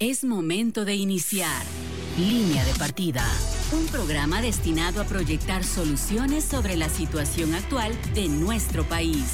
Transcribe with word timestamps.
Es 0.00 0.22
momento 0.22 0.84
de 0.84 0.94
iniciar 0.94 1.60
Línea 2.16 2.64
de 2.64 2.72
Partida, 2.74 3.24
un 3.72 3.84
programa 3.86 4.40
destinado 4.40 5.00
a 5.00 5.04
proyectar 5.04 5.64
soluciones 5.64 6.44
sobre 6.44 6.76
la 6.76 6.88
situación 6.88 7.52
actual 7.52 7.92
de 8.14 8.28
nuestro 8.28 8.84
país, 8.84 9.24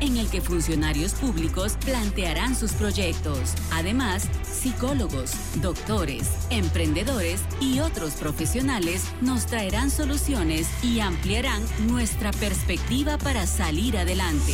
en 0.00 0.18
el 0.18 0.28
que 0.28 0.42
funcionarios 0.42 1.14
públicos 1.14 1.78
plantearán 1.82 2.54
sus 2.54 2.72
proyectos. 2.72 3.54
Además, 3.72 4.28
psicólogos, 4.42 5.32
doctores, 5.62 6.28
emprendedores 6.50 7.40
y 7.58 7.80
otros 7.80 8.16
profesionales 8.16 9.02
nos 9.22 9.46
traerán 9.46 9.90
soluciones 9.90 10.68
y 10.84 11.00
ampliarán 11.00 11.62
nuestra 11.86 12.32
perspectiva 12.32 13.16
para 13.16 13.46
salir 13.46 13.96
adelante. 13.96 14.52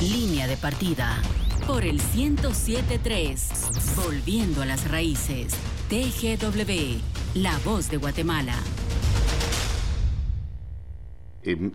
Línea 0.00 0.46
de 0.46 0.56
Partida 0.56 1.20
por 1.68 1.84
el 1.84 2.00
1073, 2.14 3.94
volviendo 4.02 4.62
a 4.62 4.64
las 4.64 4.90
raíces. 4.90 5.54
TGW, 5.90 7.02
la 7.34 7.58
voz 7.58 7.90
de 7.90 7.98
Guatemala. 7.98 8.54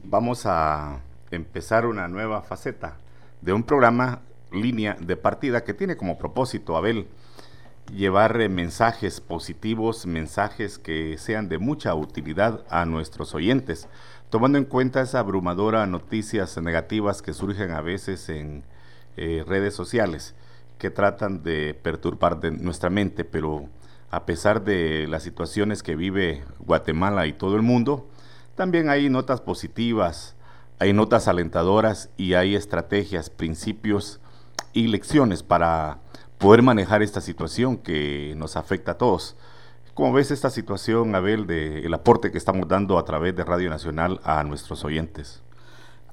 Vamos 0.06 0.48
a 0.48 1.00
empezar 1.30 1.86
una 1.86 2.08
nueva 2.08 2.42
faceta 2.42 2.98
de 3.42 3.54
un 3.54 3.62
programa 3.62 4.22
línea 4.52 4.98
de 5.00 5.16
partida 5.16 5.64
que 5.64 5.76
tiene 5.76 5.96
como 5.96 6.18
propósito, 6.18 6.76
Abel, 6.76 7.08
llevar 7.94 8.42
eh, 8.42 8.50
mensajes 8.50 9.22
positivos, 9.22 10.08
mensajes 10.08 10.80
que 10.80 11.20
sean 11.20 11.50
de 11.50 11.60
mucha 11.60 11.94
utilidad 11.94 12.66
a 12.68 12.86
nuestros 12.86 13.36
oyentes, 13.36 13.88
tomando 14.32 14.58
en 14.58 14.66
cuenta 14.66 15.02
esa 15.02 15.20
abrumadora 15.20 15.86
noticias 15.86 16.58
negativas 16.58 17.22
que 17.22 17.34
surgen 17.34 17.70
a 17.70 17.82
veces 17.82 18.28
en 18.30 18.64
eh, 19.18 19.44
redes 19.48 19.74
sociales 19.74 20.36
que 20.78 20.90
tratan 20.90 21.44
de 21.44 21.74
perturbar 21.74 22.40
de 22.40 22.52
nuestra 22.52 22.90
mente, 22.90 23.24
pero 23.24 23.70
a 24.10 24.26
pesar 24.26 24.64
de 24.64 25.08
las 25.08 25.24
situaciones 25.24 25.84
que 25.84 25.96
vive 25.96 26.44
Guatemala 26.60 27.26
y 27.26 27.34
todo 27.34 27.56
el 27.56 27.62
mundo, 27.62 28.08
también 28.56 28.90
hay 28.90 29.10
notas 29.10 29.42
positivas, 29.42 30.36
hay 30.80 30.94
notas 30.94 31.28
alentadoras 31.28 32.10
y 32.18 32.34
hay 32.34 32.56
estrategias, 32.56 33.30
principios 33.30 34.20
y 34.74 34.88
lecciones 34.88 35.44
para 35.44 36.00
poder 36.38 36.62
manejar 36.62 37.02
esta 37.02 37.22
situación 37.22 37.78
que 37.78 38.34
nos 38.36 38.58
afecta 38.58 38.92
a 38.92 38.98
todos. 38.98 39.38
¿Cómo 39.94 40.12
ves 40.12 40.32
esta 40.32 40.50
situación, 40.50 41.14
Abel, 41.14 41.46
del 41.46 41.94
aporte 41.94 42.32
que 42.32 42.40
estamos 42.40 42.68
dando 42.68 42.98
a 42.98 43.06
través 43.06 43.36
de 43.36 43.44
Radio 43.44 43.70
Nacional 43.70 44.20
a 44.24 44.44
nuestros 44.44 44.84
oyentes? 44.84 45.43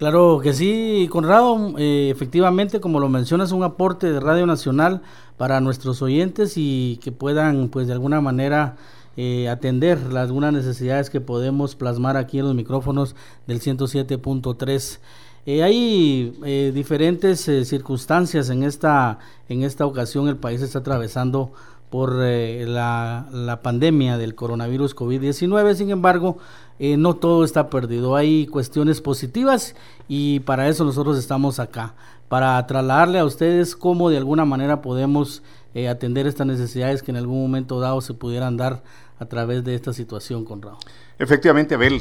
Claro 0.00 0.40
que 0.42 0.54
sí, 0.54 1.08
Conrado, 1.10 1.74
eh, 1.76 2.08
efectivamente, 2.10 2.80
como 2.80 3.00
lo 3.00 3.10
mencionas, 3.10 3.52
un 3.52 3.64
aporte 3.64 4.10
de 4.10 4.18
Radio 4.18 4.46
Nacional 4.46 5.02
para 5.36 5.60
nuestros 5.60 6.00
oyentes 6.00 6.54
y 6.56 6.98
que 7.02 7.12
puedan, 7.12 7.68
pues, 7.68 7.86
de 7.86 7.92
alguna 7.92 8.22
manera 8.22 8.76
eh, 9.18 9.50
atender 9.50 10.00
las, 10.10 10.30
algunas 10.30 10.54
necesidades 10.54 11.10
que 11.10 11.20
podemos 11.20 11.76
plasmar 11.76 12.16
aquí 12.16 12.38
en 12.38 12.46
los 12.46 12.54
micrófonos 12.54 13.14
del 13.46 13.60
107.3. 13.60 15.00
Eh, 15.44 15.62
hay 15.62 16.34
eh, 16.46 16.72
diferentes 16.74 17.42
circunstancias 17.68 18.48
en 18.48 18.62
esta, 18.62 19.18
en 19.50 19.64
esta 19.64 19.84
ocasión, 19.84 20.28
el 20.28 20.38
país 20.38 20.62
está 20.62 20.78
atravesando 20.78 21.52
por 21.90 22.14
la, 22.14 23.26
la 23.32 23.62
pandemia 23.62 24.16
del 24.16 24.34
coronavirus 24.34 24.94
COVID-19, 24.94 25.74
sin 25.74 25.90
embargo, 25.90 26.38
eh, 26.82 26.96
no 26.96 27.14
todo 27.14 27.44
está 27.44 27.68
perdido, 27.68 28.16
hay 28.16 28.46
cuestiones 28.46 29.02
positivas 29.02 29.74
y 30.08 30.40
para 30.40 30.66
eso 30.66 30.82
nosotros 30.82 31.18
estamos 31.18 31.58
acá, 31.58 31.94
para 32.28 32.66
trasladarle 32.66 33.18
a 33.18 33.24
ustedes 33.26 33.76
cómo 33.76 34.08
de 34.08 34.16
alguna 34.16 34.46
manera 34.46 34.80
podemos 34.80 35.42
eh, 35.74 35.88
atender 35.88 36.26
estas 36.26 36.46
necesidades 36.46 37.02
que 37.02 37.10
en 37.10 37.18
algún 37.18 37.42
momento 37.42 37.80
dado 37.80 38.00
se 38.00 38.14
pudieran 38.14 38.56
dar 38.56 38.82
a 39.18 39.26
través 39.26 39.62
de 39.62 39.74
esta 39.74 39.92
situación, 39.92 40.46
Conrado. 40.46 40.78
Efectivamente, 41.18 41.74
Abel, 41.74 42.00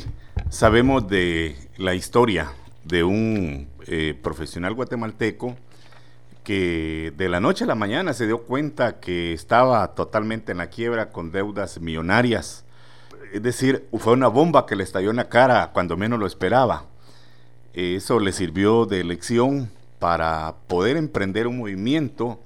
sabemos 0.49 1.09
de 1.09 1.57
la 1.77 1.93
historia 1.93 2.53
de 2.85 3.03
un 3.03 3.67
eh, 3.85 4.17
profesional 4.21 4.75
guatemalteco 4.75 5.57
que 6.49 7.13
de 7.15 7.29
la 7.29 7.39
noche 7.39 7.65
a 7.65 7.67
la 7.67 7.75
mañana 7.75 8.11
se 8.13 8.25
dio 8.25 8.39
cuenta 8.39 8.99
que 8.99 9.33
estaba 9.33 9.93
totalmente 9.93 10.51
en 10.51 10.57
la 10.57 10.71
quiebra 10.71 11.11
con 11.11 11.31
deudas 11.31 11.79
millonarias 11.79 12.65
es 13.31 13.43
decir, 13.43 13.87
fue 13.93 14.13
una 14.13 14.29
bomba 14.29 14.65
que 14.65 14.75
le 14.75 14.83
estalló 14.83 15.11
en 15.11 15.17
la 15.17 15.29
cara 15.29 15.69
cuando 15.71 15.95
menos 15.95 16.19
lo 16.19 16.25
esperaba. 16.25 16.85
Eso 17.73 18.19
le 18.19 18.31
sirvió 18.31 18.87
de 18.87 19.03
lección 19.03 19.69
para 19.99 20.55
poder 20.65 20.97
emprender 20.97 21.45
un 21.45 21.59
movimiento 21.59 22.39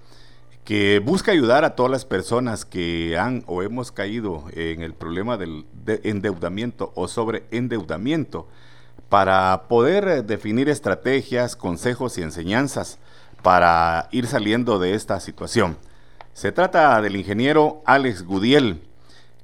que 0.65 0.99
busca 0.99 1.31
ayudar 1.31 1.63
a 1.63 1.75
todas 1.75 1.89
las 1.89 2.03
personas 2.03 2.65
que 2.65 3.17
han 3.17 3.45
o 3.47 3.63
hemos 3.63 3.93
caído 3.93 4.43
en 4.51 4.81
el 4.81 4.93
problema 4.93 5.37
del 5.37 5.65
endeudamiento 5.85 6.91
o 6.95 7.07
sobre 7.07 7.43
endeudamiento 7.51 8.47
para 9.07 9.63
poder 9.69 10.25
definir 10.25 10.67
estrategias, 10.67 11.55
consejos 11.55 12.17
y 12.17 12.23
enseñanzas 12.23 12.99
para 13.43 14.07
ir 14.11 14.25
saliendo 14.25 14.79
de 14.79 14.95
esta 14.95 15.19
situación. 15.19 15.77
Se 16.33 16.51
trata 16.51 16.99
del 17.01 17.15
ingeniero 17.15 17.83
Alex 17.85 18.23
Gudiel, 18.23 18.81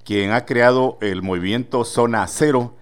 quien 0.04 0.32
ha 0.32 0.46
creado 0.46 0.98
el 1.02 1.22
movimiento 1.22 1.86
Zona 1.86 2.26
Cero, 2.28 2.74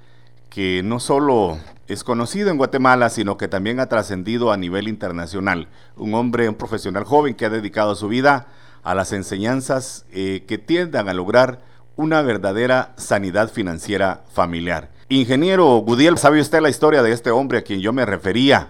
que 0.49 0.81
no 0.83 1.01
solo 1.01 1.57
es 1.87 2.03
conocido 2.03 2.49
en 2.51 2.57
Guatemala, 2.57 3.09
sino 3.09 3.35
que 3.35 3.47
también 3.47 3.79
ha 3.79 3.89
trascendido 3.89 4.51
a 4.51 4.57
nivel 4.57 4.87
internacional. 4.87 5.67
Un 5.97 6.13
hombre, 6.13 6.47
un 6.47 6.55
profesional 6.55 7.03
joven 7.03 7.35
que 7.35 7.45
ha 7.45 7.49
dedicado 7.49 7.95
su 7.95 8.07
vida 8.07 8.47
a 8.83 8.95
las 8.95 9.11
enseñanzas 9.11 10.05
eh, 10.11 10.45
que 10.47 10.57
tiendan 10.57 11.09
a 11.09 11.13
lograr 11.13 11.59
una 11.95 12.21
verdadera 12.21 12.93
sanidad 12.95 13.51
financiera 13.51 14.23
familiar. 14.31 14.91
Ingeniero 15.09 15.77
Gudiel, 15.77 16.17
¿sabe 16.17 16.39
usted 16.39 16.61
la 16.61 16.69
historia 16.69 17.01
de 17.01 17.11
este 17.11 17.31
hombre 17.31 17.57
a 17.57 17.63
quien 17.63 17.79
yo 17.79 17.91
me 17.91 18.05
refería? 18.05 18.69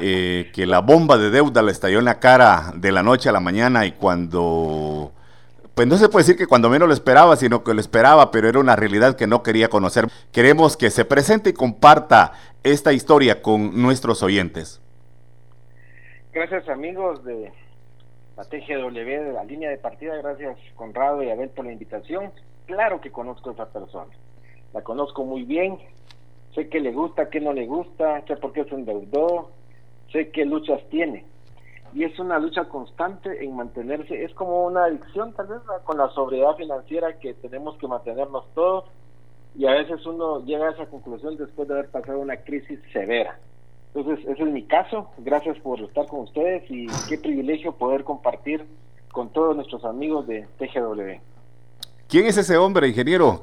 Eh, 0.00 0.52
que 0.54 0.64
la 0.64 0.78
bomba 0.78 1.18
de 1.18 1.30
deuda 1.30 1.60
le 1.60 1.72
estalló 1.72 1.98
en 1.98 2.04
la 2.04 2.20
cara 2.20 2.72
de 2.76 2.92
la 2.92 3.02
noche 3.02 3.28
a 3.28 3.32
la 3.32 3.40
mañana 3.40 3.84
y 3.84 3.92
cuando 3.92 5.10
pues 5.74 5.88
no 5.88 5.96
se 5.96 6.08
puede 6.08 6.24
decir 6.24 6.36
que 6.36 6.46
cuando 6.46 6.70
menos 6.70 6.88
lo 6.88 6.94
esperaba, 6.94 7.36
sino 7.36 7.62
que 7.62 7.74
lo 7.74 7.80
esperaba, 7.80 8.30
pero 8.30 8.48
era 8.48 8.58
una 8.58 8.76
realidad 8.76 9.16
que 9.16 9.26
no 9.26 9.42
quería 9.44 9.68
conocer. 9.68 10.06
Queremos 10.32 10.76
que 10.76 10.90
se 10.90 11.04
presente 11.04 11.50
y 11.50 11.52
comparta 11.52 12.32
esta 12.64 12.92
historia 12.92 13.42
con 13.42 13.80
nuestros 13.80 14.22
oyentes. 14.22 14.80
Gracias 16.32 16.68
amigos 16.68 17.24
de 17.24 17.52
la 18.36 18.44
TGW, 18.44 18.92
de 18.92 19.32
la 19.32 19.44
línea 19.44 19.70
de 19.70 19.78
partida, 19.78 20.16
gracias 20.16 20.56
Conrado 20.76 21.22
y 21.22 21.30
Abel 21.30 21.50
por 21.50 21.64
la 21.64 21.72
invitación. 21.72 22.32
Claro 22.66 23.00
que 23.00 23.10
conozco 23.10 23.50
a 23.50 23.52
esa 23.52 23.66
persona, 23.66 24.12
la 24.72 24.82
conozco 24.82 25.24
muy 25.24 25.42
bien, 25.42 25.78
sé 26.54 26.68
que 26.68 26.80
le 26.80 26.92
gusta, 26.92 27.30
que 27.30 27.40
no 27.40 27.52
le 27.52 27.66
gusta, 27.66 28.24
sé 28.26 28.36
por 28.36 28.52
qué 28.52 28.64
se 28.64 28.74
endeudó, 28.74 29.50
sé 30.12 30.30
qué 30.30 30.44
luchas 30.44 30.80
tiene 30.90 31.24
y 31.94 32.04
es 32.04 32.18
una 32.18 32.38
lucha 32.38 32.68
constante 32.68 33.44
en 33.44 33.56
mantenerse, 33.56 34.22
es 34.22 34.34
como 34.34 34.66
una 34.66 34.84
adicción 34.84 35.32
tal 35.32 35.46
vez 35.46 35.58
con 35.84 35.96
la 35.98 36.08
sobriedad 36.10 36.56
financiera 36.56 37.18
que 37.18 37.34
tenemos 37.34 37.76
que 37.78 37.88
mantenernos 37.88 38.44
todos 38.54 38.84
y 39.56 39.66
a 39.66 39.72
veces 39.72 40.04
uno 40.06 40.44
llega 40.44 40.68
a 40.68 40.72
esa 40.72 40.86
conclusión 40.86 41.36
después 41.36 41.66
de 41.66 41.74
haber 41.74 41.88
pasado 41.88 42.18
una 42.18 42.36
crisis 42.36 42.78
severa. 42.92 43.38
Entonces, 43.94 44.24
ese 44.28 44.42
es 44.42 44.48
mi 44.50 44.64
caso, 44.64 45.10
gracias 45.18 45.58
por 45.60 45.80
estar 45.80 46.06
con 46.06 46.20
ustedes 46.20 46.70
y 46.70 46.86
qué 47.08 47.18
privilegio 47.18 47.72
poder 47.72 48.04
compartir 48.04 48.64
con 49.10 49.30
todos 49.30 49.56
nuestros 49.56 49.84
amigos 49.84 50.26
de 50.26 50.46
TGW. 50.58 51.20
¿Quién 52.06 52.26
es 52.26 52.36
ese 52.36 52.56
hombre, 52.58 52.88
ingeniero? 52.88 53.42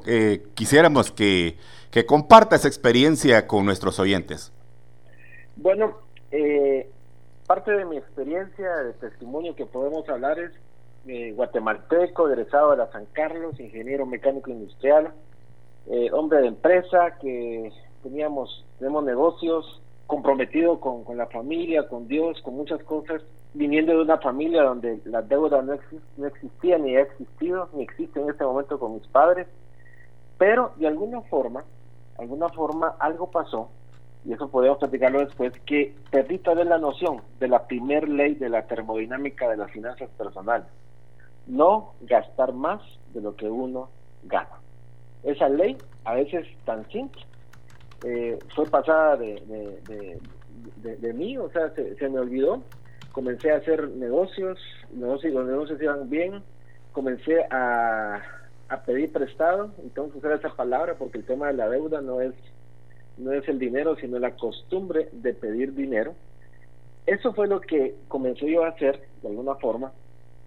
quisiéramos 0.54 1.10
que, 1.10 1.56
que 1.90 2.06
comparta 2.06 2.56
esa 2.56 2.68
experiencia 2.68 3.46
con 3.46 3.64
nuestros 3.64 3.98
oyentes. 3.98 4.52
Bueno, 5.56 6.05
eh, 6.30 6.90
Parte 7.46 7.70
de 7.70 7.84
mi 7.84 7.96
experiencia, 7.96 8.68
de 8.78 8.92
testimonio 8.94 9.54
que 9.54 9.66
podemos 9.66 10.08
hablar 10.08 10.36
es 10.40 10.50
eh, 11.06 11.30
guatemalteco, 11.30 12.28
egresado 12.28 12.72
de 12.72 12.78
la 12.78 12.90
San 12.90 13.06
Carlos, 13.12 13.60
ingeniero 13.60 14.04
mecánico 14.04 14.50
industrial, 14.50 15.12
eh, 15.86 16.10
hombre 16.12 16.40
de 16.40 16.48
empresa, 16.48 17.16
que 17.20 17.70
teníamos, 18.02 18.64
tenemos 18.80 19.04
negocios, 19.04 19.80
comprometido 20.08 20.80
con, 20.80 21.04
la 21.16 21.26
familia, 21.28 21.88
con 21.88 22.08
Dios, 22.08 22.42
con 22.42 22.56
muchas 22.56 22.82
cosas, 22.82 23.22
viniendo 23.54 23.92
de 23.92 24.02
una 24.02 24.18
familia 24.18 24.64
donde 24.64 25.00
la 25.04 25.22
deuda 25.22 25.62
no, 25.62 25.78
no 26.16 26.26
existía 26.26 26.78
ni 26.78 26.96
ha 26.96 27.02
existido, 27.02 27.68
ni 27.74 27.84
existe 27.84 28.20
en 28.20 28.28
este 28.28 28.44
momento 28.44 28.80
con 28.80 28.94
mis 28.94 29.06
padres, 29.06 29.46
pero 30.36 30.72
de 30.76 30.88
alguna 30.88 31.20
forma, 31.22 31.64
alguna 32.18 32.48
forma 32.48 32.96
algo 32.98 33.30
pasó 33.30 33.70
y 34.26 34.32
eso 34.32 34.48
podemos 34.48 34.78
platicarlo 34.78 35.20
después, 35.20 35.52
que 35.64 35.94
perdí 36.10 36.38
toda 36.38 36.64
la 36.64 36.78
noción 36.78 37.22
de 37.38 37.46
la 37.46 37.66
primer 37.66 38.08
ley 38.08 38.34
de 38.34 38.48
la 38.48 38.66
termodinámica 38.66 39.48
de 39.48 39.56
las 39.56 39.70
finanzas 39.70 40.10
personales. 40.18 40.66
No 41.46 41.94
gastar 42.00 42.52
más 42.52 42.82
de 43.14 43.20
lo 43.20 43.36
que 43.36 43.48
uno 43.48 43.88
gana. 44.24 44.60
Esa 45.22 45.48
ley, 45.48 45.76
a 46.04 46.14
veces 46.14 46.44
tan 46.64 46.88
simple, 46.90 47.22
eh, 48.04 48.36
fue 48.54 48.66
pasada 48.66 49.16
de, 49.16 49.40
de, 50.82 51.12
mí, 51.14 51.38
o 51.38 51.48
sea, 51.50 51.70
se, 51.70 52.08
me 52.08 52.18
olvidó 52.18 52.62
comencé 53.12 53.50
a 53.52 53.56
hacer 53.56 53.88
negocios, 53.90 54.58
negocios 54.92 55.32
los 55.32 55.46
negocios 55.46 55.80
iban 55.80 56.10
bien, 56.10 56.42
comencé 56.92 57.44
a, 57.50 58.20
a 58.68 58.82
pedir 58.82 59.10
prestado, 59.12 59.70
entonces 59.82 60.16
usar 60.16 60.32
esa 60.32 60.54
palabra 60.54 60.96
porque 60.98 61.18
el 61.18 61.24
tema 61.24 61.46
de 61.46 61.54
la 61.54 61.68
deuda 61.68 62.02
no 62.02 62.20
es 62.20 62.34
no 63.16 63.32
es 63.32 63.48
el 63.48 63.58
dinero, 63.58 63.96
sino 63.96 64.18
la 64.18 64.36
costumbre 64.36 65.08
de 65.12 65.34
pedir 65.34 65.74
dinero. 65.74 66.14
Eso 67.06 67.32
fue 67.32 67.46
lo 67.46 67.60
que 67.60 67.94
comencé 68.08 68.50
yo 68.50 68.64
a 68.64 68.68
hacer, 68.68 69.00
de 69.22 69.28
alguna 69.28 69.54
forma, 69.56 69.92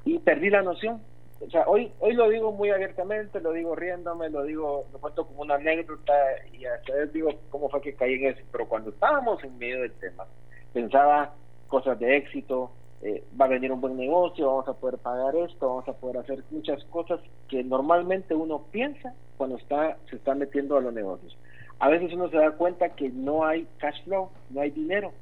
y 0.05 0.19
perdí 0.19 0.49
la 0.49 0.61
noción. 0.61 1.01
O 1.41 1.49
sea, 1.49 1.63
hoy, 1.67 1.91
hoy 1.99 2.13
lo 2.13 2.29
digo 2.29 2.51
muy 2.51 2.69
abiertamente, 2.69 3.39
lo 3.39 3.53
digo 3.53 3.73
riéndome, 3.75 4.29
lo 4.29 4.43
digo, 4.43 4.85
lo 4.91 4.99
cuento 4.99 5.25
como 5.25 5.41
una 5.41 5.55
anécdota 5.55 6.13
y 6.51 6.65
a 6.65 6.71
veces 6.85 7.13
digo 7.13 7.29
cómo 7.49 7.69
fue 7.69 7.81
que 7.81 7.95
caí 7.95 8.15
en 8.15 8.25
eso. 8.27 8.41
Pero 8.51 8.67
cuando 8.67 8.89
estábamos 8.89 9.41
en 9.43 9.57
medio 9.57 9.81
del 9.81 9.93
tema, 9.93 10.25
pensaba 10.73 11.33
cosas 11.69 11.97
de 11.99 12.17
éxito, 12.17 12.71
eh, 13.01 13.23
va 13.39 13.45
a 13.45 13.49
venir 13.49 13.71
un 13.71 13.79
buen 13.79 13.95
negocio, 13.95 14.47
vamos 14.47 14.67
a 14.67 14.73
poder 14.73 14.97
pagar 14.97 15.33
esto, 15.37 15.69
vamos 15.69 15.87
a 15.87 15.93
poder 15.93 16.17
hacer 16.17 16.43
muchas 16.51 16.83
cosas 16.85 17.21
que 17.47 17.63
normalmente 17.63 18.35
uno 18.35 18.65
piensa 18.71 19.13
cuando 19.37 19.55
está 19.55 19.97
se 20.09 20.17
está 20.17 20.35
metiendo 20.35 20.75
a 20.75 20.81
los 20.81 20.93
negocios. 20.93 21.37
A 21.79 21.87
veces 21.87 22.11
uno 22.13 22.29
se 22.29 22.37
da 22.37 22.51
cuenta 22.51 22.89
que 22.89 23.09
no 23.09 23.45
hay 23.45 23.65
cash 23.77 24.03
flow, 24.03 24.29
no 24.49 24.61
hay 24.61 24.71
dinero, 24.71 25.13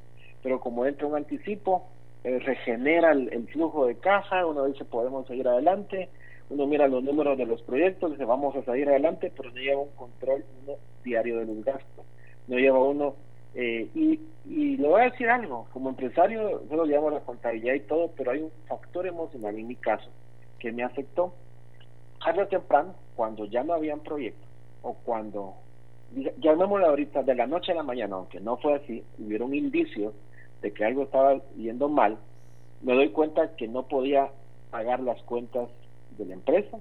pero 0.41 0.59
como 0.59 0.85
entra 0.85 1.05
un 1.05 1.15
anticipo, 1.15 1.87
eh, 2.23 2.39
regenera 2.39 3.11
el, 3.11 3.47
flujo 3.49 3.85
de 3.85 3.95
caja, 3.95 4.43
uno 4.45 4.65
dice 4.65 4.83
podemos 4.83 5.27
seguir 5.27 5.47
adelante, 5.47 6.09
uno 6.49 6.65
mira 6.65 6.87
los 6.87 7.03
números 7.03 7.37
de 7.37 7.45
los 7.45 7.61
proyectos, 7.61 8.11
dice 8.11 8.25
vamos 8.25 8.55
a 8.55 8.63
seguir 8.63 8.89
adelante, 8.89 9.31
pero 9.37 9.51
no 9.51 9.57
lleva 9.57 9.81
un 9.81 9.91
control 9.91 10.43
diario 11.03 11.39
de 11.39 11.45
los 11.45 11.63
gastos, 11.63 12.05
no 12.47 12.57
lleva 12.57 12.83
uno, 12.83 13.15
eh, 13.53 13.87
y, 13.93 14.19
y 14.45 14.77
le 14.77 14.87
voy 14.87 15.01
a 15.01 15.11
decir 15.11 15.29
algo, 15.29 15.67
como 15.71 15.89
empresario 15.89 16.67
yo 16.67 16.75
lo 16.75 16.85
llamo 16.85 17.11
la 17.11 17.19
contabilidad 17.19 17.75
y 17.75 17.81
todo, 17.81 18.11
pero 18.17 18.31
hay 18.31 18.41
un 18.41 18.51
factor 18.67 19.05
emocional 19.05 19.55
en 19.55 19.67
mi 19.67 19.75
caso 19.75 20.09
que 20.57 20.71
me 20.71 20.83
afectó, 20.83 21.35
tarde 22.19 22.41
o 22.41 22.47
temprano, 22.47 22.95
cuando 23.15 23.45
ya 23.45 23.63
no 23.63 23.73
habían 23.73 23.99
proyectos, 23.99 24.49
o 24.81 24.95
cuando 24.95 25.53
llamémoslo 26.37 26.87
ahorita, 26.87 27.23
de 27.23 27.35
la 27.35 27.47
noche 27.47 27.71
a 27.71 27.75
la 27.75 27.83
mañana, 27.83 28.15
aunque 28.15 28.39
no 28.39 28.57
fue 28.57 28.75
así, 28.75 29.03
hubieron 29.19 29.53
indicios 29.53 30.13
de 30.61 30.73
que 30.73 30.85
algo 30.85 31.03
estaba 31.03 31.41
yendo 31.55 31.89
mal, 31.89 32.17
me 32.81 32.93
doy 32.93 33.09
cuenta 33.09 33.55
que 33.55 33.67
no 33.67 33.87
podía 33.87 34.31
pagar 34.71 34.99
las 34.99 35.21
cuentas 35.23 35.69
de 36.17 36.25
la 36.25 36.33
empresa, 36.33 36.77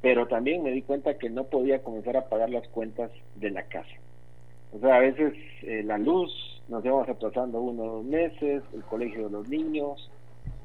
pero 0.00 0.26
también 0.28 0.62
me 0.62 0.70
di 0.70 0.82
cuenta 0.82 1.18
que 1.18 1.30
no 1.30 1.44
podía 1.44 1.82
comenzar 1.82 2.16
a 2.16 2.28
pagar 2.28 2.50
las 2.50 2.66
cuentas 2.68 3.10
de 3.34 3.50
la 3.50 3.64
casa. 3.64 3.88
O 4.72 4.78
sea, 4.78 4.96
a 4.96 5.00
veces 5.00 5.34
eh, 5.62 5.82
la 5.82 5.98
luz 5.98 6.30
nos 6.68 6.84
íbamos 6.84 7.08
atrasando 7.08 7.60
uno 7.60 7.82
o 7.82 7.96
dos 7.96 8.04
meses, 8.04 8.62
el 8.74 8.82
colegio 8.84 9.24
de 9.24 9.30
los 9.30 9.48
niños, 9.48 10.10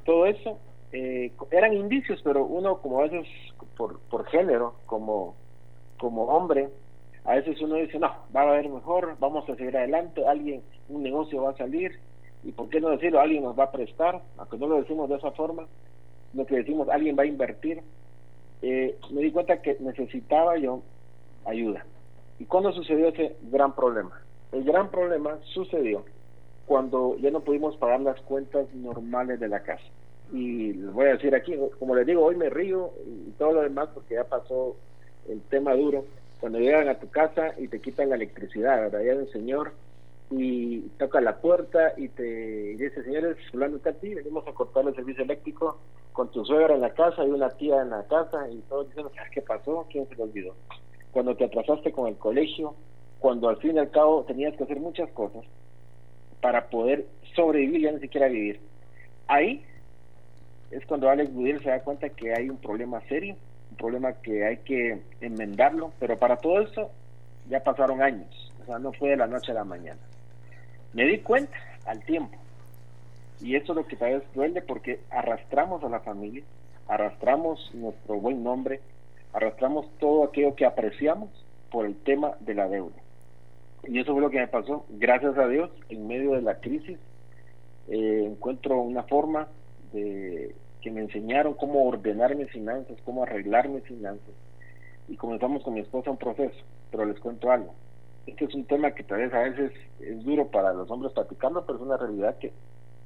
todo 0.04 0.26
eso 0.26 0.58
eh, 0.92 1.32
eran 1.50 1.72
indicios, 1.72 2.20
pero 2.22 2.44
uno 2.44 2.78
como 2.78 3.00
a 3.00 3.08
veces 3.08 3.26
por, 3.76 3.98
por 4.10 4.26
género, 4.26 4.74
como, 4.86 5.34
como 5.98 6.24
hombre, 6.24 6.68
a 7.24 7.34
veces 7.36 7.60
uno 7.62 7.76
dice, 7.76 7.98
no, 7.98 8.12
va 8.34 8.42
a 8.42 8.50
haber 8.50 8.68
mejor, 8.68 9.16
vamos 9.18 9.48
a 9.48 9.56
seguir 9.56 9.76
adelante, 9.76 10.26
alguien, 10.26 10.62
un 10.88 11.02
negocio 11.02 11.42
va 11.42 11.50
a 11.50 11.56
salir, 11.56 11.98
y 12.42 12.52
por 12.52 12.68
qué 12.68 12.80
no 12.80 12.90
decirlo, 12.90 13.20
alguien 13.20 13.42
nos 13.42 13.58
va 13.58 13.64
a 13.64 13.72
prestar, 13.72 14.20
aunque 14.36 14.58
no 14.58 14.66
lo 14.66 14.76
decimos 14.76 15.08
de 15.08 15.16
esa 15.16 15.30
forma, 15.30 15.66
lo 16.34 16.44
que 16.44 16.56
decimos, 16.56 16.88
alguien 16.90 17.16
va 17.18 17.22
a 17.22 17.26
invertir. 17.26 17.80
Eh, 18.60 18.98
me 19.10 19.22
di 19.22 19.32
cuenta 19.32 19.62
que 19.62 19.76
necesitaba 19.80 20.58
yo 20.58 20.82
ayuda. 21.46 21.86
¿Y 22.38 22.44
cuándo 22.44 22.72
sucedió 22.72 23.08
ese 23.08 23.36
gran 23.50 23.74
problema? 23.74 24.20
El 24.52 24.64
gran 24.64 24.90
problema 24.90 25.38
sucedió 25.44 26.04
cuando 26.66 27.16
ya 27.18 27.30
no 27.30 27.40
pudimos 27.40 27.76
pagar 27.76 28.00
las 28.00 28.20
cuentas 28.22 28.66
normales 28.74 29.40
de 29.40 29.48
la 29.48 29.62
casa. 29.62 29.84
Y 30.32 30.72
les 30.74 30.92
voy 30.92 31.06
a 31.06 31.12
decir 31.12 31.34
aquí, 31.34 31.54
como 31.78 31.94
les 31.94 32.06
digo, 32.06 32.24
hoy 32.24 32.36
me 32.36 32.50
río 32.50 32.90
y 33.06 33.30
todo 33.32 33.52
lo 33.52 33.62
demás 33.62 33.88
porque 33.94 34.14
ya 34.14 34.24
pasó 34.24 34.76
el 35.28 35.40
tema 35.42 35.74
duro 35.74 36.04
cuando 36.44 36.58
llegan 36.58 36.90
a 36.90 36.98
tu 36.98 37.08
casa 37.08 37.54
y 37.56 37.68
te 37.68 37.80
quitan 37.80 38.10
la 38.10 38.16
electricidad, 38.16 38.76
¿verdad? 38.76 39.00
Ya 39.00 39.14
un 39.14 39.30
señor 39.30 39.72
y 40.30 40.80
toca 40.98 41.22
la 41.22 41.38
puerta 41.38 41.94
y 41.96 42.08
te 42.08 42.22
dice, 42.76 43.02
señores, 43.02 43.38
fulano 43.50 43.78
está 43.78 43.88
aquí, 43.88 44.12
venimos 44.12 44.46
a 44.46 44.52
cortar 44.52 44.86
el 44.86 44.94
servicio 44.94 45.24
eléctrico 45.24 45.78
con 46.12 46.30
tu 46.30 46.44
suegra 46.44 46.74
en 46.74 46.82
la 46.82 46.92
casa 46.92 47.24
y 47.24 47.30
una 47.30 47.48
tía 47.48 47.80
en 47.80 47.88
la 47.88 48.02
casa 48.08 48.46
y 48.50 48.58
todos 48.68 48.90
dicen, 48.90 49.06
¿qué 49.32 49.40
pasó? 49.40 49.86
¿Quién 49.90 50.06
se 50.06 50.16
lo 50.16 50.24
olvidó? 50.24 50.54
Cuando 51.12 51.34
te 51.34 51.46
atrasaste 51.46 51.92
con 51.92 52.08
el 52.08 52.18
colegio, 52.18 52.74
cuando 53.20 53.48
al 53.48 53.56
fin 53.56 53.76
y 53.76 53.78
al 53.78 53.90
cabo 53.90 54.24
tenías 54.24 54.54
que 54.54 54.64
hacer 54.64 54.80
muchas 54.80 55.08
cosas 55.12 55.46
para 56.42 56.68
poder 56.68 57.06
sobrevivir, 57.34 57.80
ya 57.80 57.92
ni 57.92 58.00
siquiera 58.00 58.28
vivir. 58.28 58.60
Ahí 59.28 59.64
es 60.70 60.84
cuando 60.84 61.08
Alex 61.08 61.32
Budiel 61.32 61.62
se 61.62 61.70
da 61.70 61.80
cuenta 61.80 62.10
que 62.10 62.34
hay 62.34 62.50
un 62.50 62.58
problema 62.58 63.00
serio 63.08 63.34
problema 63.74 64.12
que 64.14 64.44
hay 64.44 64.58
que 64.58 65.02
enmendarlo, 65.20 65.92
pero 65.98 66.18
para 66.18 66.36
todo 66.36 66.60
eso 66.60 66.90
ya 67.48 67.62
pasaron 67.62 68.02
años, 68.02 68.52
o 68.62 68.66
sea, 68.66 68.78
no 68.78 68.92
fue 68.92 69.10
de 69.10 69.16
la 69.16 69.26
noche 69.26 69.52
a 69.52 69.56
la 69.56 69.64
mañana. 69.64 70.00
Me 70.92 71.04
di 71.04 71.18
cuenta 71.18 71.56
al 71.86 72.02
tiempo, 72.04 72.36
y 73.40 73.56
eso 73.56 73.72
es 73.72 73.76
lo 73.76 73.86
que 73.86 73.96
tal 73.96 74.14
vez 74.14 74.22
duele 74.34 74.62
porque 74.62 75.00
arrastramos 75.10 75.82
a 75.84 75.88
la 75.88 76.00
familia, 76.00 76.44
arrastramos 76.88 77.70
nuestro 77.74 78.16
buen 78.16 78.42
nombre, 78.42 78.80
arrastramos 79.32 79.86
todo 79.98 80.24
aquello 80.24 80.54
que 80.54 80.66
apreciamos 80.66 81.30
por 81.70 81.86
el 81.86 81.96
tema 81.96 82.36
de 82.40 82.54
la 82.54 82.68
deuda. 82.68 82.96
Y 83.86 83.98
eso 83.98 84.12
fue 84.12 84.22
lo 84.22 84.30
que 84.30 84.38
me 84.38 84.48
pasó. 84.48 84.86
Gracias 84.88 85.36
a 85.36 85.46
Dios, 85.48 85.70
en 85.88 86.06
medio 86.06 86.32
de 86.32 86.42
la 86.42 86.60
crisis, 86.60 86.98
eh, 87.88 88.24
encuentro 88.26 88.80
una 88.80 89.02
forma 89.02 89.48
de 89.92 90.54
que 90.84 90.90
me 90.90 91.00
enseñaron 91.00 91.54
cómo 91.54 91.82
ordenar 91.86 92.36
mis 92.36 92.50
finanzas, 92.50 92.98
cómo 93.06 93.22
arreglar 93.22 93.70
mis 93.70 93.82
finanzas. 93.84 94.34
Y 95.08 95.16
comenzamos 95.16 95.62
con 95.62 95.72
mi 95.72 95.80
esposa 95.80 96.10
un 96.10 96.18
proceso, 96.18 96.62
pero 96.90 97.06
les 97.06 97.18
cuento 97.20 97.50
algo. 97.50 97.72
Este 98.26 98.44
es 98.44 98.54
un 98.54 98.66
tema 98.66 98.90
que 98.90 99.02
tal 99.02 99.20
vez 99.20 99.32
a 99.32 99.44
veces 99.44 99.72
es 100.00 100.22
duro 100.22 100.48
para 100.48 100.74
los 100.74 100.90
hombres 100.90 101.14
practicarlo, 101.14 101.64
pero 101.64 101.78
es 101.78 101.84
una 101.84 101.96
realidad 101.96 102.36
que 102.36 102.52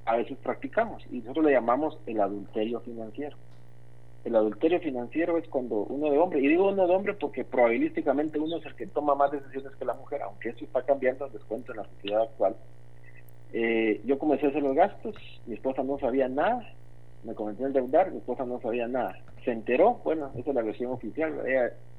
a 0.07 0.17
veces 0.17 0.37
practicamos 0.39 1.05
y 1.09 1.21
nosotros 1.21 1.45
le 1.45 1.53
llamamos 1.53 1.97
el 2.07 2.21
adulterio 2.21 2.81
financiero. 2.81 3.37
El 4.25 4.35
adulterio 4.35 4.81
financiero 4.81 5.39
es 5.39 5.47
cuando 5.47 5.85
uno 5.85 6.11
de 6.11 6.19
hombre, 6.19 6.41
y 6.41 6.49
digo 6.49 6.71
uno 6.71 6.85
de 6.85 6.93
hombre 6.93 7.15
porque 7.15 7.45
probabilísticamente 7.45 8.41
uno 8.41 8.57
es 8.57 8.67
el 8.67 8.75
que 8.75 8.89
toma 8.89 9.15
más 9.15 9.31
decisiones 9.31 9.77
que 9.77 9.85
la 9.85 9.95
mujer, 9.95 10.23
aunque 10.23 10.49
eso 10.49 10.65
está 10.65 10.83
cambiando, 10.83 11.29
les 11.33 11.45
cuento, 11.45 11.71
en 11.71 11.79
la 11.79 11.85
sociedad 11.85 12.23
actual. 12.23 12.57
Eh, 13.53 14.01
yo 14.05 14.19
comencé 14.19 14.47
a 14.47 14.49
hacer 14.49 14.65
los 14.65 14.75
gastos, 14.75 15.15
mi 15.47 15.55
esposa 15.55 15.85
no 15.85 15.97
sabía 16.01 16.29
nada, 16.29 16.67
me 17.25 17.35
comenzó 17.35 17.65
a 17.65 17.69
endeudar, 17.69 18.11
mi 18.11 18.19
esposa 18.19 18.45
no 18.45 18.61
sabía 18.61 18.87
nada. 18.87 19.17
Se 19.45 19.53
enteró, 19.53 20.01
bueno, 20.05 20.31
esa 20.37 20.51
es 20.51 20.55
la 20.55 20.63
versión 20.63 20.93
oficial, 20.93 21.35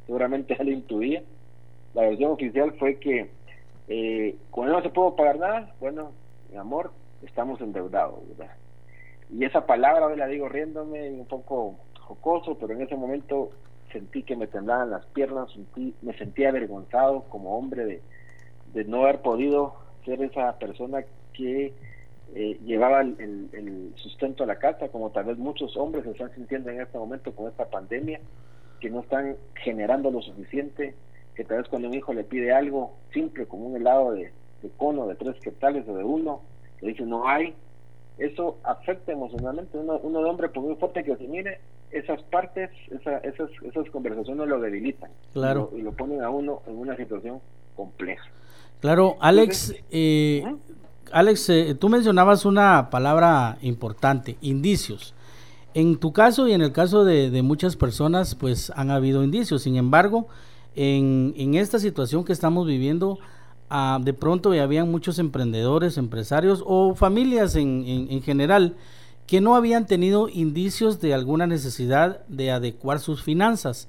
seguramente 0.05 0.55
ya 0.57 0.63
lo 0.63 0.71
intuía. 0.71 1.23
La 1.93 2.03
versión 2.03 2.31
oficial 2.31 2.73
fue 2.77 2.99
que 2.99 3.29
eh, 3.87 4.35
cuando 4.51 4.73
no 4.73 4.81
se 4.81 4.89
pudo 4.89 5.15
pagar 5.15 5.39
nada, 5.39 5.73
bueno, 5.79 6.11
mi 6.51 6.57
amor, 6.57 6.91
estamos 7.23 7.59
endeudados, 7.61 8.19
¿verdad? 8.29 8.55
Y 9.31 9.45
esa 9.45 9.65
palabra, 9.65 10.15
la 10.15 10.27
digo 10.27 10.49
riéndome 10.49 11.09
un 11.11 11.25
poco 11.25 11.75
jocoso, 11.99 12.57
pero 12.57 12.73
en 12.73 12.81
ese 12.81 12.95
momento 12.95 13.51
sentí 13.91 14.23
que 14.23 14.35
me 14.35 14.47
temblaban 14.47 14.91
las 14.91 15.05
piernas, 15.07 15.51
sentí, 15.51 15.95
me 16.01 16.13
sentía 16.17 16.49
avergonzado 16.49 17.23
como 17.29 17.57
hombre 17.57 17.85
de, 17.85 18.01
de 18.73 18.85
no 18.85 19.03
haber 19.03 19.21
podido 19.21 19.75
ser 20.05 20.21
esa 20.21 20.57
persona 20.57 21.03
que 21.33 21.73
eh, 22.35 22.59
llevaba 22.65 23.01
el, 23.01 23.91
sustento 23.95 24.43
a 24.43 24.47
la 24.47 24.57
casa, 24.57 24.89
como 24.89 25.09
tal 25.11 25.25
vez 25.25 25.37
muchos 25.37 25.75
hombres 25.77 26.03
se 26.03 26.11
están 26.11 26.33
sintiendo 26.35 26.69
en 26.69 26.81
este 26.81 26.97
momento 26.97 27.33
con 27.33 27.49
esta 27.49 27.65
pandemia, 27.65 28.19
que 28.79 28.89
no 28.89 29.01
están 29.01 29.35
generando 29.55 30.11
lo 30.11 30.21
suficiente, 30.21 30.95
que 31.35 31.43
tal 31.43 31.57
vez 31.57 31.67
cuando 31.67 31.89
un 31.89 31.93
hijo 31.93 32.13
le 32.13 32.23
pide 32.23 32.53
algo 32.53 32.93
simple, 33.13 33.45
como 33.45 33.67
un 33.67 33.75
helado 33.75 34.13
de, 34.13 34.31
cono 34.77 35.07
de 35.07 35.15
tres 35.15 35.35
quetales 35.41 35.87
o 35.87 35.95
de 35.95 36.03
uno, 36.03 36.41
le 36.81 36.89
dice 36.89 37.03
no 37.03 37.27
hay, 37.27 37.53
eso 38.17 38.57
afecta 38.63 39.11
emocionalmente. 39.11 39.77
Uno, 39.77 39.99
uno 40.03 40.19
de 40.19 40.29
hombre, 40.29 40.49
por 40.49 40.63
muy 40.63 40.75
fuerte 40.75 41.03
que 41.03 41.15
se 41.15 41.27
mire, 41.27 41.59
esas 41.91 42.21
partes, 42.23 42.69
esa, 42.91 43.17
esas, 43.19 43.49
esas 43.63 43.89
conversaciones 43.89 44.47
lo 44.47 44.59
debilitan 44.59 45.09
claro. 45.33 45.71
y, 45.75 45.81
lo, 45.81 45.91
ponen 45.93 46.23
a 46.23 46.29
uno 46.29 46.61
en 46.67 46.77
una 46.77 46.95
situación 46.95 47.41
compleja. 47.75 48.29
Claro, 48.79 49.17
Alex, 49.19 49.75
eh, 49.91 50.43
Alex, 51.13 51.49
eh, 51.49 51.75
tú 51.79 51.89
mencionabas 51.89 52.45
una 52.45 52.89
palabra 52.89 53.57
importante, 53.61 54.37
indicios. 54.41 55.13
En 55.73 55.97
tu 55.97 56.13
caso 56.13 56.47
y 56.47 56.53
en 56.53 56.61
el 56.61 56.71
caso 56.71 57.05
de, 57.05 57.41
muchas 57.41 57.75
personas, 57.75 58.35
pues 58.35 58.71
han 58.75 58.91
habido 58.91 59.23
indicios. 59.23 59.63
Sin 59.63 59.75
embargo, 59.75 60.27
en, 60.75 61.53
esta 61.55 61.79
situación 61.79 62.23
que 62.23 62.33
estamos 62.33 62.65
viviendo, 62.67 63.19
ah, 63.69 63.99
de 64.01 64.13
pronto 64.13 64.53
ya 64.53 64.63
habían 64.63 64.89
muchos 64.89 65.19
emprendedores, 65.19 65.97
empresarios 65.97 66.63
o 66.65 66.95
familias 66.95 67.55
en, 67.55 67.83
en 68.09 68.21
general 68.21 68.75
que 69.27 69.41
no 69.41 69.55
habían 69.55 69.85
tenido 69.85 70.27
indicios 70.27 70.99
de 70.99 71.13
alguna 71.13 71.45
necesidad 71.45 72.25
de 72.27 72.49
adecuar 72.49 72.99
sus 72.99 73.21
finanzas. 73.21 73.87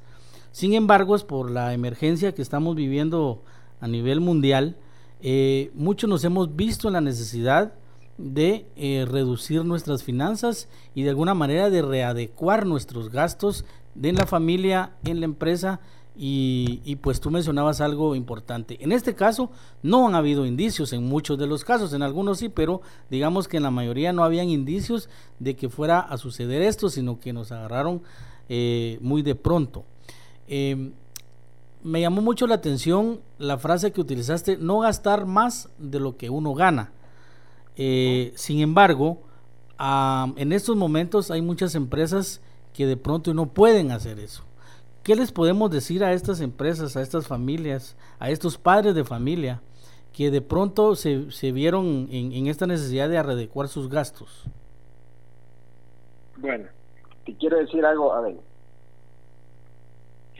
Sin 0.53 0.75
embargo, 0.75 1.17
es 1.17 1.25
por 1.25 1.51
la 1.51 1.73
emergencia 1.73 2.35
que 2.35 2.43
estamos 2.43 2.77
viviendo 2.77 3.43
a 3.81 3.89
nivel 3.89 4.21
mundial, 4.21 4.77
eh, 5.23 5.71
muchos 5.75 6.09
nos 6.09 6.25
hemos 6.25 6.55
visto 6.57 6.89
en 6.89 6.95
la 6.95 7.01
necesidad 7.01 7.75
de 8.19 8.67
eh, 8.77 9.07
reducir 9.09 9.65
nuestras 9.65 10.03
finanzas 10.03 10.69
y 10.95 11.03
de 11.03 11.11
alguna 11.11 11.35
manera 11.35 11.71
de 11.71 11.83
readecuar 11.83 12.67
nuestros 12.67 13.11
gastos 13.11 13.65
en 14.01 14.17
la 14.17 14.27
familia, 14.27 14.93
en 15.05 15.21
la 15.21 15.27
empresa 15.27 15.81
y, 16.23 16.97
pues 16.97 17.19
tú 17.19 17.31
mencionabas 17.31 17.81
algo 17.81 18.15
importante. 18.15 18.77
En 18.81 18.93
este 18.93 19.15
caso 19.15 19.51
no 19.83 20.07
han 20.07 20.15
habido 20.15 20.45
indicios 20.45 20.93
en 20.93 21.07
muchos 21.07 21.39
de 21.39 21.47
los 21.47 21.65
casos, 21.65 21.95
en 21.95 22.03
algunos 22.03 22.39
sí, 22.39 22.51
pero 22.51 22.83
digamos 23.11 23.49
que 23.49 23.57
en 23.57 23.63
la 23.63 23.71
mayoría 23.71 24.13
no 24.13 24.23
habían 24.23 24.51
indicios 24.51 25.09
de 25.39 25.57
que 25.57 25.71
fuera 25.71 26.01
a 26.01 26.19
suceder 26.19 26.61
esto, 26.61 26.91
sino 26.91 27.21
que 27.21 27.33
nos 27.33 27.53
agarraron 27.53 28.03
eh, 28.51 28.99
muy 29.01 29.23
de 29.23 29.35
pronto. 29.35 29.85
Em, 30.47 30.93
me 31.83 32.01
llamó 32.01 32.21
mucho 32.21 32.47
la 32.47 32.57
atención 32.57 33.21
la 33.39 33.59
frase 33.59 33.93
que 33.93 34.01
utilizaste, 34.01 34.57
no 34.57 34.81
gastar 34.81 35.27
más 35.27 35.71
de 35.79 36.01
lo 36.01 36.17
que 36.17 36.31
uno 36.31 36.55
gana. 36.55 36.93
Eh, 37.77 38.33
sin 38.37 38.61
embargo, 38.61 39.23
en 40.37 40.53
estos 40.53 40.77
momentos 40.77 41.31
hay 41.31 41.41
muchas 41.41 41.75
empresas 41.75 42.43
que 42.75 42.87
de 42.87 42.97
pronto 42.97 43.33
no 43.33 43.47
pueden 43.47 43.93
hacer 43.93 44.19
eso. 44.19 44.45
¿Qué 45.03 45.17
les 45.17 45.33
podemos 45.33 45.71
decir 45.71 46.05
a 46.05 46.13
estas 46.13 46.41
empresas, 46.41 46.97
a 46.97 47.03
estas 47.03 47.27
familias, 47.27 47.97
a 48.19 48.31
estos 48.31 48.59
padres 48.59 48.95
de 48.95 49.05
familia 49.05 49.63
que 50.13 50.31
de 50.31 50.43
pronto 50.43 50.95
se, 50.95 51.31
se 51.31 51.53
vieron 51.53 52.09
en, 52.11 52.47
esta 52.47 52.67
necesidad 52.67 53.09
de 53.09 53.17
adecuar 53.17 53.69
sus 53.69 53.89
gastos? 53.89 54.45
Bueno, 56.37 56.69
te 57.25 57.35
quiero 57.37 57.59
decir 57.59 57.85
algo, 57.85 58.13
a 58.13 58.21
ver. 58.21 58.50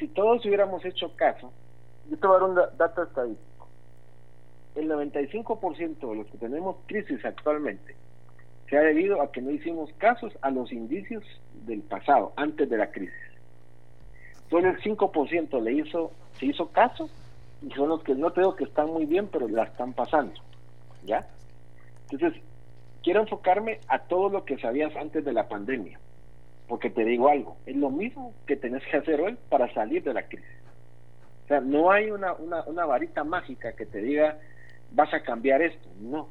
Si 0.01 0.09
todos 0.09 0.45
hubiéramos 0.47 0.83
hecho 0.87 1.15
caso, 1.15 1.53
yo 2.09 2.17
te 2.17 2.27
voy 2.27 2.37
a 2.37 2.41
dar 2.41 2.49
un 2.49 2.79
dato 2.79 3.03
estadístico. 3.03 3.69
El 4.75 4.89
95% 4.89 6.09
de 6.09 6.17
los 6.17 6.27
que 6.29 6.39
tenemos 6.39 6.77
crisis 6.87 7.23
actualmente 7.23 7.95
se 8.71 8.79
ha 8.79 8.81
debido 8.81 9.21
a 9.21 9.31
que 9.31 9.43
no 9.43 9.51
hicimos 9.51 9.93
casos 9.99 10.33
a 10.41 10.51
los 10.51 10.73
indicios 10.73 11.23
del 11.67 11.83
pasado, 11.83 12.33
antes 12.37 12.71
de 12.71 12.79
la 12.79 12.91
crisis. 12.91 13.15
Solo 14.49 14.71
el 14.71 14.81
5% 14.81 15.63
le 15.63 15.73
hizo, 15.75 16.13
se 16.39 16.47
hizo 16.47 16.69
caso 16.69 17.11
y 17.61 17.71
son 17.73 17.91
los 17.91 18.03
que 18.03 18.15
no 18.15 18.33
creo 18.33 18.57
que 18.57 18.65
están 18.65 18.87
muy 18.87 19.05
bien, 19.05 19.29
pero 19.29 19.49
la 19.49 19.65
están 19.65 19.93
pasando. 19.93 20.33
¿Ya? 21.05 21.29
Entonces, 22.11 22.41
quiero 23.03 23.21
enfocarme 23.21 23.81
a 23.87 23.99
todo 23.99 24.31
lo 24.31 24.47
que 24.47 24.57
sabías 24.57 24.97
antes 24.97 25.27
de 25.27 25.33
la 25.33 25.47
pandemia, 25.47 26.01
porque 26.71 26.89
te 26.89 27.05
digo 27.05 27.29
algo, 27.29 27.57
es 27.67 27.75
lo 27.75 27.91
mismo 27.91 28.33
que 28.47 28.55
tenés 28.55 28.85
que 28.89 28.99
hacer 28.99 29.21
hoy 29.21 29.37
para 29.49 29.75
salir 29.75 30.05
de 30.05 30.15
la 30.15 30.23
crisis. 30.23 30.47
O 31.45 31.49
sea, 31.49 31.61
no 31.61 31.91
hay 31.91 32.13
una, 32.13 32.33
una, 32.35 32.87
varita 32.87 33.25
mágica 33.25 33.73
que 33.73 33.87
te 33.87 34.01
diga, 34.01 34.39
vas 34.93 35.13
a 35.13 35.21
cambiar 35.21 35.63
esto, 35.63 35.89
no. 36.01 36.29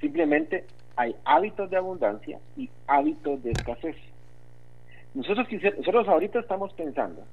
Simplemente 0.00 0.64
hay 0.94 1.16
hábitos 1.24 1.70
de 1.70 1.76
abundancia 1.76 2.38
y 2.56 2.70
hábitos 2.86 3.42
de 3.42 3.50
escasez. 3.50 3.96
Nosotros, 5.12 5.48
nosotros 5.76 6.06
ahorita 6.06 6.38
estamos 6.38 6.72
pensando 6.74 7.24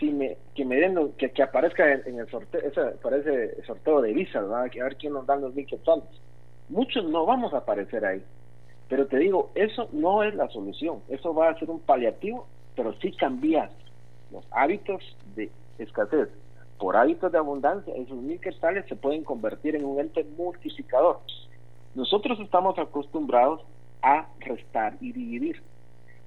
si 0.00 0.10
me, 0.10 0.36
que 0.56 0.64
me 0.64 0.74
den 0.74 1.12
que, 1.12 1.30
que 1.30 1.42
aparezca 1.44 1.84
en, 1.88 2.18
el 2.18 2.28
sorteo, 2.30 2.62
ese, 2.62 3.62
sorteo 3.62 4.00
de 4.00 4.12
visa, 4.12 4.40
a 4.40 4.62
ver 4.64 4.96
quién 4.96 5.12
nos 5.12 5.24
dan 5.24 5.40
los 5.42 5.54
mil 5.54 5.66
quetzales. 5.66 6.02
Muchos 6.68 7.04
no 7.04 7.24
vamos 7.24 7.54
a 7.54 7.58
aparecer 7.58 8.04
ahí. 8.04 8.24
Pero 8.88 9.06
te 9.06 9.18
digo, 9.18 9.50
eso 9.54 9.88
no 9.92 10.22
es 10.22 10.34
la 10.34 10.48
solución. 10.48 11.00
Eso 11.08 11.34
va 11.34 11.50
a 11.50 11.58
ser 11.58 11.70
un 11.70 11.80
paliativo, 11.80 12.46
pero 12.76 12.92
si 13.00 13.12
cambias 13.12 13.70
los 14.30 14.44
hábitos 14.50 15.02
de 15.34 15.50
escasez 15.78 16.28
por 16.78 16.96
hábitos 16.96 17.30
de 17.32 17.38
abundancia, 17.38 17.94
esos 17.94 18.16
mil 18.16 18.40
quetzales 18.40 18.84
se 18.88 18.96
pueden 18.96 19.24
convertir 19.24 19.76
en 19.76 19.84
un 19.84 20.00
ente 20.00 20.24
multiplicador. 20.36 21.20
Nosotros 21.94 22.38
estamos 22.40 22.78
acostumbrados 22.78 23.62
a 24.02 24.26
restar 24.40 24.96
y 25.00 25.12
dividir. 25.12 25.62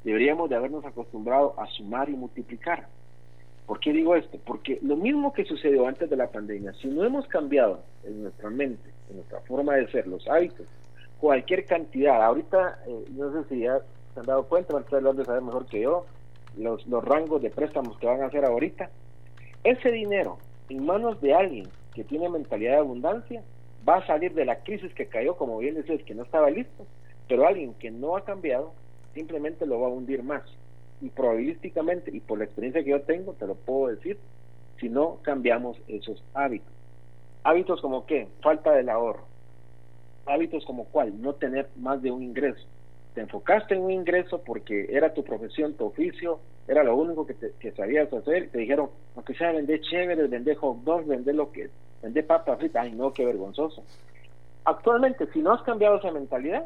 Deberíamos 0.04 0.50
de 0.50 0.56
habernos 0.56 0.86
acostumbrado 0.86 1.54
a 1.60 1.68
sumar 1.68 2.10
y 2.10 2.14
multiplicar. 2.14 2.88
¿Por 3.66 3.82
qué 3.82 3.92
digo 3.92 4.16
esto? 4.16 4.40
Porque 4.46 4.80
lo 4.82 4.96
mismo 4.96 5.34
que 5.34 5.44
sucedió 5.44 5.86
antes 5.86 6.10
de 6.10 6.16
la 6.16 6.32
pandemia, 6.32 6.72
si 6.82 6.88
no 6.88 7.04
hemos 7.04 7.28
cambiado 7.28 7.82
en 8.06 8.24
nuestra 8.24 8.50
mente, 8.50 8.90
en 9.10 9.18
nuestra 9.18 9.42
forma 9.42 9.76
de 9.76 9.92
ser, 9.92 10.08
los 10.08 10.26
hábitos, 10.30 10.66
cualquier 11.20 11.66
cantidad, 11.66 12.22
ahorita, 12.24 12.80
eh, 12.88 13.06
no 13.12 13.32
sé 13.32 13.50
si 13.50 13.60
ya 13.62 13.80
se 14.14 14.20
han 14.20 14.26
dado 14.26 14.48
cuenta, 14.48 14.76
ustedes 14.76 15.04
lo 15.04 15.12
han 15.12 15.18
de 15.18 15.26
saber 15.26 15.42
mejor 15.42 15.66
que 15.66 15.82
yo, 15.82 16.06
los, 16.58 16.86
los 16.88 17.04
rangos 17.04 17.42
de 17.42 17.50
préstamos 17.50 17.98
que 17.98 18.08
van 18.08 18.22
a 18.22 18.28
hacer 18.28 18.46
ahorita, 18.46 18.90
ese 19.64 19.92
dinero 19.92 20.38
en 20.70 20.86
manos 20.86 21.20
de 21.22 21.34
alguien 21.34 21.68
que 21.94 22.04
tiene 22.04 22.30
mentalidad 22.30 22.74
de 22.74 22.78
abundancia 22.78 23.44
va 23.88 23.98
a 23.98 24.08
salir 24.08 24.34
de 24.34 24.46
la 24.46 24.64
crisis 24.64 24.94
que 24.94 25.08
cayó, 25.08 25.36
como 25.36 25.58
bien 25.58 25.76
decías, 25.76 26.04
que 26.04 26.16
no 26.16 26.24
estaba 26.24 26.50
listo, 26.50 26.86
pero 27.28 27.48
alguien 27.48 27.74
que 27.76 27.92
no 27.92 28.16
ha 28.16 28.24
cambiado 28.24 28.74
simplemente 29.14 29.66
lo 29.66 29.80
va 29.80 29.88
a 29.88 29.92
hundir 29.92 30.24
más. 30.24 30.44
Y 31.02 31.10
probabilísticamente 31.10 32.12
y 32.16 32.20
por 32.20 32.40
la 32.40 32.46
experiencia 32.46 32.84
que 32.84 32.90
yo 32.92 33.02
tengo 33.02 33.34
te 33.34 33.46
lo 33.46 33.56
puedo 33.56 33.96
decir 33.96 34.18
si 34.80 34.90
no 34.90 35.20
cambiamos 35.22 35.78
esos 35.88 36.24
hábitos. 36.34 36.72
Hábitos 37.44 37.82
como 37.82 38.06
qué 38.06 38.28
falta 38.42 38.72
del 38.72 38.90
ahorro 38.90 39.26
hábitos 40.28 40.66
como 40.66 40.86
cuál 40.86 41.22
no 41.22 41.34
tener 41.34 41.70
más 41.78 42.02
de 42.02 42.12
un 42.12 42.24
ingreso. 42.24 42.66
Te 43.14 43.22
enfocaste 43.22 43.76
en 43.76 43.82
un 43.82 43.92
ingreso 43.92 44.42
porque 44.44 44.88
era 44.90 45.14
tu 45.14 45.24
profesión 45.24 45.74
tu 45.74 45.86
oficio 45.86 46.40
era 46.68 46.84
lo 46.84 46.96
único 46.96 47.26
que, 47.26 47.36
que 47.60 47.72
sabías 47.72 48.12
hacer. 48.12 48.50
Te 48.50 48.60
dijeron 48.60 48.90
aunque 49.16 49.34
sea 49.34 49.52
vender 49.52 49.82
chévere 49.82 50.28
vender 50.28 50.56
hot 50.58 50.78
dogs 50.84 51.08
vender 51.08 51.36
lo 51.36 51.52
que 51.52 51.70
vender 52.02 52.26
papa 52.28 52.58
frita 52.58 52.82
ay 52.82 52.92
no 52.92 53.14
qué 53.14 53.26
vergonzoso. 53.26 53.84
Actualmente 54.66 55.28
si 55.34 55.40
no 55.40 55.54
has 55.54 55.62
cambiado 55.64 55.98
esa 55.98 56.12
mentalidad 56.12 56.66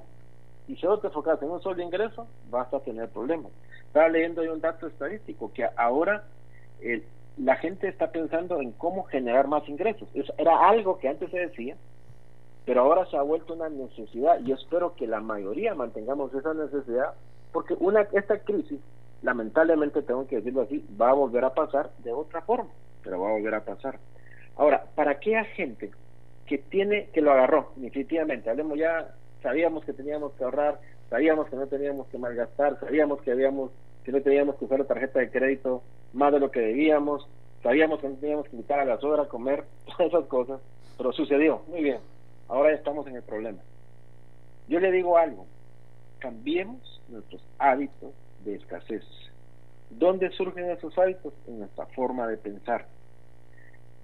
y 0.67 0.75
solo 0.75 0.99
te 0.99 1.07
enfocas 1.07 1.41
en 1.41 1.49
un 1.49 1.61
solo 1.61 1.81
ingreso 1.81 2.27
vas 2.49 2.73
a 2.73 2.79
tener 2.79 3.09
problemas. 3.09 3.51
Estaba 3.87 4.09
leyendo 4.09 4.41
un 4.41 4.61
dato 4.61 4.87
estadístico 4.87 5.51
que 5.53 5.67
ahora 5.75 6.23
eh, 6.81 7.03
la 7.37 7.55
gente 7.55 7.87
está 7.87 8.11
pensando 8.11 8.59
en 8.61 8.71
cómo 8.71 9.03
generar 9.03 9.47
más 9.47 9.67
ingresos. 9.67 10.07
era 10.37 10.67
algo 10.67 10.97
que 10.99 11.07
antes 11.07 11.29
se 11.31 11.39
decía, 11.39 11.75
pero 12.65 12.81
ahora 12.81 13.05
se 13.07 13.17
ha 13.17 13.21
vuelto 13.21 13.53
una 13.53 13.69
necesidad. 13.69 14.39
y 14.39 14.51
espero 14.51 14.95
que 14.95 15.07
la 15.07 15.19
mayoría 15.19 15.73
mantengamos 15.75 16.33
esa 16.33 16.53
necesidad, 16.53 17.13
porque 17.51 17.75
una 17.79 18.01
esta 18.11 18.39
crisis, 18.39 18.79
lamentablemente 19.21 20.01
tengo 20.01 20.27
que 20.27 20.37
decirlo 20.37 20.61
así, 20.61 20.85
va 20.99 21.09
a 21.09 21.13
volver 21.13 21.43
a 21.43 21.53
pasar 21.53 21.91
de 21.99 22.11
otra 22.11 22.41
forma, 22.41 22.69
pero 23.03 23.19
va 23.19 23.29
a 23.29 23.33
volver 23.33 23.55
a 23.55 23.65
pasar. 23.65 23.99
Ahora, 24.57 24.85
para 24.95 25.11
aquella 25.11 25.43
gente 25.45 25.91
que 26.45 26.57
tiene, 26.57 27.07
que 27.13 27.21
lo 27.21 27.31
agarró, 27.31 27.71
definitivamente, 27.75 28.49
hablemos 28.49 28.77
ya, 28.77 29.15
sabíamos 29.41 29.83
que 29.85 29.93
teníamos 29.93 30.33
que 30.33 30.43
ahorrar, 30.43 30.79
sabíamos 31.09 31.49
que 31.49 31.55
no 31.55 31.67
teníamos 31.67 32.07
que 32.07 32.17
malgastar, 32.17 32.79
sabíamos 32.79 33.21
que 33.21 33.31
habíamos 33.31 33.71
que 34.03 34.11
no 34.11 34.21
teníamos 34.21 34.55
que 34.55 34.65
usar 34.65 34.79
la 34.79 34.85
tarjeta 34.85 35.19
de 35.19 35.29
crédito 35.29 35.83
más 36.13 36.33
de 36.33 36.39
lo 36.39 36.49
que 36.49 36.59
debíamos, 36.59 37.27
sabíamos 37.61 37.99
que 37.99 38.09
no 38.09 38.15
teníamos 38.15 38.47
que 38.47 38.55
invitar 38.55 38.79
a 38.79 38.85
la 38.85 38.97
suegra 38.97 39.23
a 39.23 39.27
comer, 39.27 39.63
todas 39.85 40.13
esas 40.13 40.25
cosas, 40.25 40.61
pero 40.97 41.11
sucedió, 41.13 41.61
muy 41.67 41.83
bien, 41.83 41.99
ahora 42.51 42.71
ya 42.71 42.77
estamos 42.77 43.07
en 43.07 43.15
el 43.15 43.23
problema. 43.23 43.59
Yo 44.67 44.79
le 44.79 44.91
digo 44.91 45.17
algo, 45.17 45.47
cambiemos 46.19 47.01
nuestros 47.07 47.41
hábitos 47.57 48.13
de 48.45 48.55
escasez. 48.55 49.03
¿Dónde 49.89 50.29
surgen 50.31 50.69
esos 50.69 50.97
hábitos? 50.97 51.33
En 51.47 51.59
nuestra 51.59 51.85
forma 51.87 52.27
de 52.27 52.37
pensar. 52.37 52.85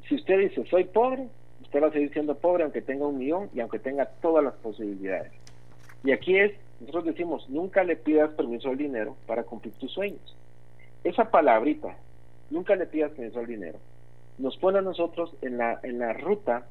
Si 0.08 0.16
usted 0.16 0.40
dice, 0.40 0.66
soy 0.66 0.86
pobre, 0.86 1.28
usted 1.62 1.82
va 1.82 1.88
a 1.88 1.92
seguir 1.92 2.12
siendo 2.12 2.36
pobre 2.38 2.64
aunque 2.64 2.82
tenga 2.82 3.06
un 3.06 3.18
millón 3.18 3.50
y 3.54 3.60
aunque 3.60 3.80
tenga 3.80 4.06
todas 4.22 4.44
las 4.44 4.54
posibilidades. 4.56 5.32
Y 6.04 6.12
aquí 6.12 6.38
es 6.38 6.54
nosotros 6.80 7.06
decimos, 7.06 7.50
nunca 7.50 7.84
le 7.84 7.96
pidas 7.96 8.32
permiso 8.32 8.70
al 8.70 8.78
dinero 8.78 9.18
para 9.26 9.44
cumplir 9.44 9.74
tus 9.76 9.92
sueños. 9.92 10.36
Esa 11.04 11.32
palabrita, 11.32 11.98
nunca 12.50 12.76
le 12.76 12.86
pidas 12.86 13.12
permiso 13.12 13.40
al 13.40 13.48
dinero, 13.48 13.80
nos 14.38 14.58
pone 14.58 14.80
a 14.80 14.84
nosotros 14.84 15.34
en 15.42 15.58
la, 15.58 15.80
en 15.82 16.00
la 16.00 16.14
ruta 16.14 16.68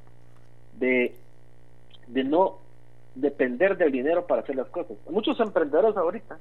de, 0.78 1.14
de 2.06 2.24
no 2.24 2.58
depender 3.14 3.76
del 3.76 3.92
dinero 3.92 4.26
para 4.26 4.42
hacer 4.42 4.56
las 4.56 4.68
cosas. 4.68 4.96
Muchos 5.08 5.38
emprendedores 5.40 5.96
ahorita 5.96 6.38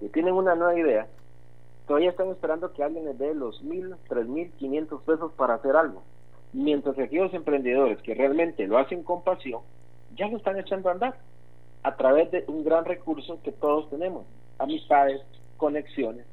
que 0.00 0.08
tienen 0.08 0.34
una 0.34 0.54
nueva 0.54 0.78
idea, 0.78 1.06
todavía 1.86 2.10
están 2.10 2.28
esperando 2.28 2.72
que 2.72 2.82
alguien 2.82 3.04
les 3.04 3.18
dé 3.18 3.34
los 3.34 3.62
mil, 3.62 3.94
tres 4.08 4.26
mil, 4.26 4.50
quinientos 4.52 5.02
pesos 5.02 5.32
para 5.32 5.54
hacer 5.54 5.76
algo. 5.76 6.02
Mientras 6.52 6.94
que 6.94 7.04
aquellos 7.04 7.34
emprendedores 7.34 8.00
que 8.02 8.14
realmente 8.14 8.66
lo 8.66 8.78
hacen 8.78 9.02
con 9.02 9.22
pasión, 9.22 9.62
ya 10.16 10.28
lo 10.28 10.36
están 10.36 10.58
echando 10.58 10.88
a 10.88 10.92
andar 10.92 11.16
a 11.82 11.96
través 11.96 12.30
de 12.30 12.44
un 12.46 12.64
gran 12.64 12.84
recurso 12.84 13.40
que 13.42 13.52
todos 13.52 13.90
tenemos, 13.90 14.24
amistades, 14.58 15.20
conexiones, 15.56 16.26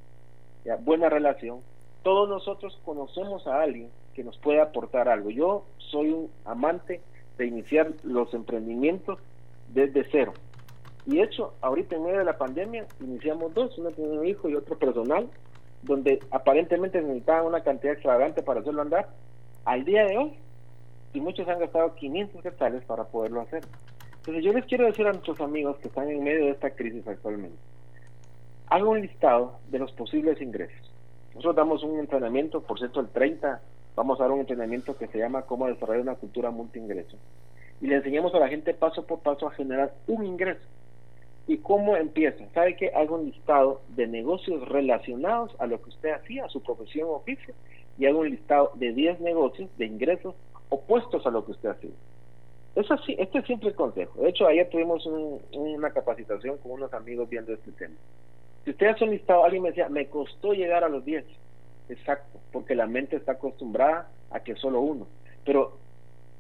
buena 0.82 1.10
relación. 1.10 1.62
Todos 2.04 2.30
nosotros 2.30 2.80
conocemos 2.86 3.46
a 3.48 3.62
alguien 3.62 3.90
que 4.14 4.24
nos 4.24 4.38
puede 4.38 4.62
aportar 4.62 5.10
algo. 5.10 5.30
Yo 5.30 5.66
soy 5.78 6.12
un 6.12 6.32
amante 6.46 7.02
de 7.42 7.48
iniciar 7.48 7.92
los 8.04 8.34
emprendimientos 8.34 9.20
desde 9.74 10.06
cero. 10.12 10.34
Y 11.08 11.22
hecho, 11.22 11.54
ahorita 11.62 11.96
en 11.96 12.04
medio 12.04 12.20
de 12.20 12.26
la 12.26 12.38
pandemia, 12.38 12.86
iniciamos 13.00 13.54
dos, 13.54 13.78
uno 13.80 13.90
tiene 13.92 14.20
un 14.20 14.28
hijo 14.28 14.48
y 14.48 14.56
otro 14.56 14.78
personal, 14.78 15.28
donde 15.82 16.20
aparentemente 16.30 17.02
necesitaban 17.02 17.48
una 17.48 17.62
cantidad 17.62 17.94
extravagante 17.94 18.44
para 18.44 18.60
hacerlo 18.60 18.84
andar. 18.84 19.10
Al 19.66 19.84
día 19.84 20.06
de 20.06 20.18
hoy, 20.18 20.34
y 21.14 21.20
muchos 21.20 21.48
han 21.48 21.60
gastado 21.60 21.96
500 21.96 22.44
quetzales 22.44 22.84
para 22.86 23.06
poderlo 23.06 23.42
hacer. 23.42 23.64
Entonces 24.18 24.44
yo 24.44 24.54
les 24.54 24.66
quiero 24.66 24.86
decir 24.86 25.08
a 25.08 25.12
nuestros 25.12 25.42
amigos 25.42 25.78
que 25.78 25.88
están 25.88 26.10
en 26.10 26.24
medio 26.24 26.46
de 26.46 26.52
esta 26.52 26.70
crisis 26.70 27.08
actualmente, 27.08 27.58
hagan 28.68 28.88
un 28.88 29.02
listado 29.02 29.60
de 29.70 29.80
los 29.80 29.92
posibles 29.94 30.40
ingresos. 30.40 30.94
Nosotros 31.34 31.56
damos 31.56 31.84
un 31.84 32.00
entrenamiento, 32.00 32.62
por 32.62 32.78
cierto, 32.78 33.00
el 33.00 33.10
30 33.10 33.60
vamos 33.96 34.20
a 34.20 34.24
dar 34.24 34.32
un 34.32 34.40
entrenamiento 34.40 34.98
que 34.98 35.08
se 35.08 35.18
llama 35.18 35.44
Cómo 35.44 35.68
desarrollar 35.68 36.02
una 36.02 36.16
cultura 36.16 36.52
multiingreso. 36.52 37.18
Y 37.82 37.88
le 37.88 37.96
enseñamos 37.96 38.34
a 38.36 38.40
la 38.40 38.48
gente 38.48 38.74
paso 38.74 39.06
por 39.06 39.20
paso 39.20 39.48
a 39.48 39.52
generar 39.52 39.94
un 40.08 40.26
ingreso. 40.26 40.62
¿Y 41.48 41.58
cómo 41.58 41.98
empieza? 41.98 42.46
¿Sabe 42.54 42.76
que 42.76 42.90
hago 42.90 43.16
un 43.16 43.26
listado 43.26 43.82
de 43.90 44.08
negocios 44.08 44.68
relacionados 44.70 45.52
a 45.60 45.66
lo 45.66 45.82
que 45.82 45.90
usted 45.90 46.12
hacía, 46.12 46.46
a 46.46 46.50
su 46.50 46.62
profesión 46.62 47.10
o 47.10 47.14
oficio? 47.14 47.54
Y 47.98 48.06
hago 48.06 48.20
un 48.20 48.30
listado 48.30 48.72
de 48.76 48.94
10 48.94 49.20
negocios 49.22 49.70
de 49.78 49.86
ingresos 49.86 50.36
opuestos 50.70 51.26
a 51.26 51.32
lo 51.32 51.44
que 51.46 51.52
usted 51.52 51.70
hacía. 51.70 51.92
Eso 52.76 52.98
sí, 53.00 53.16
este 53.20 53.40
es 53.40 53.46
siempre 53.46 53.70
el 53.70 53.76
consejo. 53.76 54.22
De 54.22 54.30
hecho, 54.30 54.48
ayer 54.48 54.70
tuvimos 54.70 55.06
una 55.52 55.92
capacitación 55.92 56.58
con 56.60 56.72
unos 56.72 56.94
amigos 56.94 57.28
viendo 57.28 57.54
este 57.54 57.72
tema. 57.74 57.96
Si 58.64 58.72
usted 58.72 58.88
hace 58.88 59.04
un 59.04 59.12
listado, 59.12 59.44
alguien 59.44 59.64
me 59.64 59.70
decía, 59.70 59.90
me 59.90 60.08
costó 60.08 60.54
llegar 60.54 60.84
a 60.84 60.90
los 60.90 61.04
10. 61.04 61.26
Exacto, 61.92 62.40
porque 62.54 62.74
la 62.74 62.88
mente 62.88 63.18
está 63.18 63.34
acostumbrada 63.34 64.10
a 64.30 64.40
que 64.40 64.56
solo 64.56 64.80
uno. 64.80 65.08
Pero, 65.44 65.78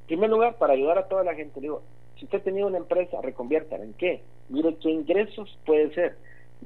en 0.01 0.08
primer 0.08 0.29
lugar, 0.29 0.58
para 0.58 0.74
ayudar 0.74 0.98
a 0.98 1.08
toda 1.10 1.25
la 1.25 1.36
gente, 1.36 1.60
digo, 1.60 1.81
si 2.17 2.25
usted 2.25 2.41
tenía 2.41 2.65
una 2.65 2.77
empresa, 2.77 3.20
reconviértala. 3.22 3.84
¿En 3.84 3.93
qué? 3.93 4.22
Mire 4.48 4.77
qué 4.77 4.89
ingresos 4.89 5.60
puede 5.65 5.93
ser. 5.93 6.15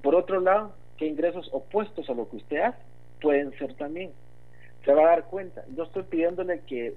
Por 0.04 0.14
otro 0.14 0.40
lado, 0.40 0.74
qué 0.98 1.08
ingresos 1.08 1.50
opuestos 1.52 2.08
a 2.10 2.14
lo 2.14 2.30
que 2.30 2.38
usted 2.38 2.62
hace 2.62 2.78
pueden 3.22 3.58
ser 3.58 3.74
también. 3.74 4.12
Se 4.84 4.94
va 4.94 5.04
a 5.04 5.08
dar 5.08 5.26
cuenta. 5.26 5.64
Yo 5.76 5.84
estoy 5.84 6.04
pidiéndole 6.04 6.62
que, 6.68 6.94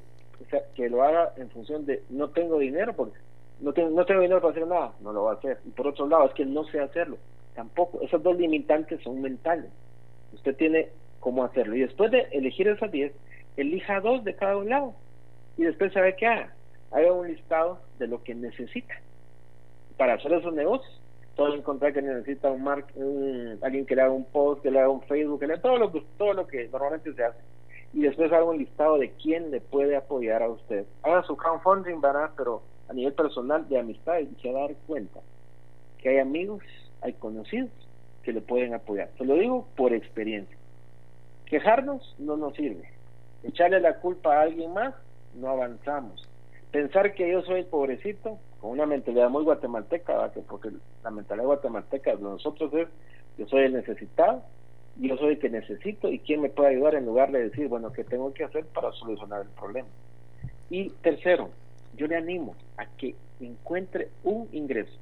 que 0.74 0.90
lo 0.90 1.02
haga 1.02 1.32
en 1.38 1.48
función 1.50 1.86
de 1.86 2.02
no 2.10 2.28
tengo 2.30 2.58
dinero, 2.58 2.92
porque 2.92 3.16
no 3.60 3.72
tengo, 3.72 3.90
no 3.90 4.04
tengo 4.04 4.20
dinero 4.20 4.42
para 4.42 4.50
hacer 4.50 4.66
nada, 4.66 4.92
no 5.00 5.12
lo 5.14 5.24
va 5.24 5.32
a 5.32 5.34
hacer. 5.36 5.58
Y 5.64 5.70
por 5.70 5.86
otro 5.86 6.06
lado, 6.06 6.26
es 6.26 6.34
que 6.34 6.44
no 6.44 6.64
sé 6.64 6.80
hacerlo, 6.80 7.16
tampoco. 7.54 8.02
Esos 8.02 8.22
dos 8.22 8.36
limitantes 8.36 9.00
son 9.02 9.22
mentales. 9.22 9.70
Usted 10.34 10.54
tiene 10.56 10.90
cómo 11.20 11.44
hacerlo. 11.44 11.76
Y 11.76 11.80
después 11.80 12.10
de 12.10 12.28
elegir 12.32 12.68
esas 12.68 12.90
10, 12.90 13.12
elija 13.56 14.00
dos 14.00 14.24
de 14.24 14.34
cada 14.34 14.56
un 14.56 14.68
lado. 14.68 14.94
Y 15.56 15.64
después 15.64 15.92
sabe 15.92 16.16
qué 16.16 16.26
haga 16.26 16.54
haga 16.90 17.12
un 17.12 17.28
listado 17.28 17.78
de 17.98 18.06
lo 18.06 18.22
que 18.22 18.34
necesita 18.34 18.94
para 19.96 20.14
hacer 20.14 20.32
esos 20.32 20.54
negocios. 20.54 21.00
Todo 21.36 21.54
encontrar 21.54 21.92
que 21.92 22.02
necesita 22.02 22.50
un, 22.50 22.66
alguien 23.62 23.86
que 23.86 23.94
le 23.94 24.02
haga 24.02 24.10
un 24.10 24.24
post, 24.24 24.62
que 24.62 24.70
le 24.70 24.80
haga 24.80 24.88
un 24.88 25.02
Facebook, 25.02 25.38
que 25.38 25.46
le 25.46 25.54
haga 25.54 25.62
todo 25.62 25.76
lo 25.76 25.92
que 25.92 26.02
todo 26.16 26.32
lo 26.32 26.46
que 26.46 26.68
normalmente 26.68 27.12
se 27.12 27.24
hace. 27.24 27.38
Y 27.92 28.00
después 28.00 28.32
haga 28.32 28.44
un 28.44 28.58
listado 28.58 28.98
de 28.98 29.12
quién 29.12 29.50
le 29.50 29.60
puede 29.60 29.96
apoyar 29.96 30.42
a 30.42 30.48
usted. 30.48 30.84
Haga 31.02 31.22
su 31.22 31.36
crowdfunding, 31.36 32.00
¿verdad? 32.00 32.30
Pero 32.36 32.62
a 32.88 32.92
nivel 32.92 33.12
personal 33.12 33.68
de 33.68 33.78
amistad 33.78 34.18
y 34.18 34.34
se 34.42 34.52
va 34.52 34.60
a 34.60 34.62
dar 34.62 34.76
cuenta 34.86 35.20
que 35.98 36.08
hay 36.08 36.18
amigos, 36.18 36.62
hay 37.02 37.12
conocidos 37.12 37.70
que 38.24 38.32
le 38.32 38.40
pueden 38.40 38.74
apoyar. 38.74 39.08
Se 39.16 39.24
lo 39.24 39.34
digo 39.34 39.68
por 39.76 39.92
experiencia. 39.92 40.57
Quejarnos 41.48 42.14
no 42.18 42.36
nos 42.36 42.54
sirve. 42.54 42.90
Echarle 43.42 43.80
la 43.80 43.98
culpa 44.00 44.36
a 44.36 44.42
alguien 44.42 44.72
más, 44.72 44.94
no 45.34 45.48
avanzamos 45.48 46.28
pensar 46.70 47.14
que 47.14 47.30
yo 47.30 47.42
soy 47.42 47.64
pobrecito, 47.64 48.38
con 48.60 48.70
una 48.70 48.86
mentalidad 48.86 49.30
muy 49.30 49.44
guatemalteca, 49.44 50.30
porque 50.48 50.70
la 51.02 51.10
mentalidad 51.10 51.46
guatemalteca 51.46 52.16
de 52.16 52.22
nosotros 52.22 52.72
es, 52.74 52.88
yo 53.36 53.46
soy 53.46 53.64
el 53.64 53.74
necesitado, 53.74 54.42
yo 54.96 55.16
soy 55.16 55.34
el 55.34 55.38
que 55.38 55.48
necesito 55.48 56.08
y 56.08 56.18
quién 56.18 56.40
me 56.40 56.48
puede 56.48 56.70
ayudar 56.70 56.96
en 56.96 57.06
lugar 57.06 57.30
de 57.30 57.48
decir, 57.48 57.68
bueno, 57.68 57.92
¿qué 57.92 58.04
tengo 58.04 58.32
que 58.34 58.44
hacer 58.44 58.66
para 58.66 58.90
solucionar 58.92 59.42
el 59.42 59.48
problema? 59.48 59.88
Y 60.70 60.90
tercero, 60.90 61.50
yo 61.96 62.06
le 62.08 62.16
animo 62.16 62.56
a 62.76 62.86
que 62.86 63.14
encuentre 63.40 64.08
un 64.24 64.48
ingreso. 64.52 64.98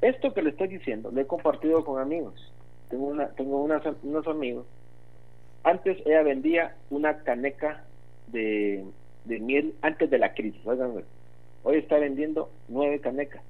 Esto 0.00 0.32
que 0.32 0.42
le 0.42 0.50
estoy 0.50 0.68
diciendo 0.68 1.10
lo 1.10 1.20
he 1.20 1.26
compartido 1.26 1.84
con 1.84 2.00
amigos. 2.00 2.34
Tengo 2.88 3.06
una 3.06 3.28
tengo 3.30 3.60
unos 3.60 4.26
amigos. 4.28 4.64
Antes 5.64 5.98
ella 6.06 6.22
vendía 6.22 6.74
una 6.90 7.18
caneca 7.18 7.84
de 8.28 8.84
de 9.28 9.38
miel 9.38 9.74
antes 9.82 10.10
de 10.10 10.18
la 10.18 10.32
crisis. 10.32 10.60
hoy 11.62 11.76
está 11.76 11.98
vendiendo 11.98 12.50
nueve 12.68 13.00
canecas 13.00 13.42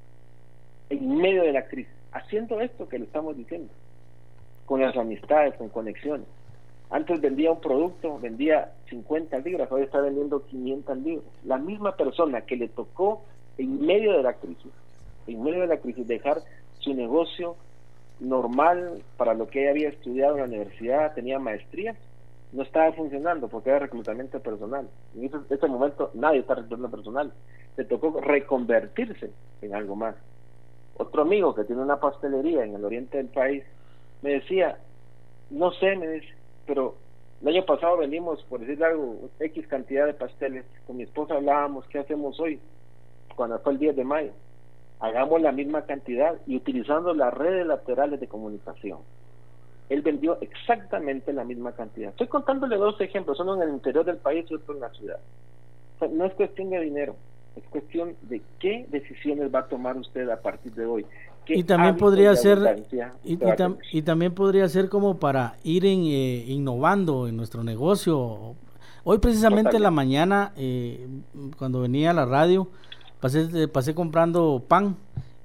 en 0.90 1.16
medio 1.16 1.42
de 1.42 1.52
la 1.52 1.66
crisis, 1.66 1.92
haciendo 2.12 2.60
esto 2.60 2.88
que 2.88 2.98
le 2.98 3.04
estamos 3.04 3.36
diciendo, 3.36 3.72
con 4.66 4.80
las 4.80 4.96
amistades, 4.96 5.54
con 5.54 5.68
conexiones. 5.68 6.26
Antes 6.90 7.20
vendía 7.20 7.52
un 7.52 7.60
producto, 7.60 8.18
vendía 8.18 8.72
50 8.88 9.38
libras, 9.40 9.70
hoy 9.70 9.82
está 9.82 10.00
vendiendo 10.00 10.44
500 10.46 10.98
libras. 10.98 11.26
La 11.44 11.58
misma 11.58 11.94
persona 11.96 12.40
que 12.40 12.56
le 12.56 12.68
tocó 12.68 13.22
en 13.58 13.84
medio 13.84 14.16
de 14.16 14.22
la 14.22 14.32
crisis, 14.32 14.72
en 15.26 15.42
medio 15.42 15.60
de 15.60 15.66
la 15.66 15.76
crisis, 15.76 16.08
dejar 16.08 16.38
su 16.78 16.94
negocio 16.94 17.56
normal 18.20 19.02
para 19.16 19.34
lo 19.34 19.48
que 19.48 19.62
ella 19.62 19.70
había 19.70 19.88
estudiado 19.88 20.34
en 20.34 20.40
la 20.40 20.46
universidad, 20.46 21.14
tenía 21.14 21.38
maestrías, 21.38 21.96
no 22.52 22.62
estaba 22.62 22.92
funcionando 22.92 23.48
porque 23.48 23.70
era 23.70 23.80
reclutamiento 23.80 24.40
personal. 24.40 24.88
En 25.14 25.24
este, 25.24 25.38
este 25.50 25.66
momento 25.68 26.10
nadie 26.14 26.40
está 26.40 26.54
reclutando 26.54 26.90
personal. 26.90 27.32
Le 27.76 27.84
tocó 27.84 28.20
reconvertirse 28.20 29.30
en 29.62 29.74
algo 29.74 29.96
más. 29.96 30.16
Otro 30.96 31.22
amigo 31.22 31.54
que 31.54 31.64
tiene 31.64 31.82
una 31.82 32.00
pastelería 32.00 32.64
en 32.64 32.74
el 32.74 32.84
oriente 32.84 33.18
del 33.18 33.28
país 33.28 33.62
me 34.22 34.30
decía, 34.30 34.78
no 35.50 35.70
sé, 35.72 35.94
me 35.96 36.08
dice, 36.08 36.34
pero 36.66 36.96
el 37.40 37.48
año 37.48 37.64
pasado 37.64 37.98
vendimos, 37.98 38.42
por 38.44 38.60
decir 38.60 38.82
algo, 38.82 39.30
X 39.38 39.66
cantidad 39.68 40.06
de 40.06 40.14
pasteles. 40.14 40.64
Con 40.86 40.96
mi 40.96 41.04
esposa 41.04 41.34
hablábamos, 41.34 41.86
¿qué 41.86 42.00
hacemos 42.00 42.40
hoy? 42.40 42.60
Cuando 43.36 43.58
fue 43.60 43.72
el 43.72 43.78
10 43.78 43.96
de 43.96 44.04
mayo. 44.04 44.32
Hagamos 45.00 45.40
la 45.40 45.52
misma 45.52 45.82
cantidad 45.82 46.34
y 46.46 46.56
utilizando 46.56 47.14
las 47.14 47.32
redes 47.32 47.66
laterales 47.66 48.20
de 48.20 48.26
comunicación 48.26 48.98
él 49.88 50.02
vendió 50.02 50.38
exactamente 50.40 51.32
la 51.32 51.44
misma 51.44 51.72
cantidad. 51.72 52.10
Estoy 52.10 52.26
contándole 52.26 52.76
dos 52.76 53.00
ejemplos, 53.00 53.40
uno 53.40 53.54
en 53.56 53.68
el 53.68 53.74
interior 53.74 54.04
del 54.04 54.18
país 54.18 54.44
y 54.50 54.54
otro 54.54 54.74
en 54.74 54.80
la 54.80 54.90
ciudad. 54.90 55.18
no 56.12 56.24
es 56.24 56.34
cuestión 56.34 56.70
de 56.70 56.80
dinero, 56.80 57.16
es 57.56 57.64
cuestión 57.70 58.14
de 58.22 58.42
qué 58.58 58.86
decisiones 58.90 59.52
va 59.54 59.60
a 59.60 59.68
tomar 59.68 59.96
usted 59.96 60.28
a 60.28 60.40
partir 60.40 60.72
de 60.74 60.84
hoy. 60.84 61.06
Y 61.46 61.64
también 61.64 61.96
podría 61.96 62.36
ser 62.36 62.84
y, 63.24 64.02
también 64.02 64.34
podría 64.34 64.68
ser 64.68 64.90
como 64.90 65.18
para 65.18 65.56
ir 65.64 65.86
en, 65.86 66.00
eh, 66.04 66.44
innovando 66.46 67.26
en 67.26 67.38
nuestro 67.38 67.64
negocio. 67.64 68.54
Hoy 69.02 69.16
precisamente 69.16 69.76
en 69.76 69.82
la 69.82 69.90
mañana, 69.90 70.52
eh, 70.58 71.08
cuando 71.56 71.80
venía 71.80 72.10
a 72.10 72.12
la 72.12 72.26
radio, 72.26 72.68
pasé, 73.20 73.68
pasé 73.68 73.94
comprando 73.94 74.62
pan 74.66 74.96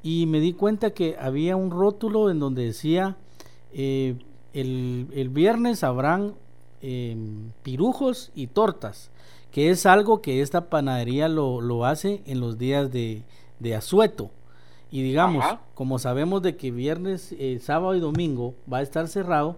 y 0.01 0.25
me 0.25 0.39
di 0.39 0.53
cuenta 0.53 0.91
que 0.91 1.15
había 1.19 1.55
un 1.55 1.71
rótulo 1.71 2.29
en 2.29 2.39
donde 2.39 2.65
decía 2.65 3.15
eh, 3.71 4.15
el, 4.53 5.29
viernes 5.31 5.83
habrán 5.83 6.35
em, 6.81 7.51
pirujos 7.63 8.31
y 8.35 8.47
tortas, 8.47 9.09
que 9.51 9.69
es 9.69 9.85
algo 9.85 10.21
que 10.21 10.41
esta 10.41 10.69
panadería 10.69 11.27
lo, 11.27 11.85
hace 11.85 12.21
en 12.25 12.39
los 12.39 12.57
días 12.57 12.91
de, 12.91 13.23
de 13.59 13.75
asueto. 13.75 14.29
Y 14.91 15.01
digamos, 15.01 15.43
como 15.73 15.97
sabemos 15.97 16.43
de 16.43 16.55
que 16.55 16.69
viernes, 16.69 17.33
eh, 17.39 17.59
sábado 17.59 17.95
y 17.95 17.99
domingo 17.99 18.53
va 18.71 18.77
a 18.77 18.83
estar 18.83 19.07
cerrado, 19.07 19.57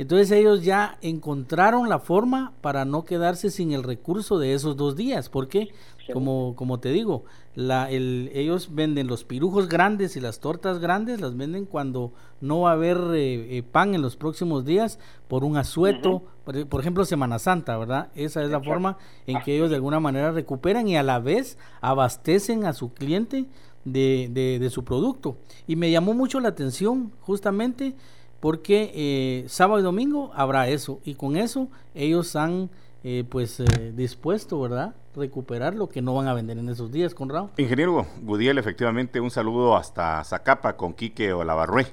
entonces 0.00 0.30
ellos 0.30 0.64
ya 0.64 0.96
encontraron 1.02 1.90
la 1.90 1.98
forma 1.98 2.54
para 2.62 2.86
no 2.86 3.04
quedarse 3.04 3.50
sin 3.50 3.72
el 3.72 3.82
recurso 3.82 4.38
de 4.38 4.54
esos 4.54 4.74
dos 4.74 4.96
días, 4.96 5.28
porque 5.28 5.74
como, 6.14 6.54
como 6.56 6.80
te 6.80 6.88
digo, 6.88 7.24
la, 7.54 7.90
el, 7.90 8.30
ellos 8.32 8.74
venden 8.74 9.08
los 9.08 9.24
pirujos 9.24 9.68
grandes 9.68 10.16
y 10.16 10.20
las 10.20 10.40
tortas 10.40 10.78
grandes, 10.78 11.20
las 11.20 11.36
venden 11.36 11.66
cuando 11.66 12.14
no 12.40 12.62
va 12.62 12.70
a 12.70 12.72
haber 12.72 12.96
eh, 13.12 13.58
eh, 13.58 13.62
pan 13.62 13.94
en 13.94 14.00
los 14.00 14.16
próximos 14.16 14.64
días 14.64 14.98
por 15.28 15.44
un 15.44 15.58
asueto, 15.58 16.22
por, 16.44 16.80
ejemplo 16.80 17.04
Semana 17.04 17.38
Santa, 17.38 17.76
¿verdad? 17.76 18.08
Esa 18.14 18.42
es 18.42 18.48
la 18.48 18.62
forma 18.62 18.96
en 19.26 19.42
que 19.42 19.54
ellos 19.54 19.68
de 19.68 19.76
alguna 19.76 20.00
manera 20.00 20.32
recuperan 20.32 20.88
y 20.88 20.96
a 20.96 21.02
la 21.02 21.18
vez 21.18 21.58
abastecen 21.82 22.64
a 22.64 22.72
su 22.72 22.94
cliente 22.94 23.44
de, 23.84 24.30
de, 24.32 24.58
de 24.58 24.70
su 24.70 24.82
producto. 24.82 25.36
Y 25.66 25.76
me 25.76 25.90
llamó 25.90 26.14
mucho 26.14 26.40
la 26.40 26.48
atención 26.48 27.12
justamente 27.20 27.94
porque 28.40 28.90
eh, 28.94 29.48
sábado 29.48 29.78
y 29.80 29.82
domingo 29.82 30.32
habrá 30.34 30.68
eso 30.68 31.00
y 31.04 31.14
con 31.14 31.36
eso 31.36 31.68
ellos 31.94 32.34
han 32.36 32.70
eh, 33.04 33.24
pues 33.28 33.60
eh, 33.60 33.92
dispuesto, 33.94 34.60
¿verdad? 34.60 34.94
Recuperar 35.14 35.74
lo 35.74 35.88
que 35.88 36.02
no 36.02 36.14
van 36.14 36.28
a 36.28 36.34
vender 36.34 36.58
en 36.58 36.68
esos 36.68 36.90
días, 36.90 37.14
Conrado. 37.14 37.50
Ingeniero 37.56 38.06
Gudiel, 38.22 38.58
efectivamente 38.58 39.20
un 39.20 39.30
saludo 39.30 39.76
hasta 39.76 40.22
Zacapa 40.24 40.76
con 40.76 40.94
Quique 40.94 41.32
Olavarrué, 41.32 41.86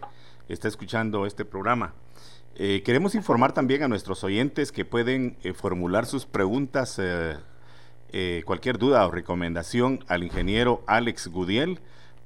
está 0.50 0.68
escuchando 0.68 1.26
este 1.26 1.46
programa. 1.46 1.94
queremos 2.56 3.14
informar 3.16 3.54
también 3.54 3.84
a 3.84 3.88
nuestros 3.88 4.24
oyentes 4.24 4.72
que 4.72 4.84
pueden 4.84 5.38
formular 5.56 6.06
sus 6.06 6.26
preguntas, 6.26 7.00
cualquier 8.46 8.78
duda 8.78 9.06
o 9.06 9.12
recomendación 9.12 10.04
al 10.08 10.24
ingeniero 10.24 10.82
Alex 10.88 11.28
Gudiel 11.28 11.80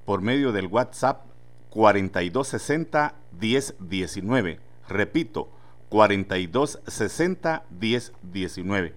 por 0.05 0.21
medio 0.21 0.51
del 0.51 0.67
WhatsApp 0.67 1.30
4260 1.71 3.15
1019. 3.39 4.59
Repito, 4.87 5.49
4260 5.89 7.63
1019. 7.71 8.93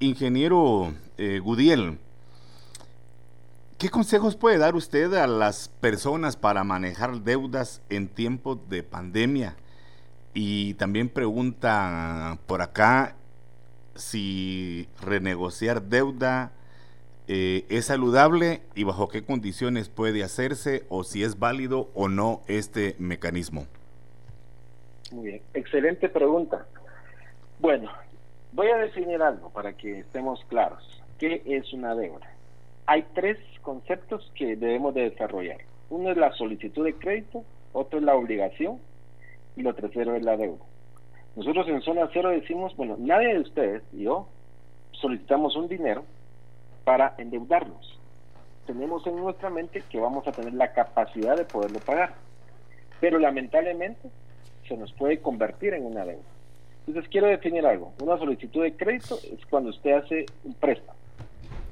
Ingeniero 0.00 0.92
eh, 1.16 1.40
Gudiel, 1.40 1.98
¿Qué 3.80 3.88
consejos 3.88 4.36
puede 4.36 4.58
dar 4.58 4.74
usted 4.74 5.14
a 5.14 5.26
las 5.26 5.70
personas 5.70 6.36
para 6.36 6.64
manejar 6.64 7.22
deudas 7.22 7.80
en 7.88 8.08
tiempos 8.08 8.58
de 8.68 8.82
pandemia? 8.82 9.56
Y 10.34 10.74
también 10.74 11.08
pregunta 11.08 12.38
por 12.46 12.60
acá 12.60 13.16
si 13.94 14.86
renegociar 15.00 15.80
deuda 15.80 16.52
eh, 17.32 17.64
es 17.68 17.84
saludable 17.84 18.60
y 18.74 18.82
bajo 18.82 19.06
qué 19.06 19.22
condiciones 19.22 19.88
puede 19.88 20.24
hacerse 20.24 20.82
o 20.88 21.04
si 21.04 21.22
es 21.22 21.38
válido 21.38 21.88
o 21.94 22.08
no 22.08 22.40
este 22.48 22.96
mecanismo. 22.98 23.68
Muy 25.12 25.28
bien, 25.28 25.42
excelente 25.54 26.08
pregunta. 26.08 26.66
Bueno, 27.60 27.88
voy 28.50 28.66
a 28.70 28.78
definir 28.78 29.22
algo 29.22 29.48
para 29.50 29.74
que 29.74 30.00
estemos 30.00 30.44
claros. 30.48 30.82
¿Qué 31.20 31.40
es 31.46 31.72
una 31.72 31.94
deuda? 31.94 32.26
Hay 32.86 33.06
tres 33.14 33.38
conceptos 33.62 34.28
que 34.34 34.56
debemos 34.56 34.92
de 34.94 35.10
desarrollar. 35.10 35.58
Uno 35.88 36.10
es 36.10 36.16
la 36.16 36.32
solicitud 36.32 36.84
de 36.84 36.94
crédito, 36.94 37.44
otro 37.72 38.00
es 38.00 38.04
la 38.04 38.16
obligación 38.16 38.80
y 39.54 39.62
lo 39.62 39.72
tercero 39.76 40.16
es 40.16 40.24
la 40.24 40.36
deuda. 40.36 40.64
Nosotros 41.36 41.68
en 41.68 41.80
zona 41.82 42.10
cero 42.12 42.30
decimos, 42.30 42.76
bueno, 42.76 42.96
nadie 42.98 43.34
de 43.34 43.40
ustedes 43.40 43.84
y 43.92 44.02
yo 44.02 44.26
solicitamos 44.90 45.54
un 45.54 45.68
dinero 45.68 46.04
para 46.84 47.14
endeudarnos. 47.18 47.98
Tenemos 48.66 49.06
en 49.06 49.16
nuestra 49.16 49.50
mente 49.50 49.82
que 49.90 49.98
vamos 49.98 50.26
a 50.26 50.32
tener 50.32 50.54
la 50.54 50.72
capacidad 50.72 51.36
de 51.36 51.44
poderlo 51.44 51.80
pagar, 51.80 52.14
pero 53.00 53.18
lamentablemente 53.18 54.10
se 54.68 54.76
nos 54.76 54.92
puede 54.92 55.20
convertir 55.20 55.74
en 55.74 55.86
una 55.86 56.04
deuda. 56.04 56.22
Entonces 56.86 57.10
quiero 57.10 57.26
definir 57.26 57.66
algo. 57.66 57.92
Una 58.02 58.18
solicitud 58.18 58.62
de 58.62 58.76
crédito 58.76 59.18
es 59.32 59.44
cuando 59.46 59.70
usted 59.70 59.92
hace 59.92 60.26
un 60.44 60.54
préstamo. 60.54 60.98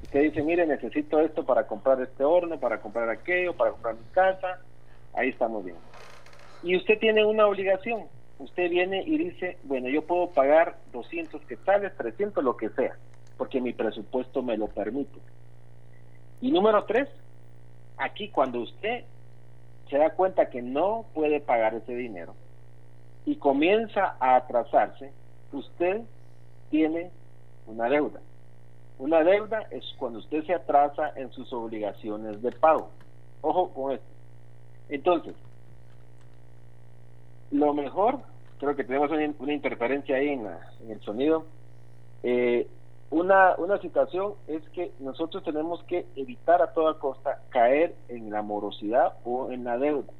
Usted 0.02 0.22
dice, 0.22 0.42
mire, 0.42 0.66
necesito 0.66 1.20
esto 1.20 1.44
para 1.44 1.66
comprar 1.66 2.00
este 2.00 2.24
horno, 2.24 2.58
para 2.58 2.80
comprar 2.80 3.10
aquello, 3.10 3.54
para 3.54 3.72
comprar 3.72 3.94
mi 3.94 4.06
casa. 4.12 4.58
Ahí 5.12 5.28
estamos 5.28 5.64
bien. 5.64 5.76
Y 6.62 6.76
usted 6.76 6.98
tiene 6.98 7.24
una 7.24 7.46
obligación. 7.46 8.04
Usted 8.38 8.70
viene 8.70 9.02
y 9.04 9.18
dice, 9.18 9.58
bueno, 9.64 9.88
yo 9.88 10.06
puedo 10.06 10.30
pagar 10.30 10.78
200 10.92 11.42
quetzales, 11.42 11.94
300, 11.96 12.42
lo 12.42 12.56
que 12.56 12.70
sea, 12.70 12.96
porque 13.38 13.60
mi 13.60 13.72
presupuesto 13.72 14.42
me 14.42 14.58
lo 14.58 14.66
permite. 14.66 15.18
Y 16.40 16.50
número 16.50 16.84
tres, 16.84 17.08
aquí 17.96 18.28
cuando 18.28 18.60
usted 18.60 19.04
se 19.88 19.96
da 19.96 20.10
cuenta 20.10 20.50
que 20.50 20.60
no 20.60 21.06
puede 21.14 21.40
pagar 21.40 21.74
ese 21.74 21.94
dinero 21.94 22.34
y 23.24 23.36
comienza 23.36 24.16
a 24.20 24.36
atrasarse, 24.36 25.12
usted 25.52 26.02
tiene 26.70 27.10
una 27.66 27.88
deuda. 27.88 28.20
Una 28.98 29.22
deuda 29.22 29.66
es 29.70 29.84
cuando 29.98 30.18
usted 30.18 30.44
se 30.44 30.54
atrasa 30.54 31.12
en 31.14 31.30
sus 31.30 31.52
obligaciones 31.52 32.42
de 32.42 32.50
pago. 32.52 32.90
Ojo 33.40 33.72
con 33.72 33.92
esto. 33.92 34.06
Entonces, 34.88 35.34
lo 37.52 37.72
mejor, 37.72 38.18
creo 38.58 38.74
que 38.74 38.84
tenemos 38.84 39.10
una, 39.10 39.52
interferencia 39.52 40.16
ahí 40.16 40.30
en, 40.30 40.48
el 40.90 41.00
sonido. 41.02 41.46
Eh, 42.22 42.66
una, 43.10 43.54
una 43.56 43.78
situación 43.78 44.34
es 44.46 44.62
que 44.70 44.92
nosotros 44.98 45.42
tenemos 45.42 45.82
que 45.84 46.06
evitar 46.16 46.60
a 46.60 46.72
toda 46.72 46.98
costa 46.98 47.40
caer 47.48 47.94
en 48.08 48.30
la 48.30 48.42
morosidad 48.42 49.14
o 49.24 49.50
en 49.50 49.64
la 49.64 49.78
deuda. 49.78 50.12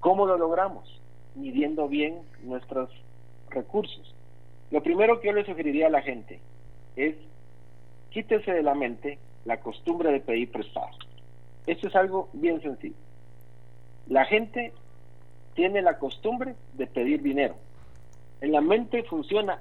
¿Cómo 0.00 0.26
lo 0.26 0.38
logramos? 0.38 1.00
Midiendo 1.34 1.88
bien 1.88 2.22
nuestros 2.42 2.90
recursos. 3.50 4.14
Lo 4.70 4.82
primero 4.82 5.20
que 5.20 5.28
yo 5.28 5.32
le 5.32 5.44
sugeriría 5.44 5.88
a 5.88 5.90
la 5.90 6.02
gente 6.02 6.40
es 6.96 7.16
quítese 8.10 8.52
de 8.52 8.62
la 8.62 8.74
mente 8.74 9.18
la 9.44 9.60
costumbre 9.60 10.12
de 10.12 10.20
pedir 10.20 10.50
prestado. 10.50 10.88
Esto 11.66 11.88
es 11.88 11.96
algo 11.96 12.28
bien 12.32 12.60
sencillo. 12.62 12.96
La 14.08 14.24
gente 14.24 14.72
tiene 15.54 15.82
la 15.82 15.98
costumbre 15.98 16.54
de 16.74 16.86
pedir 16.86 17.22
dinero. 17.22 17.56
En 18.40 18.52
la 18.52 18.60
mente 18.60 19.02
funciona 19.04 19.58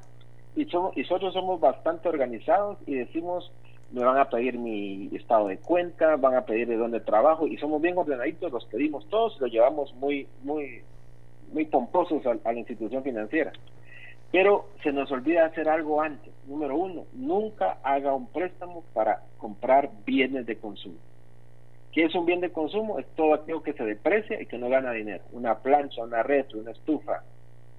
y, 0.56 0.66
somos, 0.66 0.96
y 0.98 1.02
nosotros 1.02 1.34
somos 1.34 1.60
bastante 1.60 2.10
organizados 2.10 2.78
y 2.86 2.96
decimos, 2.96 3.52
me 3.92 4.04
van 4.04 4.18
a 4.18 4.30
pedir 4.30 4.58
mi 4.58 5.10
estado 5.16 5.48
de 5.48 5.58
cuenta, 5.58 6.16
van 6.16 6.36
a 6.36 6.46
pedir 6.46 6.68
de 6.68 6.78
dónde 6.78 7.00
trabajo 7.00 7.48
y 7.48 7.58
somos 7.58 7.82
bien 7.82 7.98
ordenaditos, 7.98 8.52
los 8.52 8.66
pedimos 8.66 9.08
todos 9.10 9.40
los 9.40 9.52
llevamos 9.52 9.94
muy, 9.96 10.28
muy, 10.44 10.82
muy 11.52 11.66
pomposos 11.66 12.26
a 12.26 12.36
la 12.52 12.60
institución 12.60 13.04
financiera. 13.04 13.52
Pero 14.32 14.66
se 14.84 14.92
nos 14.92 15.12
olvida 15.12 15.46
hacer 15.46 15.70
algo 15.70 16.02
antes. 16.02 16.34
Número 16.48 16.76
uno, 16.76 17.06
nunca 17.14 17.78
haga 17.84 18.14
un 18.14 18.28
préstamo 18.28 18.84
para 18.94 19.22
comprar 19.38 19.90
bienes 20.06 20.46
de 20.46 20.58
consumo. 20.58 20.98
¿Qué 21.94 22.04
es 22.04 22.16
un 22.16 22.26
bien 22.26 22.42
de 22.42 22.52
consumo? 22.52 23.00
Es 23.00 23.06
todo 23.16 23.34
aquello 23.34 23.64
que 23.64 23.72
se 23.72 23.86
deprecia 23.86 24.42
y 24.42 24.46
que 24.46 24.58
no 24.58 24.68
gana 24.68 24.92
dinero. 24.92 25.24
Una 25.32 25.60
plancha, 25.60 26.04
una 26.04 26.24
red, 26.24 26.46
una 26.54 26.72
estufa, 26.72 27.24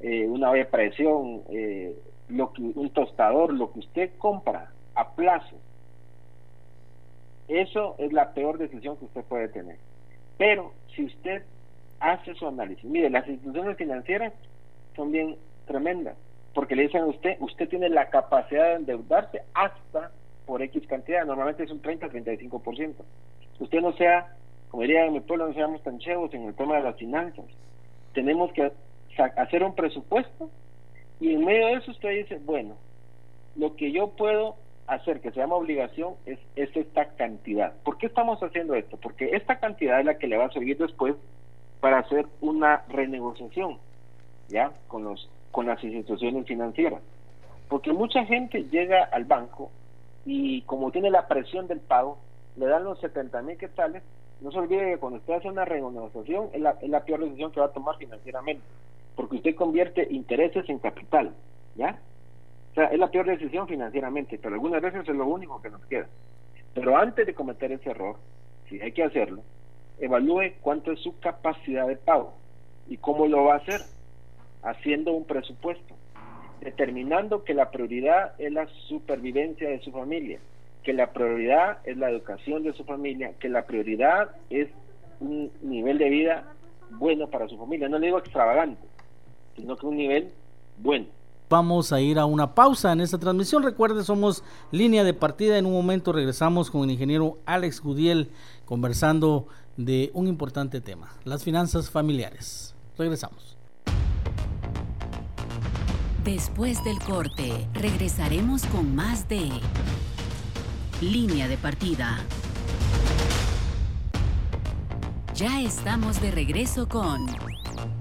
eh, 0.00 0.26
una 0.26 0.50
olla 0.50 0.70
presión, 0.70 1.42
eh, 1.50 1.94
lo 2.28 2.52
que, 2.52 2.62
un 2.62 2.90
tostador, 2.90 3.52
lo 3.52 3.72
que 3.72 3.80
usted 3.80 4.10
compra 4.18 4.70
a 4.94 5.10
plazo. 5.14 5.56
Eso 7.48 7.94
es 7.98 8.12
la 8.12 8.34
peor 8.34 8.58
decisión 8.58 8.96
que 8.96 9.04
usted 9.04 9.24
puede 9.24 9.48
tener. 9.48 9.78
Pero 10.36 10.72
si 10.94 11.04
usted 11.04 11.44
hace 12.00 12.34
su 12.34 12.46
análisis, 12.46 12.84
mire, 12.84 13.08
las 13.10 13.26
instituciones 13.28 13.76
financieras 13.76 14.32
son 14.94 15.12
bien 15.12 15.36
tremendas 15.66 16.16
porque 16.56 16.74
le 16.74 16.84
dicen 16.84 17.02
a 17.02 17.06
usted, 17.06 17.36
usted 17.40 17.68
tiene 17.68 17.90
la 17.90 18.08
capacidad 18.08 18.68
de 18.68 18.74
endeudarse 18.76 19.42
hasta 19.52 20.10
por 20.46 20.62
X 20.62 20.86
cantidad, 20.86 21.26
normalmente 21.26 21.64
es 21.64 21.70
un 21.70 21.82
30-35%. 21.82 22.94
Usted 23.60 23.80
no 23.82 23.92
sea, 23.92 24.34
como 24.70 24.80
diría 24.80 25.04
en 25.04 25.12
mi 25.12 25.20
pueblo, 25.20 25.48
no 25.48 25.52
seamos 25.52 25.82
tan 25.82 25.98
chevos 25.98 26.32
en 26.32 26.44
el 26.44 26.54
tema 26.54 26.76
de 26.76 26.84
las 26.84 26.96
finanzas. 26.96 27.44
Tenemos 28.14 28.50
que 28.54 28.72
hacer 29.36 29.62
un 29.62 29.74
presupuesto 29.74 30.48
y 31.20 31.34
en 31.34 31.44
medio 31.44 31.66
de 31.66 31.72
eso 31.74 31.90
usted 31.90 32.10
dice, 32.10 32.40
bueno, 32.44 32.76
lo 33.56 33.74
que 33.76 33.92
yo 33.92 34.08
puedo 34.08 34.56
hacer, 34.86 35.20
que 35.20 35.30
se 35.30 35.40
llama 35.40 35.56
obligación, 35.56 36.14
es, 36.26 36.38
es 36.54 36.74
esta 36.76 37.06
cantidad. 37.16 37.72
¿Por 37.84 37.98
qué 37.98 38.06
estamos 38.06 38.40
haciendo 38.42 38.74
esto? 38.74 38.96
Porque 38.98 39.30
esta 39.32 39.58
cantidad 39.58 39.98
es 39.98 40.06
la 40.06 40.18
que 40.18 40.26
le 40.26 40.36
va 40.36 40.46
a 40.46 40.52
servir 40.52 40.78
después 40.78 41.14
para 41.80 41.98
hacer 41.98 42.26
una 42.40 42.84
renegociación, 42.88 43.78
¿ya? 44.48 44.72
Con 44.88 45.04
los 45.04 45.28
con 45.50 45.66
las 45.66 45.82
instituciones 45.82 46.46
financieras. 46.46 47.00
Porque 47.68 47.90
mucha 47.90 48.26
gente 48.26 48.64
llega 48.64 49.04
al 49.04 49.24
banco 49.24 49.70
y 50.26 50.60
como 50.62 50.90
tiene 50.90 51.10
la 51.10 51.26
presión 51.28 51.66
del 51.66 51.80
pago, 51.80 52.18
le 52.56 52.66
dan 52.66 52.84
los 52.84 53.00
70 53.00 53.40
mil 53.40 53.56
quetzales. 53.56 54.02
No 54.42 54.52
se 54.52 54.58
olvide 54.58 54.92
que 54.92 54.98
cuando 54.98 55.18
usted 55.18 55.32
hace 55.32 55.48
una 55.48 55.64
renegociación 55.64 56.50
es 56.52 56.60
la, 56.60 56.76
es 56.82 56.90
la 56.90 57.04
peor 57.04 57.20
decisión 57.20 57.52
que 57.52 57.60
va 57.60 57.66
a 57.66 57.72
tomar 57.72 57.96
financieramente, 57.96 58.62
porque 59.16 59.36
usted 59.36 59.56
convierte 59.56 60.06
intereses 60.10 60.68
en 60.68 60.78
capital, 60.78 61.34
¿ya? 61.74 61.98
O 62.72 62.74
sea, 62.74 62.84
es 62.86 62.98
la 62.98 63.10
peor 63.10 63.26
decisión 63.26 63.66
financieramente, 63.66 64.38
pero 64.38 64.54
algunas 64.54 64.82
veces 64.82 65.08
es 65.08 65.16
lo 65.16 65.26
único 65.26 65.60
que 65.62 65.70
nos 65.70 65.84
queda. 65.86 66.06
Pero 66.74 66.96
antes 66.96 67.26
de 67.26 67.34
cometer 67.34 67.72
ese 67.72 67.90
error, 67.90 68.16
si 68.68 68.78
hay 68.80 68.92
que 68.92 69.02
hacerlo, 69.02 69.42
evalúe 69.98 70.52
cuánto 70.60 70.92
es 70.92 71.00
su 71.00 71.18
capacidad 71.18 71.88
de 71.88 71.96
pago 71.96 72.34
y 72.86 72.98
cómo 72.98 73.26
lo 73.26 73.44
va 73.44 73.54
a 73.54 73.58
hacer 73.58 73.80
haciendo 74.62 75.12
un 75.12 75.24
presupuesto, 75.24 75.94
determinando 76.60 77.44
que 77.44 77.54
la 77.54 77.70
prioridad 77.70 78.34
es 78.38 78.52
la 78.52 78.66
supervivencia 78.88 79.70
de 79.70 79.80
su 79.80 79.90
familia, 79.92 80.38
que 80.82 80.92
la 80.92 81.12
prioridad 81.12 81.78
es 81.84 81.96
la 81.96 82.10
educación 82.10 82.62
de 82.62 82.74
su 82.74 82.84
familia, 82.84 83.32
que 83.40 83.48
la 83.48 83.64
prioridad 83.64 84.32
es 84.50 84.68
un 85.20 85.50
nivel 85.62 85.96
de 85.96 86.10
vida 86.10 86.44
bueno 86.90 87.28
para 87.28 87.48
su 87.48 87.56
familia. 87.56 87.88
No 87.88 87.98
le 87.98 88.06
digo 88.06 88.18
extravagante, 88.18 88.82
sino 89.56 89.76
que 89.76 89.86
un 89.86 89.96
nivel 89.96 90.30
bueno. 90.78 91.06
Vamos 91.48 91.92
a 91.92 92.00
ir 92.00 92.18
a 92.18 92.26
una 92.26 92.54
pausa 92.54 92.92
en 92.92 93.00
esta 93.00 93.18
transmisión. 93.18 93.62
Recuerde, 93.62 94.02
somos 94.02 94.42
línea 94.72 95.04
de 95.04 95.14
partida. 95.14 95.58
En 95.58 95.66
un 95.66 95.72
momento 95.72 96.12
regresamos 96.12 96.70
con 96.70 96.82
el 96.82 96.90
ingeniero 96.90 97.38
Alex 97.46 97.80
Gudiel 97.80 98.30
conversando 98.64 99.46
de 99.76 100.10
un 100.12 100.26
importante 100.26 100.80
tema, 100.80 101.12
las 101.24 101.44
finanzas 101.44 101.88
familiares. 101.88 102.74
Regresamos. 102.98 103.56
Después 106.24 106.82
del 106.82 106.98
corte, 106.98 107.68
regresaremos 107.74 108.66
con 108.66 108.96
más 108.96 109.28
de 109.28 109.48
Línea 111.00 111.46
de 111.46 111.56
Partida. 111.56 112.18
Ya 115.34 115.60
estamos 115.60 116.20
de 116.20 116.32
regreso 116.32 116.88
con 116.88 117.26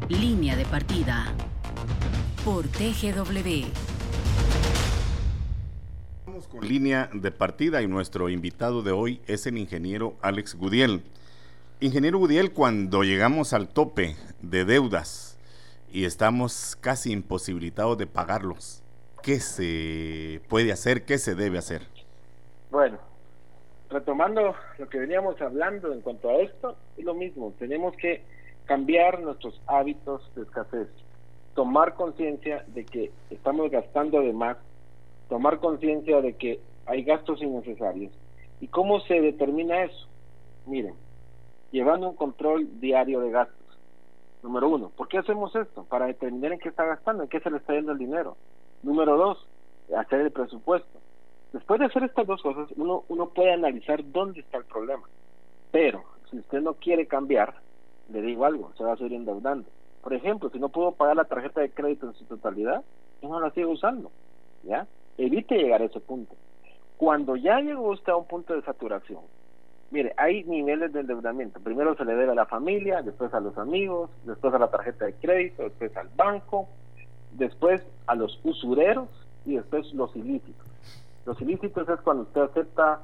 Línea 0.10 0.56
de 0.56 0.66
Partida 0.66 1.34
por 2.46 2.68
TGW. 2.68 3.66
Vamos 6.28 6.48
con 6.48 6.68
línea 6.68 7.10
de 7.12 7.32
partida 7.32 7.82
y 7.82 7.88
nuestro 7.88 8.30
invitado 8.30 8.84
de 8.84 8.92
hoy 8.92 9.20
es 9.26 9.48
el 9.48 9.58
ingeniero 9.58 10.14
Alex 10.22 10.54
Gudiel. 10.54 11.02
Ingeniero 11.80 12.20
Gudiel, 12.20 12.54
cuando 12.54 13.02
llegamos 13.02 13.54
al 13.54 13.68
tope 13.68 14.16
de 14.44 14.64
deudas, 14.64 15.40
y 15.92 16.06
estamos 16.06 16.78
casi 16.80 17.12
imposibilitados 17.12 17.98
de 17.98 18.06
pagarlos. 18.06 18.84
¿Qué 19.24 19.40
se 19.40 20.40
puede 20.50 20.72
hacer? 20.72 21.04
¿Qué 21.06 21.18
se 21.18 21.34
debe 21.34 21.58
hacer? 21.58 21.82
Bueno, 22.70 23.00
retomando 23.90 24.54
lo 24.78 24.88
que 24.88 25.00
veníamos 25.00 25.42
hablando 25.42 25.92
en 25.92 26.02
cuanto 26.02 26.30
a 26.30 26.36
esto, 26.42 26.78
es 26.96 27.04
lo 27.04 27.16
mismo, 27.16 27.56
tenemos 27.58 27.96
que 27.98 28.35
cambiar 28.66 29.22
nuestros 29.22 29.60
hábitos 29.68 30.22
de 30.36 30.44
escasez, 30.44 30.88
tomar 31.54 31.96
conciencia 31.96 32.66
de 32.68 32.86
que 32.86 33.12
estamos 33.30 33.72
gastando 33.72 34.20
de 34.22 34.34
más, 34.34 34.58
tomar 35.30 35.60
conciencia 35.60 36.22
de 36.22 36.36
que 36.36 36.60
hay 36.86 37.04
gastos 37.04 37.42
innecesarios. 37.42 38.12
¿Y 38.60 38.68
cómo 38.68 39.00
se 39.02 39.22
determina 39.22 39.84
eso? 39.84 40.08
Miren, 40.66 40.96
llevando 41.72 42.10
un 42.10 42.16
control 42.16 42.80
diario 42.80 43.22
de 43.22 43.32
gastos. 43.32 43.56
Número 44.44 44.70
uno, 44.70 44.90
¿por 44.90 45.08
qué 45.08 45.18
hacemos 45.18 45.56
esto? 45.56 45.86
Para 45.86 46.06
determinar 46.06 46.54
en 46.54 46.60
qué 46.60 46.70
está 46.70 46.86
gastando, 46.86 47.24
en 47.24 47.30
qué 47.30 47.40
se 47.40 47.50
le 47.50 47.58
está 47.58 47.74
yendo 47.74 47.92
el 47.92 47.98
dinero. 47.98 48.38
Número 48.84 49.18
dos, 49.18 49.48
hacer 49.98 50.22
el 50.22 50.32
presupuesto. 50.32 51.00
Después 51.52 51.80
de 51.80 51.88
hacer 51.88 52.04
estas 52.04 52.28
dos 52.28 52.42
cosas, 52.42 52.70
uno, 52.76 53.06
uno 53.08 53.30
puede 53.30 53.54
analizar 53.54 54.02
dónde 54.12 54.42
está 54.42 54.58
el 54.58 54.66
problema. 54.66 55.04
Pero 55.72 56.04
si 56.30 56.38
usted 56.38 56.62
no 56.62 56.76
quiere 56.76 57.08
cambiar, 57.08 57.56
le 58.12 58.22
digo 58.22 58.46
algo, 58.46 58.72
se 58.78 58.84
va 58.84 58.94
a 58.94 58.98
seguir 58.98 59.14
endeudando. 59.14 59.68
Por 60.02 60.14
ejemplo, 60.14 60.50
si 60.50 60.60
no 60.60 60.70
pudo 60.70 60.92
pagar 60.92 61.16
la 61.16 61.26
tarjeta 61.26 61.62
de 61.62 61.72
crédito 61.72 62.08
en 62.08 62.14
su 62.14 62.26
totalidad, 62.26 62.84
no 63.22 63.40
la 63.40 63.52
sigue 63.52 63.66
usando. 63.66 64.12
¿Ya? 64.64 64.88
Evite 65.18 65.58
llegar 65.58 65.82
a 65.82 65.86
ese 65.86 66.00
punto. 66.00 66.36
Cuando 66.98 67.36
ya 67.36 67.60
llegó 67.60 67.90
usted 67.90 68.12
a 68.12 68.18
un 68.18 68.26
punto 68.26 68.54
de 68.54 68.62
saturación, 68.62 69.22
mire, 69.92 70.14
hay 70.18 70.44
niveles 70.44 70.94
de 70.94 71.02
endeudamiento. 71.02 71.60
Primero 71.60 71.96
se 71.96 72.06
le 72.06 72.16
debe 72.16 72.32
a 72.32 72.36
la 72.36 72.46
familia, 72.46 73.02
después 73.02 73.34
a 73.34 73.40
los 73.40 73.58
amigos, 73.58 74.10
después 74.24 74.54
a 74.54 74.60
la 74.60 74.70
tarjeta 74.70 75.06
de 75.06 75.14
crédito, 75.14 75.64
después 75.64 75.96
al 75.98 76.10
banco, 76.16 76.68
después 77.34 77.82
a 78.08 78.16
los 78.16 78.40
usureros 78.44 79.10
y 79.46 79.56
después 79.56 79.94
los 79.94 80.16
ilícitos. 80.16 80.68
Los 81.26 81.42
ilícitos 81.42 81.88
es 81.90 82.00
cuando 82.02 82.24
usted 82.24 82.42
acepta 82.42 83.02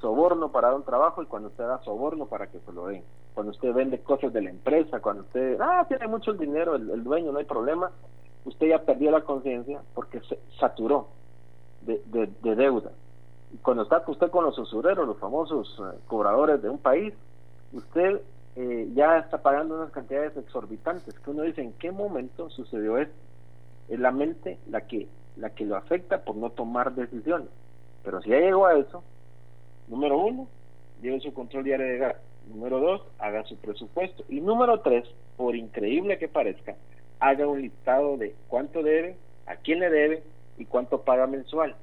soborno 0.00 0.50
para 0.50 0.68
dar 0.68 0.76
un 0.76 0.84
trabajo 0.84 1.22
y 1.22 1.26
cuando 1.26 1.48
usted 1.48 1.64
da 1.64 1.78
soborno 1.82 2.26
para 2.26 2.46
que 2.46 2.60
se 2.60 2.72
lo 2.72 2.86
den. 2.86 3.02
Cuando 3.34 3.52
usted 3.52 3.72
vende 3.72 4.00
cosas 4.00 4.32
de 4.32 4.42
la 4.42 4.50
empresa, 4.50 5.00
cuando 5.00 5.22
usted, 5.22 5.58
ah, 5.60 5.84
tiene 5.88 6.06
mucho 6.06 6.32
dinero, 6.32 6.76
el, 6.76 7.02
dueño, 7.02 7.32
no 7.32 7.38
hay 7.38 7.44
problema, 7.44 7.90
usted 8.44 8.68
ya 8.68 8.82
perdió 8.82 9.10
la 9.10 9.22
conciencia 9.22 9.82
porque 9.94 10.20
se 10.20 10.38
saturó 10.58 11.08
de, 11.82 12.00
de, 12.06 12.54
deuda. 12.54 12.92
Y 13.52 13.58
cuando 13.58 13.82
está 13.82 14.02
usted 14.06 14.30
con 14.30 14.44
los 14.44 14.58
usureros, 14.58 15.06
los 15.06 15.18
famosos 15.18 15.80
eh, 15.80 15.98
cobradores 16.06 16.62
de 16.62 16.70
un 16.70 16.78
país, 16.78 17.12
usted 17.72 18.20
eh, 18.56 18.88
ya 18.94 19.18
está 19.18 19.42
pagando 19.42 19.76
unas 19.76 19.90
cantidades 19.90 20.36
exorbitantes 20.36 21.18
que 21.18 21.30
uno 21.30 21.42
dice, 21.42 21.62
¿en 21.62 21.72
qué 21.74 21.90
momento 21.90 22.50
sucedió 22.50 22.98
esto? 22.98 23.14
Es 23.88 23.98
la 24.00 24.12
mente 24.12 24.58
la 24.70 24.82
que 24.82 25.08
la 25.36 25.50
que 25.50 25.64
lo 25.64 25.76
afecta 25.76 26.24
por 26.24 26.36
no 26.36 26.50
tomar 26.50 26.94
decisiones. 26.94 27.48
Pero 28.02 28.20
si 28.22 28.30
ya 28.30 28.38
llegó 28.38 28.66
a 28.66 28.74
eso, 28.74 29.02
número 29.88 30.18
uno, 30.18 30.48
lleve 31.02 31.20
su 31.20 31.32
control 31.32 31.64
diario 31.64 31.86
de 31.86 31.98
gasto. 31.98 32.22
Número 32.48 32.78
dos, 32.78 33.02
haga 33.18 33.44
su 33.44 33.56
presupuesto. 33.56 34.24
Y 34.28 34.40
número 34.40 34.80
tres, 34.80 35.04
por 35.36 35.56
increíble 35.56 36.18
que 36.18 36.28
parezca, 36.28 36.76
haga 37.20 37.46
un 37.46 37.62
listado 37.62 38.16
de 38.16 38.34
cuánto 38.48 38.82
debe, 38.82 39.16
a 39.46 39.56
quién 39.56 39.80
le 39.80 39.90
debe 39.90 40.22
y 40.58 40.64
cuánto 40.66 41.02
paga 41.02 41.26
mensual. 41.26 41.74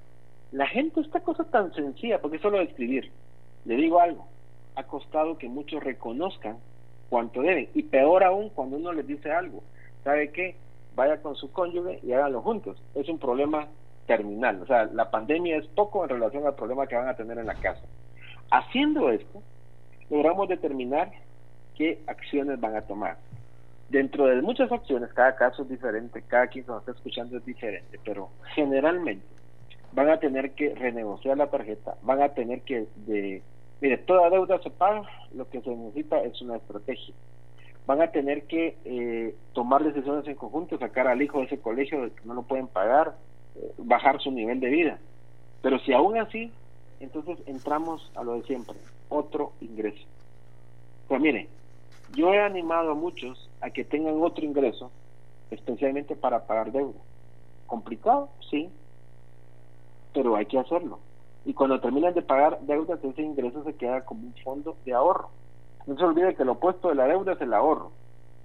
La 0.51 0.67
gente, 0.67 1.01
esta 1.01 1.21
cosa 1.21 1.45
tan 1.45 1.73
sencilla, 1.73 2.21
porque 2.21 2.37
es 2.37 2.43
solo 2.43 2.59
escribir. 2.61 3.11
Le 3.65 3.75
digo 3.75 3.99
algo, 3.99 4.27
ha 4.75 4.83
costado 4.83 5.37
que 5.37 5.47
muchos 5.47 5.83
reconozcan 5.83 6.57
cuánto 7.09 7.41
deben. 7.41 7.69
Y 7.73 7.83
peor 7.83 8.23
aún 8.23 8.49
cuando 8.49 8.77
uno 8.77 8.93
les 8.93 9.07
dice 9.07 9.31
algo. 9.31 9.63
¿Sabe 10.03 10.31
qué? 10.31 10.55
vaya 10.95 11.21
con 11.21 11.35
su 11.35 11.51
cónyuge 11.51 11.99
y 12.03 12.13
háganlo 12.13 12.41
juntos. 12.41 12.81
Es 12.95 13.07
un 13.09 13.19
problema 13.19 13.67
terminal. 14.11 14.61
O 14.61 14.65
sea, 14.65 14.85
la 14.85 15.09
pandemia 15.09 15.55
es 15.55 15.65
poco 15.67 16.03
en 16.03 16.09
relación 16.09 16.45
al 16.45 16.55
problema 16.55 16.85
que 16.85 16.97
van 16.97 17.07
a 17.07 17.15
tener 17.15 17.37
en 17.37 17.45
la 17.45 17.55
casa. 17.55 17.81
Haciendo 18.49 19.09
esto, 19.09 19.41
logramos 20.09 20.49
determinar 20.49 21.11
qué 21.77 22.01
acciones 22.07 22.59
van 22.59 22.75
a 22.75 22.81
tomar. 22.81 23.17
Dentro 23.87 24.25
de 24.25 24.41
muchas 24.41 24.69
acciones, 24.69 25.13
cada 25.13 25.35
caso 25.35 25.63
es 25.63 25.69
diferente, 25.69 26.21
cada 26.27 26.47
quien 26.47 26.65
que 26.65 26.71
nos 26.71 26.81
está 26.81 26.91
escuchando 26.91 27.37
es 27.37 27.45
diferente, 27.45 27.99
pero 28.03 28.29
generalmente 28.53 29.25
van 29.93 30.09
a 30.09 30.17
tener 30.17 30.51
que 30.51 30.75
renegociar 30.75 31.37
la 31.37 31.47
tarjeta, 31.47 31.95
van 32.01 32.21
a 32.21 32.29
tener 32.29 32.61
que, 32.63 32.87
de, 33.07 33.41
mire, 33.79 33.97
toda 33.99 34.29
deuda 34.29 34.59
se 34.61 34.71
paga, 34.71 35.03
lo 35.33 35.49
que 35.49 35.61
se 35.61 35.69
necesita 35.69 36.21
es 36.21 36.41
una 36.41 36.57
estrategia 36.57 37.15
van 37.87 38.01
a 38.01 38.11
tener 38.11 38.43
que 38.43 38.77
eh, 38.85 39.35
tomar 39.53 39.83
decisiones 39.83 40.27
en 40.27 40.35
conjunto, 40.35 40.77
sacar 40.77 41.07
al 41.07 41.21
hijo 41.21 41.39
de 41.39 41.45
ese 41.45 41.59
colegio 41.59 42.13
que 42.13 42.25
no 42.25 42.35
lo 42.35 42.43
pueden 42.43 42.67
pagar, 42.67 43.15
bajar 43.77 44.21
su 44.21 44.31
nivel 44.31 44.59
de 44.59 44.69
vida. 44.69 44.99
Pero 45.61 45.79
si 45.79 45.93
aún 45.93 46.17
así, 46.17 46.51
entonces 46.99 47.37
entramos 47.45 48.11
a 48.15 48.23
lo 48.23 48.33
de 48.33 48.43
siempre, 48.43 48.75
otro 49.09 49.53
ingreso. 49.61 50.05
Pues 51.07 51.21
mire, 51.21 51.47
yo 52.15 52.33
he 52.33 52.39
animado 52.39 52.91
a 52.91 52.95
muchos 52.95 53.49
a 53.61 53.69
que 53.69 53.83
tengan 53.83 54.21
otro 54.21 54.45
ingreso, 54.45 54.91
especialmente 55.51 56.15
para 56.15 56.45
pagar 56.45 56.71
deuda. 56.71 56.99
¿Complicado? 57.67 58.29
Sí, 58.49 58.69
pero 60.13 60.35
hay 60.35 60.45
que 60.45 60.59
hacerlo. 60.59 60.99
Y 61.45 61.53
cuando 61.53 61.79
terminan 61.79 62.13
de 62.13 62.21
pagar 62.21 62.59
deudas, 62.61 63.03
ese 63.03 63.21
ingreso 63.21 63.63
se 63.63 63.75
queda 63.75 64.05
como 64.05 64.27
un 64.27 64.35
fondo 64.43 64.75
de 64.85 64.93
ahorro 64.93 65.29
no 65.87 65.97
se 65.97 66.03
olvide 66.03 66.35
que 66.35 66.45
lo 66.45 66.53
opuesto 66.53 66.89
de 66.89 66.95
la 66.95 67.07
deuda 67.07 67.33
es 67.33 67.41
el 67.41 67.53
ahorro. 67.53 67.91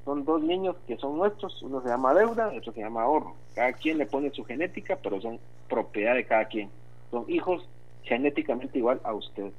Son 0.07 0.25
dos 0.25 0.41
niños 0.41 0.77
que 0.87 0.97
son 0.99 1.19
nuestros, 1.19 1.61
uno 1.63 1.83
se 1.83 1.89
llama 1.89 2.15
deuda, 2.15 2.53
otro 2.57 2.73
se 2.73 2.81
llama 2.81 3.03
ahorro. 3.03 3.35
Cada 3.57 3.73
quien 3.73 3.99
le 3.99 4.07
pone 4.07 4.31
su 4.31 4.45
genética, 4.45 4.97
pero 5.03 5.21
son 5.21 5.41
propiedad 5.69 6.15
de 6.15 6.25
cada 6.25 6.45
quien. 6.45 6.71
Son 7.11 7.25
hijos 7.29 7.69
genéticamente 8.05 8.79
igual 8.79 9.01
a 9.03 9.13
usted. 9.13 9.51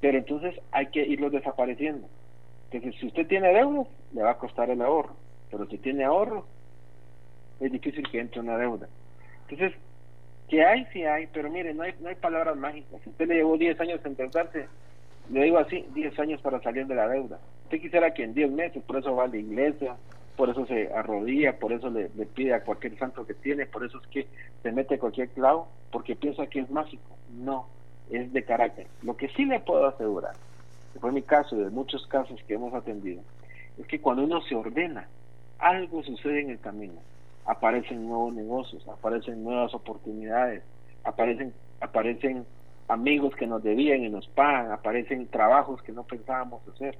Pero 0.00 0.16
entonces 0.16 0.58
hay 0.70 0.86
que 0.86 1.06
irlos 1.06 1.30
desapareciendo. 1.30 2.08
Entonces, 2.70 2.98
si 2.98 3.08
usted 3.08 3.26
tiene 3.26 3.52
deuda, 3.52 3.84
le 4.14 4.22
va 4.22 4.30
a 4.30 4.38
costar 4.38 4.70
el 4.70 4.80
ahorro. 4.80 5.14
Pero 5.50 5.66
si 5.66 5.76
tiene 5.76 6.04
ahorro, 6.04 6.46
es 7.60 7.70
difícil 7.70 8.08
que 8.10 8.18
entre 8.18 8.40
una 8.40 8.56
deuda. 8.56 8.88
Entonces, 9.42 9.78
que 10.48 10.64
hay, 10.64 10.86
sí 10.94 11.04
hay, 11.04 11.26
pero 11.26 11.50
mire, 11.50 11.74
no 11.74 11.82
hay, 11.82 11.94
no 12.00 12.08
hay 12.08 12.14
palabras 12.14 12.56
mágicas. 12.56 12.98
Si 13.04 13.10
usted 13.10 13.28
le 13.28 13.34
llevó 13.34 13.58
10 13.58 13.78
años 13.78 14.00
en 14.06 14.12
endeudarse, 14.12 14.68
le 15.30 15.44
digo 15.44 15.58
así, 15.58 15.86
10 15.94 16.18
años 16.18 16.40
para 16.40 16.60
salir 16.60 16.86
de 16.86 16.94
la 16.94 17.08
deuda. 17.08 17.38
Usted 17.64 17.80
quisiera 17.80 18.12
que 18.12 18.24
en 18.24 18.34
10 18.34 18.50
meses, 18.50 18.82
por 18.84 18.96
eso 18.96 19.14
va 19.14 19.24
a 19.24 19.28
la 19.28 19.36
iglesia, 19.36 19.96
por 20.36 20.50
eso 20.50 20.66
se 20.66 20.92
arrodilla, 20.92 21.58
por 21.58 21.72
eso 21.72 21.90
le, 21.90 22.08
pide 22.08 22.54
a 22.54 22.64
cualquier 22.64 22.98
santo 22.98 23.26
que 23.26 23.34
tiene, 23.34 23.66
por 23.66 23.84
eso 23.84 23.98
es 23.98 24.06
que 24.08 24.26
se 24.62 24.72
mete 24.72 24.98
cualquier 24.98 25.28
clavo, 25.28 25.68
porque 25.90 26.16
piensa 26.16 26.46
que 26.46 26.60
es 26.60 26.70
mágico. 26.70 27.16
No, 27.32 27.68
es 28.10 28.32
de 28.32 28.44
carácter. 28.44 28.86
Lo 29.02 29.16
que 29.16 29.28
sí 29.28 29.44
le 29.44 29.60
puedo 29.60 29.86
asegurar, 29.86 30.34
que 30.92 30.98
fue 30.98 31.12
mi 31.12 31.22
caso 31.22 31.56
y 31.56 31.64
de 31.64 31.70
muchos 31.70 32.06
casos 32.06 32.40
que 32.46 32.54
hemos 32.54 32.74
atendido, 32.74 33.22
es 33.78 33.86
que 33.86 34.00
cuando 34.00 34.24
uno 34.24 34.42
se 34.42 34.54
ordena, 34.54 35.08
algo 35.58 36.02
sucede 36.02 36.40
en 36.40 36.50
el 36.50 36.60
camino. 36.60 37.00
Aparecen 37.46 38.06
nuevos 38.06 38.34
negocios, 38.34 38.86
aparecen 38.88 39.42
nuevas 39.42 39.74
oportunidades, 39.74 40.62
aparecen, 41.04 41.52
aparecen 41.80 42.46
amigos 42.88 43.34
que 43.36 43.46
nos 43.46 43.62
debían 43.62 44.04
y 44.04 44.08
nos 44.08 44.26
pagan, 44.28 44.72
aparecen 44.72 45.26
trabajos 45.28 45.82
que 45.82 45.92
no 45.92 46.04
pensábamos 46.04 46.66
hacer, 46.68 46.96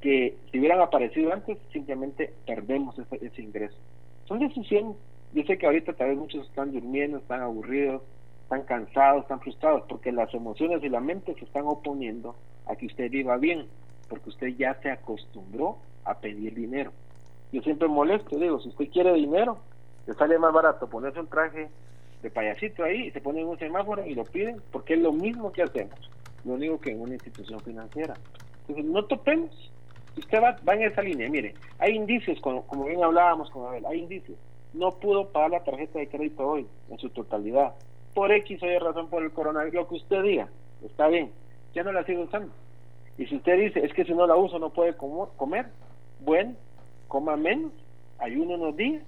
que 0.00 0.36
si 0.50 0.58
hubieran 0.58 0.80
aparecido 0.80 1.32
antes, 1.32 1.58
simplemente 1.72 2.32
perdemos 2.46 2.98
ese, 2.98 3.24
ese 3.24 3.42
ingreso. 3.42 3.76
Son 4.26 4.38
decisiones. 4.38 4.96
Yo 5.32 5.42
sé 5.44 5.58
que 5.58 5.66
ahorita 5.66 5.94
tal 5.94 6.10
vez 6.10 6.18
muchos 6.18 6.46
están 6.46 6.72
durmiendo, 6.72 7.18
están 7.18 7.40
aburridos, 7.40 8.02
están 8.42 8.62
cansados, 8.62 9.22
están 9.22 9.40
frustrados, 9.40 9.84
porque 9.88 10.12
las 10.12 10.32
emociones 10.34 10.82
y 10.84 10.88
la 10.88 11.00
mente 11.00 11.34
se 11.34 11.44
están 11.44 11.64
oponiendo 11.66 12.36
a 12.66 12.76
que 12.76 12.86
usted 12.86 13.10
viva 13.10 13.36
bien, 13.36 13.66
porque 14.08 14.28
usted 14.28 14.48
ya 14.48 14.74
se 14.82 14.90
acostumbró 14.90 15.78
a 16.04 16.18
pedir 16.18 16.54
dinero. 16.54 16.92
Yo 17.52 17.62
siempre 17.62 17.88
molesto, 17.88 18.38
digo, 18.38 18.60
si 18.60 18.68
usted 18.68 18.90
quiere 18.90 19.12
dinero, 19.14 19.58
le 20.06 20.14
sale 20.14 20.38
más 20.38 20.52
barato 20.52 20.88
ponerse 20.88 21.20
un 21.20 21.28
traje 21.28 21.68
de 22.24 22.30
payasito 22.30 22.82
ahí, 22.82 23.10
se 23.10 23.20
ponen 23.20 23.46
un 23.46 23.58
semáforo 23.58 24.04
y 24.06 24.14
lo 24.14 24.24
piden, 24.24 24.60
porque 24.72 24.94
es 24.94 25.00
lo 25.00 25.12
mismo 25.12 25.52
que 25.52 25.62
hacemos, 25.62 26.10
lo 26.44 26.54
único 26.54 26.80
que 26.80 26.90
en 26.90 27.02
una 27.02 27.12
institución 27.12 27.60
financiera. 27.60 28.14
Entonces, 28.62 28.84
no 28.86 29.04
topemos. 29.04 29.70
Usted 30.16 30.42
va, 30.42 30.56
va 30.66 30.74
en 30.74 30.84
esa 30.84 31.02
línea, 31.02 31.28
mire, 31.28 31.54
hay 31.78 31.94
indicios, 31.94 32.40
como, 32.40 32.66
como 32.66 32.86
bien 32.86 33.04
hablábamos 33.04 33.50
con 33.50 33.66
Abel, 33.66 33.84
hay 33.84 33.98
indicios. 33.98 34.38
No 34.72 34.92
pudo 34.92 35.28
pagar 35.28 35.50
la 35.50 35.64
tarjeta 35.64 35.98
de 35.98 36.08
crédito 36.08 36.46
hoy, 36.48 36.66
en 36.88 36.98
su 36.98 37.10
totalidad. 37.10 37.74
Por 38.14 38.32
X 38.32 38.62
o 38.62 38.66
Y 38.66 38.78
razón 38.78 39.08
por 39.10 39.22
el 39.22 39.30
coronavirus, 39.30 39.74
lo 39.74 39.88
que 39.88 39.96
usted 39.96 40.22
diga, 40.22 40.48
está 40.82 41.08
bien, 41.08 41.30
ya 41.74 41.82
no 41.82 41.92
la 41.92 42.04
sigue 42.04 42.22
usando. 42.22 42.52
Y 43.18 43.26
si 43.26 43.36
usted 43.36 43.58
dice, 43.58 43.84
es 43.84 43.92
que 43.92 44.04
si 44.04 44.14
no 44.14 44.26
la 44.26 44.36
uso 44.36 44.58
no 44.58 44.70
puede 44.70 44.96
comer, 44.96 45.66
bueno, 46.20 46.54
coma 47.06 47.36
menos, 47.36 47.72
ayuno 48.18 48.54
unos 48.54 48.76
días, 48.76 49.02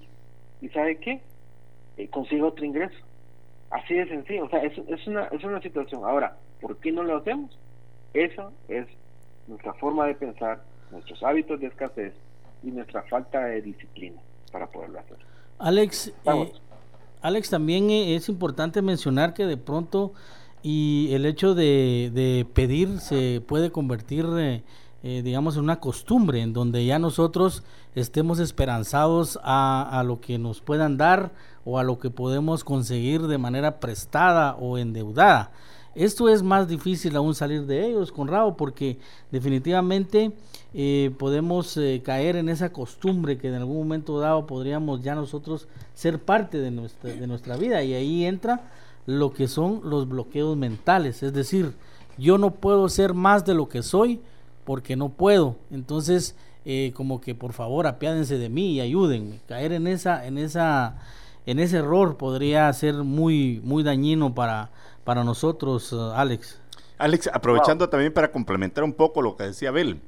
y 0.60 0.68
¿sabe 0.68 0.98
qué? 0.98 1.22
Eh, 1.96 2.08
consigue 2.08 2.42
otro 2.42 2.64
ingreso. 2.64 2.96
Así 3.70 3.94
de 3.94 4.06
sencillo, 4.08 4.44
o 4.44 4.48
sea, 4.48 4.62
es, 4.62 4.78
es, 4.78 5.06
una, 5.06 5.24
es 5.24 5.42
una 5.42 5.60
situación. 5.60 6.04
Ahora, 6.04 6.36
¿por 6.60 6.76
qué 6.78 6.92
no 6.92 7.02
lo 7.02 7.16
hacemos? 7.16 7.58
Eso 8.14 8.52
es 8.68 8.86
nuestra 9.46 9.74
forma 9.74 10.06
de 10.06 10.14
pensar, 10.14 10.62
nuestros 10.90 11.22
hábitos 11.22 11.60
de 11.60 11.66
escasez 11.66 12.14
y 12.62 12.70
nuestra 12.70 13.02
falta 13.04 13.44
de 13.44 13.62
disciplina 13.62 14.20
para 14.52 14.66
poderlo 14.66 15.00
hacer. 15.00 15.18
Alex, 15.58 16.12
eh, 16.24 16.52
Alex, 17.22 17.50
también 17.50 17.90
eh, 17.90 18.14
es 18.14 18.28
importante 18.28 18.82
mencionar 18.82 19.34
que 19.34 19.46
de 19.46 19.56
pronto 19.56 20.12
y 20.62 21.12
el 21.12 21.26
hecho 21.26 21.54
de, 21.54 22.46
pedir 22.54 22.98
se 23.00 23.40
puede 23.46 23.70
convertir, 23.70 24.26
eh, 24.36 24.62
eh, 25.08 25.22
digamos, 25.22 25.54
en 25.54 25.62
una 25.62 25.78
costumbre 25.78 26.42
en 26.42 26.52
donde 26.52 26.84
ya 26.84 26.98
nosotros 26.98 27.62
estemos 27.94 28.40
esperanzados 28.40 29.38
a, 29.44 30.02
lo 30.04 30.20
que 30.20 30.36
nos 30.36 30.60
puedan 30.60 30.96
dar 30.96 31.30
o 31.64 31.78
a 31.78 31.84
lo 31.84 32.00
que 32.00 32.10
podemos 32.10 32.64
conseguir 32.64 33.22
de 33.28 33.38
manera 33.38 33.78
prestada 33.78 34.56
o 34.56 34.78
endeudada. 34.78 35.52
Esto 35.94 36.28
es 36.28 36.42
más 36.42 36.66
difícil 36.66 37.14
aún 37.14 37.36
salir 37.36 37.66
de 37.66 37.86
ellos, 37.86 38.10
Conrado, 38.10 38.56
porque 38.56 38.98
definitivamente 39.30 40.32
eh, 40.74 41.12
podemos 41.16 41.76
eh, 41.76 42.02
caer 42.04 42.34
en 42.34 42.48
esa 42.48 42.72
costumbre 42.72 43.38
que 43.38 43.46
en 43.46 43.54
algún 43.54 43.78
momento 43.78 44.18
dado 44.18 44.44
podríamos 44.44 45.02
ya 45.02 45.14
nosotros 45.14 45.68
ser 45.94 46.18
parte 46.18 46.58
de 46.58 46.72
nuestra, 46.72 47.12
de 47.12 47.28
nuestra 47.28 47.56
vida. 47.56 47.80
Y 47.84 47.94
ahí 47.94 48.24
entra 48.24 48.72
lo 49.06 49.32
que 49.32 49.46
son 49.46 49.82
los 49.84 50.08
bloqueos 50.08 50.56
mentales. 50.56 51.22
Es 51.22 51.32
decir, 51.32 51.74
yo 52.18 52.38
no 52.38 52.54
puedo 52.54 52.88
ser 52.88 53.14
más 53.14 53.44
de 53.44 53.54
lo 53.54 53.68
que 53.68 53.84
soy 53.84 54.20
porque 54.66 54.96
no 54.96 55.08
puedo. 55.08 55.56
Entonces, 55.70 56.36
eh, 56.66 56.92
como 56.94 57.22
que 57.22 57.34
por 57.34 57.54
favor 57.54 57.86
apiádense 57.86 58.36
de 58.36 58.50
mí 58.50 58.74
y 58.74 58.80
ayúdenme. 58.82 59.40
Caer 59.48 59.72
en 59.72 59.86
esa, 59.86 60.26
en 60.26 60.36
esa, 60.36 60.98
en 61.46 61.58
ese 61.58 61.78
error 61.78 62.18
podría 62.18 62.70
ser 62.74 62.96
muy, 62.96 63.62
muy 63.64 63.82
dañino 63.82 64.34
para 64.34 64.70
para 65.06 65.22
nosotros, 65.22 65.92
eh, 65.92 65.96
Alex. 66.16 66.58
Alex, 66.98 67.30
aprovechando 67.32 67.88
también 67.88 68.12
para 68.12 68.32
complementar 68.32 68.82
un 68.82 68.92
poco 68.92 69.22
lo 69.22 69.36
que 69.36 69.44
decía 69.44 69.68
Abel, 69.68 70.00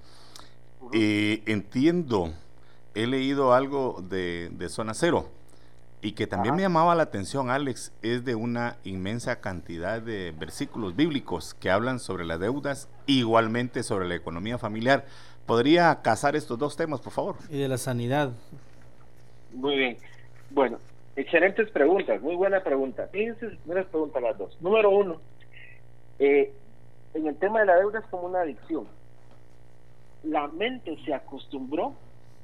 eh, 0.93 1.43
entiendo, 1.47 2.33
he 2.97 3.07
leído 3.07 3.55
algo 3.55 4.03
de, 4.09 4.51
Zona 4.69 4.95
Cero 4.95 5.31
y 6.01 6.13
que 6.13 6.27
también 6.27 6.55
me 6.55 6.63
llamaba 6.63 6.95
la 6.95 7.03
atención, 7.05 7.51
Alex, 7.51 7.93
es 8.03 8.25
de 8.25 8.35
una 8.35 8.77
inmensa 8.85 9.41
cantidad 9.41 10.01
de 10.01 10.33
versículos 10.39 10.95
bíblicos 10.95 11.55
que 11.55 11.71
hablan 11.71 11.99
sobre 11.99 12.25
las 12.25 12.41
deudas, 12.41 12.89
igualmente 13.07 13.83
sobre 13.83 14.09
la 14.09 14.15
economía 14.15 14.59
familiar. 14.59 15.05
¿Podría 15.47 16.03
casar 16.03 16.37
estos 16.37 16.59
dos 16.59 16.77
temas, 16.77 17.01
por 17.01 17.13
favor? 17.13 17.37
Y 17.51 17.59
de 17.59 17.69
la 17.69 17.79
sanidad. 17.79 18.33
Muy 19.53 19.77
bien. 19.77 19.97
Bueno, 20.51 20.79
Excelentes 21.19 21.69
preguntas, 21.73 22.23
muy 22.23 22.37
buena 22.37 22.63
pregunta. 22.63 23.09
Fíjense, 23.11 23.59
buenas 23.65 23.87
preguntas 23.87 24.23
las 24.23 24.39
dos. 24.39 24.57
Número 24.61 24.89
uno, 24.89 25.17
eh, 26.21 26.53
en 27.13 27.27
el 27.27 27.35
tema 27.39 27.59
de 27.59 27.67
la 27.67 27.75
deuda 27.75 27.99
es 27.99 28.07
como 28.07 28.29
una 28.29 28.43
adicción. 28.43 28.87
La 30.23 30.47
mente 30.47 30.97
se 31.05 31.13
acostumbró 31.13 31.95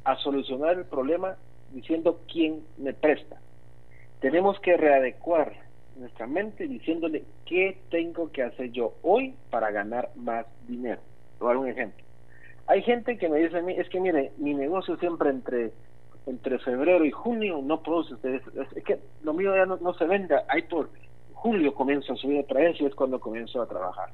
a 0.03 0.17
solucionar 0.17 0.77
el 0.77 0.87
problema 0.87 1.37
diciendo 1.71 2.19
quién 2.27 2.65
me 2.77 2.93
presta. 2.93 3.37
Tenemos 4.25 4.59
que 4.61 4.79
readecuar 4.79 5.53
nuestra 5.97 6.27
mente 6.27 6.67
diciéndole 6.67 7.25
qué 7.45 7.77
tengo 7.91 8.33
que 8.33 8.43
hacer 8.43 8.73
yo 8.73 8.95
hoy 9.03 9.35
para 9.51 9.71
ganar 9.71 10.13
más 10.17 10.47
dinero. 10.67 11.03
Voy 11.39 11.49
a 11.49 11.53
dar 11.53 11.57
un 11.59 11.69
ejemplo. 11.69 12.03
Hay 12.67 12.81
gente 12.81 13.19
que 13.19 13.29
me 13.29 13.41
dice 13.41 13.59
a 13.59 13.61
mí, 13.61 13.75
es 13.77 13.87
que 13.91 14.01
mire, 14.01 14.33
mi 14.39 14.55
negocio 14.55 14.97
siempre 14.97 15.29
entre 15.29 15.73
entre 16.25 16.59
febrero 16.61 17.05
y 17.05 17.11
junio 17.11 17.61
no 17.63 17.83
produce, 17.83 18.15
es, 18.25 18.85
que 18.85 18.99
lo 19.25 19.35
mío 19.35 19.55
ya 19.55 19.67
no, 19.67 19.93
se 19.93 20.07
venda, 20.07 20.45
ahí 20.49 20.63
por 20.63 20.89
julio 21.35 21.75
comienzo 21.75 22.15
a 22.15 22.17
subir 22.17 22.41
otra 22.41 22.61
vez 22.61 22.81
y 22.81 22.87
es 22.87 22.95
cuando 22.95 23.21
comienzo 23.21 23.61
a 23.61 23.69
trabajar. 23.69 24.09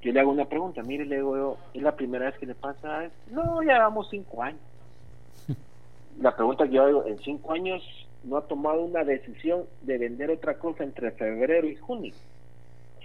Yo 0.00 0.10
le 0.10 0.20
hago 0.20 0.30
una 0.30 0.46
pregunta, 0.46 0.82
mire, 0.82 1.04
le 1.04 1.16
digo 1.16 1.36
yo, 1.36 1.58
¿es 1.74 1.82
la 1.82 1.94
primera 1.94 2.30
vez 2.30 2.38
que 2.38 2.46
le 2.46 2.54
pasa 2.54 3.04
esto? 3.04 3.18
No, 3.30 3.62
ya 3.62 3.76
vamos 3.76 4.08
cinco 4.10 4.42
años. 4.42 4.62
La 6.18 6.34
pregunta 6.34 6.64
que 6.64 6.70
yo 6.70 6.84
hago, 6.84 7.04
en 7.06 7.18
cinco 7.18 7.52
años 7.52 7.82
no 8.24 8.36
ha 8.36 8.46
tomado 8.46 8.82
una 8.82 9.04
decisión 9.04 9.64
de 9.82 9.98
vender 9.98 10.30
otra 10.30 10.58
cosa 10.58 10.84
entre 10.84 11.10
febrero 11.12 11.68
y 11.68 11.76
junio. 11.76 12.12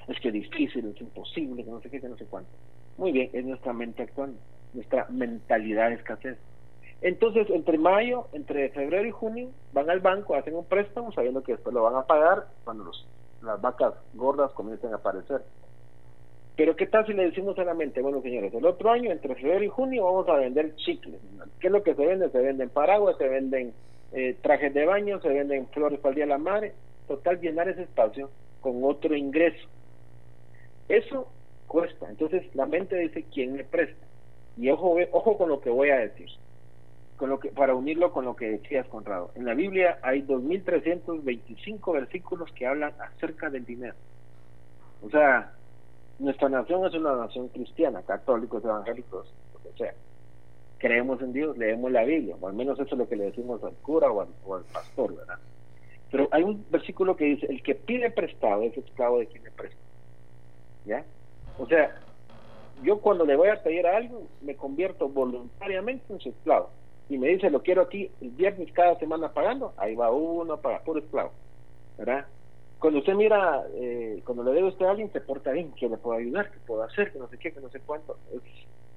Es 0.08 0.20
que 0.20 0.30
es 0.30 0.34
difícil, 0.34 0.88
es 0.88 1.00
imposible, 1.02 1.64
que 1.64 1.70
no 1.70 1.82
sé 1.82 1.90
qué, 1.90 2.02
que 2.02 2.10
no 2.10 2.18
sé 2.18 2.26
cuánto. 2.26 2.50
Muy 2.98 3.12
bien, 3.12 3.30
es 3.34 3.46
nuestra 3.46 3.74
mente 3.74 4.04
actuando, 4.04 4.40
nuestra 4.74 5.08
mentalidad 5.10 5.90
de 5.90 5.96
escasez. 5.96 6.38
Entonces, 7.02 7.50
entre 7.50 7.78
mayo, 7.78 8.28
entre 8.34 8.70
febrero 8.70 9.08
y 9.08 9.12
junio, 9.12 9.50
van 9.72 9.90
al 9.90 10.00
banco, 10.00 10.36
hacen 10.36 10.56
un 10.56 10.66
préstamo 10.66 11.12
sabiendo 11.12 11.44
que 11.44 11.54
después 11.54 11.74
lo 11.74 11.84
van 11.84 11.96
a 11.96 12.06
pagar 12.06 12.48
cuando 12.64 12.86
los, 12.86 13.08
las 13.42 13.62
vacas 13.62 13.94
gordas 14.14 14.52
comiencen 14.52 14.92
a 14.94 14.98
aparecer. 14.98 15.42
Pero 16.58 16.76
¿qué 16.76 16.88
tal 16.88 17.06
si 17.06 17.14
le 17.14 17.24
decimos 17.24 17.56
solamente, 17.56 18.02
bueno 18.02 18.22
señores, 18.22 18.54
el 18.54 18.66
otro 18.66 18.92
año, 18.92 19.12
entre 19.12 19.34
febrero 19.36 19.64
y 19.64 19.70
junio, 19.70 20.04
vamos 20.04 20.28
a 20.28 20.34
vender 20.34 20.76
chicles? 20.76 21.22
¿Qué 21.62 21.68
es 21.68 21.74
lo 21.74 21.84
que 21.84 21.96
se 21.96 22.06
vende? 22.06 22.30
Se 22.32 22.40
venden 22.40 22.68
paraguas, 22.68 23.16
se 23.18 23.30
venden 23.30 23.74
eh, 24.14 24.36
trajes 24.42 24.74
de 24.74 24.86
baño, 24.86 25.22
se 25.22 25.30
venden 25.30 25.68
flores 25.68 26.00
para 26.00 26.12
el 26.12 26.16
Día 26.16 26.26
de 26.26 26.30
la 26.30 26.38
Madre. 26.38 26.74
Total, 27.08 27.40
llenar 27.40 27.70
ese 27.70 27.84
espacio 27.84 28.30
con 28.62 28.84
otro 28.84 29.16
ingreso. 29.16 29.68
Eso 30.88 31.28
cuesta. 31.68 32.10
Entonces 32.10 32.44
la 32.56 32.66
mente 32.66 32.98
dice, 32.98 33.26
¿quién 33.34 33.54
me 33.54 33.64
presta? 33.64 34.06
Y 34.58 34.70
ojo, 34.70 34.98
ojo 35.12 35.38
con 35.38 35.50
lo 35.50 35.62
que 35.62 35.70
voy 35.70 35.90
a 35.90 36.00
decir 36.00 36.30
con 37.20 37.30
lo 37.30 37.38
que, 37.38 37.50
para 37.50 37.76
unirlo 37.76 38.14
con 38.14 38.24
lo 38.24 38.36
que 38.36 38.50
decías, 38.50 38.88
Conrado. 38.88 39.32
En 39.36 39.44
la 39.44 39.54
Biblia 39.54 40.00
hay 40.02 40.22
2.325 40.22 41.94
versículos 41.94 42.50
que 42.54 42.66
hablan 42.66 42.94
acerca 42.98 43.50
del 43.50 43.66
dinero. 43.66 43.96
O 45.04 45.10
sea, 45.10 45.52
nuestra 46.18 46.48
nación 46.48 46.86
es 46.86 46.94
una 46.94 47.18
nación 47.18 47.50
cristiana, 47.50 48.02
católicos, 48.04 48.64
evangélicos, 48.64 49.28
lo 49.54 49.70
que 49.70 49.78
sea. 49.78 49.94
Creemos 50.80 51.22
en 51.22 51.34
Dios, 51.34 51.58
leemos 51.58 51.92
la 51.92 52.04
Biblia, 52.04 52.36
o 52.40 52.48
al 52.48 52.54
menos 52.54 52.80
eso 52.80 52.96
es 52.96 52.98
lo 52.98 53.08
que 53.08 53.16
le 53.16 53.26
decimos 53.26 53.64
al 53.64 53.74
cura 53.76 54.10
o 54.12 54.22
al, 54.22 54.64
pastor, 54.74 55.16
¿verdad? 55.16 55.38
Pero 56.10 56.28
hay 56.32 56.42
un 56.42 56.66
versículo 56.72 57.16
que 57.16 57.26
dice, 57.26 57.46
el 57.48 57.62
que 57.62 57.76
pide 57.76 58.10
prestado 58.10 58.64
es 58.64 58.76
esclavo 58.76 59.20
de 59.20 59.28
quien 59.28 59.44
le 59.44 59.52
presta. 59.52 59.78
¿Ya? 60.86 61.06
O 61.60 61.68
sea, 61.68 62.00
yo 62.82 63.00
cuando 63.00 63.26
le 63.26 63.36
voy 63.36 63.50
a 63.50 63.62
pedir 63.62 63.86
algo, 63.86 64.24
me 64.42 64.56
convierto 64.56 65.08
voluntariamente 65.10 66.12
en 66.12 66.20
su 66.20 66.30
esclavo 66.30 66.70
y 67.10 67.18
me 67.18 67.28
dice 67.28 67.50
lo 67.50 67.62
quiero 67.62 67.82
aquí 67.82 68.10
el 68.22 68.30
viernes 68.30 68.72
cada 68.72 68.98
semana 69.00 69.34
pagando, 69.34 69.74
ahí 69.78 69.96
va 69.96 70.12
uno 70.12 70.58
para 70.58 70.82
puro 70.84 71.00
esclavo, 71.00 71.32
¿verdad? 71.98 72.26
Cuando 72.80 73.00
usted 73.00 73.14
mira, 73.14 73.64
eh, 73.74 74.22
cuando 74.26 74.44
le 74.44 74.54
debe 74.54 74.70
usted 74.70 74.86
a 74.86 74.92
alguien, 74.92 75.12
se 75.12 75.20
porta 75.20 75.52
bien, 75.52 75.74
que 75.74 75.90
le 75.90 75.98
puedo 75.98 76.18
ayudar, 76.18 76.50
que 76.50 76.60
puedo 76.60 76.84
hacer, 76.84 77.12
que 77.12 77.20
no 77.20 77.28
sé 77.28 77.38
qué, 77.38 77.52
que 77.52 77.60
no 77.60 77.70
sé 77.70 77.82
cuánto, 77.82 78.16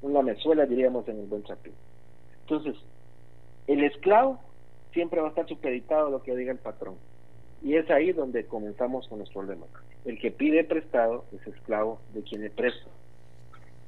una 0.02 0.22
mezuela, 0.22 0.66
diríamos, 0.66 1.08
en 1.08 1.20
el 1.20 1.26
buen 1.26 1.44
chapín. 1.44 1.74
Entonces, 2.42 2.76
el 3.66 3.84
esclavo 3.84 4.40
siempre 4.92 5.20
va 5.20 5.28
a 5.28 5.30
estar 5.30 5.48
supeditado 5.48 6.08
a 6.08 6.10
lo 6.10 6.22
que 6.22 6.36
diga 6.36 6.52
el 6.52 6.58
patrón. 6.58 6.96
Y 7.62 7.76
es 7.76 7.88
ahí 7.90 8.12
donde 8.12 8.44
comenzamos 8.46 9.06
con 9.08 9.20
los 9.20 9.30
problemas. 9.30 9.68
El 10.04 10.18
que 10.18 10.32
pide 10.32 10.64
prestado 10.64 11.24
es 11.32 11.46
esclavo 11.46 12.00
de 12.12 12.22
quien 12.22 12.42
le 12.42 12.50
presta. 12.50 12.90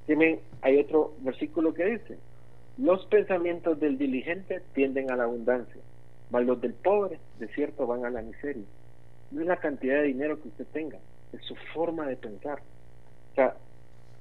Tienen, 0.07 0.41
hay 0.63 0.79
otro 0.79 1.15
versículo 1.21 1.75
que 1.75 1.85
dice, 1.85 2.19
los 2.79 3.05
pensamientos 3.07 3.81
del 3.81 3.99
diligente 3.99 4.63
tienden 4.75 5.11
a 5.11 5.17
la 5.17 5.25
abundancia, 5.25 5.81
mas 6.31 6.45
los 6.45 6.61
del 6.61 6.75
pobre, 6.75 7.19
de 7.39 7.49
cierto, 7.49 7.87
van 7.87 8.05
a 8.05 8.11
la 8.11 8.23
miseria. 8.23 8.65
No 9.31 9.41
es 9.41 9.47
la 9.47 9.57
cantidad 9.57 9.97
de 9.97 10.05
dinero 10.05 10.41
que 10.41 10.49
usted 10.49 10.67
tenga, 10.73 10.99
es 11.33 11.43
su 11.43 11.57
forma 11.73 12.07
de 12.07 12.17
pensar. 12.17 12.61
O 13.33 13.35
sea, 13.35 13.57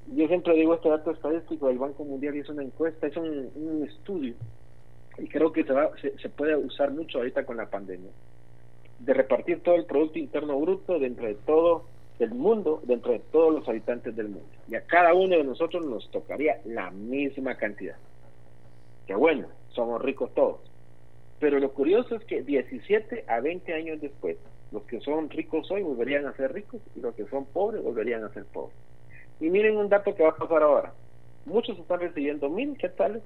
yo 0.08 0.28
siempre 0.28 0.54
digo 0.56 0.76
este 0.76 0.90
dato 0.90 1.12
estadístico 1.12 1.68
del 1.68 1.78
Banco 1.78 2.04
Mundial 2.04 2.36
y 2.36 2.40
es 2.40 2.50
una 2.50 2.64
encuesta, 2.64 3.08
es 3.08 3.16
un, 3.18 3.88
estudio, 3.88 4.36
y 5.18 5.28
creo 5.28 5.52
que 5.52 5.64
se, 5.64 5.74
va, 5.74 5.92
se, 6.02 6.30
puede 6.30 6.56
usar 6.56 6.92
mucho 6.92 7.20
ahorita 7.20 7.46
con 7.46 7.58
la 7.58 7.70
pandemia, 7.70 8.12
de 9.00 9.14
repartir 9.14 9.62
todo 9.62 9.76
el 9.76 9.86
Producto 9.86 10.20
Interno 10.20 10.60
Bruto 10.60 11.00
dentro 11.00 11.28
de 11.28 11.36
todo 11.36 11.86
el 12.20 12.32
mundo, 12.32 12.82
dentro 12.84 13.12
de 13.12 13.20
todos 13.20 13.54
los 13.54 13.68
habitantes 13.68 14.16
del 14.16 14.30
mundo. 14.30 14.48
Y 14.70 14.76
a 14.76 14.82
cada 14.82 15.14
uno 15.14 15.38
de 15.38 15.44
nosotros 15.44 15.86
nos 15.86 16.10
tocaría 16.12 16.62
la 16.66 16.90
misma 16.92 17.56
cantidad 17.56 17.98
que 19.06 19.16
bueno, 19.16 19.48
somos 19.70 20.02
ricos 20.02 20.34
todos. 20.34 20.60
Pero 21.40 21.60
lo 21.60 21.74
curioso 21.74 22.16
es 22.16 22.24
que 22.26 22.42
17 22.42 23.26
a 23.28 23.40
20 23.42 23.74
años 23.74 24.02
después, 24.02 24.38
los 24.72 24.84
que 24.84 25.00
son 25.02 25.30
ricos 25.30 25.70
hoy 25.72 25.84
volverían 25.84 26.26
a 26.26 26.36
ser 26.36 26.54
ricos 26.54 26.82
y 26.96 27.02
los 27.02 27.14
que 27.16 27.26
son 27.26 27.46
pobres 27.46 27.84
volverían 27.84 28.24
a 28.24 28.34
ser 28.34 28.46
pobres. 28.46 28.76
Y 29.44 29.50
miren 29.50 29.76
un 29.76 29.90
dato 29.90 30.16
que 30.16 30.24
va 30.24 30.30
a 30.30 30.38
pasar 30.38 30.64
ahora. 30.64 30.94
Muchos 31.46 31.78
están 31.78 32.00
recibiendo 32.00 32.50
mil 32.50 32.78
quetzales, 32.78 33.22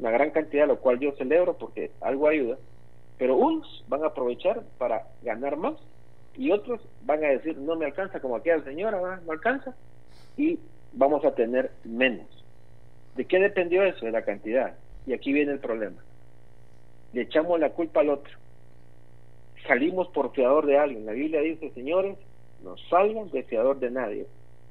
una 0.00 0.10
gran 0.10 0.30
cantidad, 0.30 0.66
lo 0.66 0.80
cual 0.80 0.98
yo 0.98 1.12
celebro 1.12 1.56
porque 1.56 1.92
algo 2.00 2.26
ayuda, 2.26 2.58
pero 3.16 3.36
unos 3.36 3.84
van 3.86 4.02
a 4.02 4.08
aprovechar 4.08 4.64
para 4.76 5.06
ganar 5.22 5.56
más 5.56 5.74
y 6.36 6.50
otros 6.50 6.80
van 7.04 7.22
a 7.22 7.28
decir 7.28 7.56
no 7.58 7.76
me 7.76 7.84
alcanza 7.84 8.18
como 8.18 8.34
aquella 8.34 8.64
señora, 8.64 9.20
no 9.24 9.30
alcanza 9.30 9.76
y 10.36 10.58
vamos 10.94 11.24
a 11.24 11.36
tener 11.36 11.70
menos. 11.84 12.26
¿De 13.14 13.24
qué 13.24 13.38
dependió 13.38 13.84
eso? 13.84 14.04
De 14.04 14.10
la 14.10 14.22
cantidad. 14.22 14.74
Y 15.06 15.12
aquí 15.12 15.32
viene 15.32 15.52
el 15.52 15.60
problema. 15.60 16.02
Le 17.12 17.22
echamos 17.22 17.60
la 17.60 17.70
culpa 17.70 18.00
al 18.00 18.10
otro. 18.10 18.36
Salimos 19.68 20.08
por 20.08 20.32
fiador 20.32 20.66
de 20.66 20.76
alguien. 20.76 21.06
La 21.06 21.12
Biblia 21.12 21.40
dice, 21.40 21.70
señores, 21.70 22.18
no 22.64 22.76
salgan 22.90 23.30
de 23.30 23.44
fiador 23.44 23.78
de 23.78 23.92
nadie. 23.92 24.26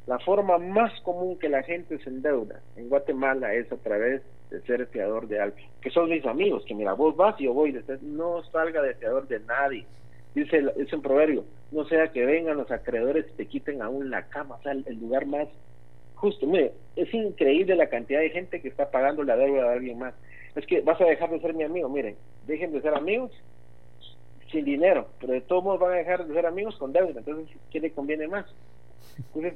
La 0.07 0.17
forma 0.19 0.57
más 0.57 0.99
común 1.01 1.37
que 1.37 1.47
la 1.47 1.61
gente 1.63 1.99
se 1.99 2.09
endeuda 2.09 2.59
en 2.75 2.89
Guatemala 2.89 3.53
es 3.53 3.71
a 3.71 3.77
través 3.77 4.21
de 4.49 4.61
ser 4.61 4.85
fiador 4.87 5.27
de 5.27 5.39
alguien. 5.39 5.69
Que 5.81 5.91
son 5.91 6.09
mis 6.09 6.25
amigos, 6.25 6.63
que 6.65 6.73
mira, 6.73 6.93
vos 6.93 7.15
vas 7.15 7.39
y 7.39 7.45
yo 7.45 7.53
voy. 7.53 7.79
No 8.01 8.43
salga 8.51 8.81
de 8.81 8.95
fiador 8.95 9.27
de 9.27 9.39
nadie. 9.41 9.85
dice, 10.33 10.63
es 10.77 10.91
un 10.91 11.01
proverbio, 11.01 11.45
no 11.71 11.85
sea 11.85 12.11
que 12.11 12.25
vengan 12.25 12.57
los 12.57 12.71
acreedores 12.71 13.25
y 13.29 13.37
te 13.37 13.45
quiten 13.45 13.81
aún 13.81 14.09
la 14.09 14.27
cama, 14.27 14.55
o 14.55 14.61
sea, 14.61 14.71
el, 14.71 14.99
lugar 14.99 15.25
más 15.25 15.47
justo. 16.15 16.47
Mire, 16.47 16.73
es 16.95 17.13
increíble 17.13 17.75
la 17.75 17.87
cantidad 17.87 18.21
de 18.21 18.29
gente 18.29 18.61
que 18.61 18.69
está 18.69 18.89
pagando 18.89 19.23
la 19.23 19.37
deuda 19.37 19.63
de 19.63 19.73
alguien 19.73 19.99
más. 19.99 20.13
Es 20.55 20.65
que 20.65 20.81
vas 20.81 20.99
a 20.99 21.05
dejar 21.05 21.29
de 21.29 21.39
ser 21.39 21.53
mi 21.53 21.63
amigo, 21.63 21.87
miren, 21.89 22.15
dejen 22.47 22.71
de 22.73 22.81
ser 22.81 22.93
amigos 22.95 23.31
sin 24.51 24.65
dinero, 24.65 25.07
pero 25.19 25.31
de 25.31 25.41
todos 25.41 25.63
modos 25.63 25.79
van 25.79 25.93
a 25.93 25.97
dejar 25.97 26.25
de 26.25 26.33
ser 26.33 26.45
amigos 26.45 26.75
con 26.77 26.91
deuda, 26.91 27.19
entonces, 27.19 27.55
¿qué 27.71 27.79
le 27.79 27.91
conviene 27.91 28.27
más? 28.27 28.45
Entonces, 29.17 29.53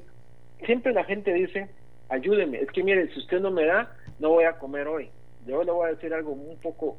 siempre 0.66 0.94
la 0.94 1.04
gente 1.04 1.34
dice, 1.34 1.70
ayúdeme, 2.10 2.60
es 2.60 2.72
que 2.72 2.84
mire, 2.84 3.08
si 3.14 3.20
usted 3.20 3.40
no 3.40 3.52
me 3.52 3.66
da, 3.66 3.96
no 4.20 4.30
voy 4.30 4.46
a 4.46 4.58
comer 4.58 4.88
hoy. 4.88 5.10
Yo 5.46 5.64
le 5.64 5.72
voy 5.72 5.88
a 5.88 5.94
decir 5.94 6.14
algo 6.14 6.32
un 6.32 6.58
poco, 6.58 6.98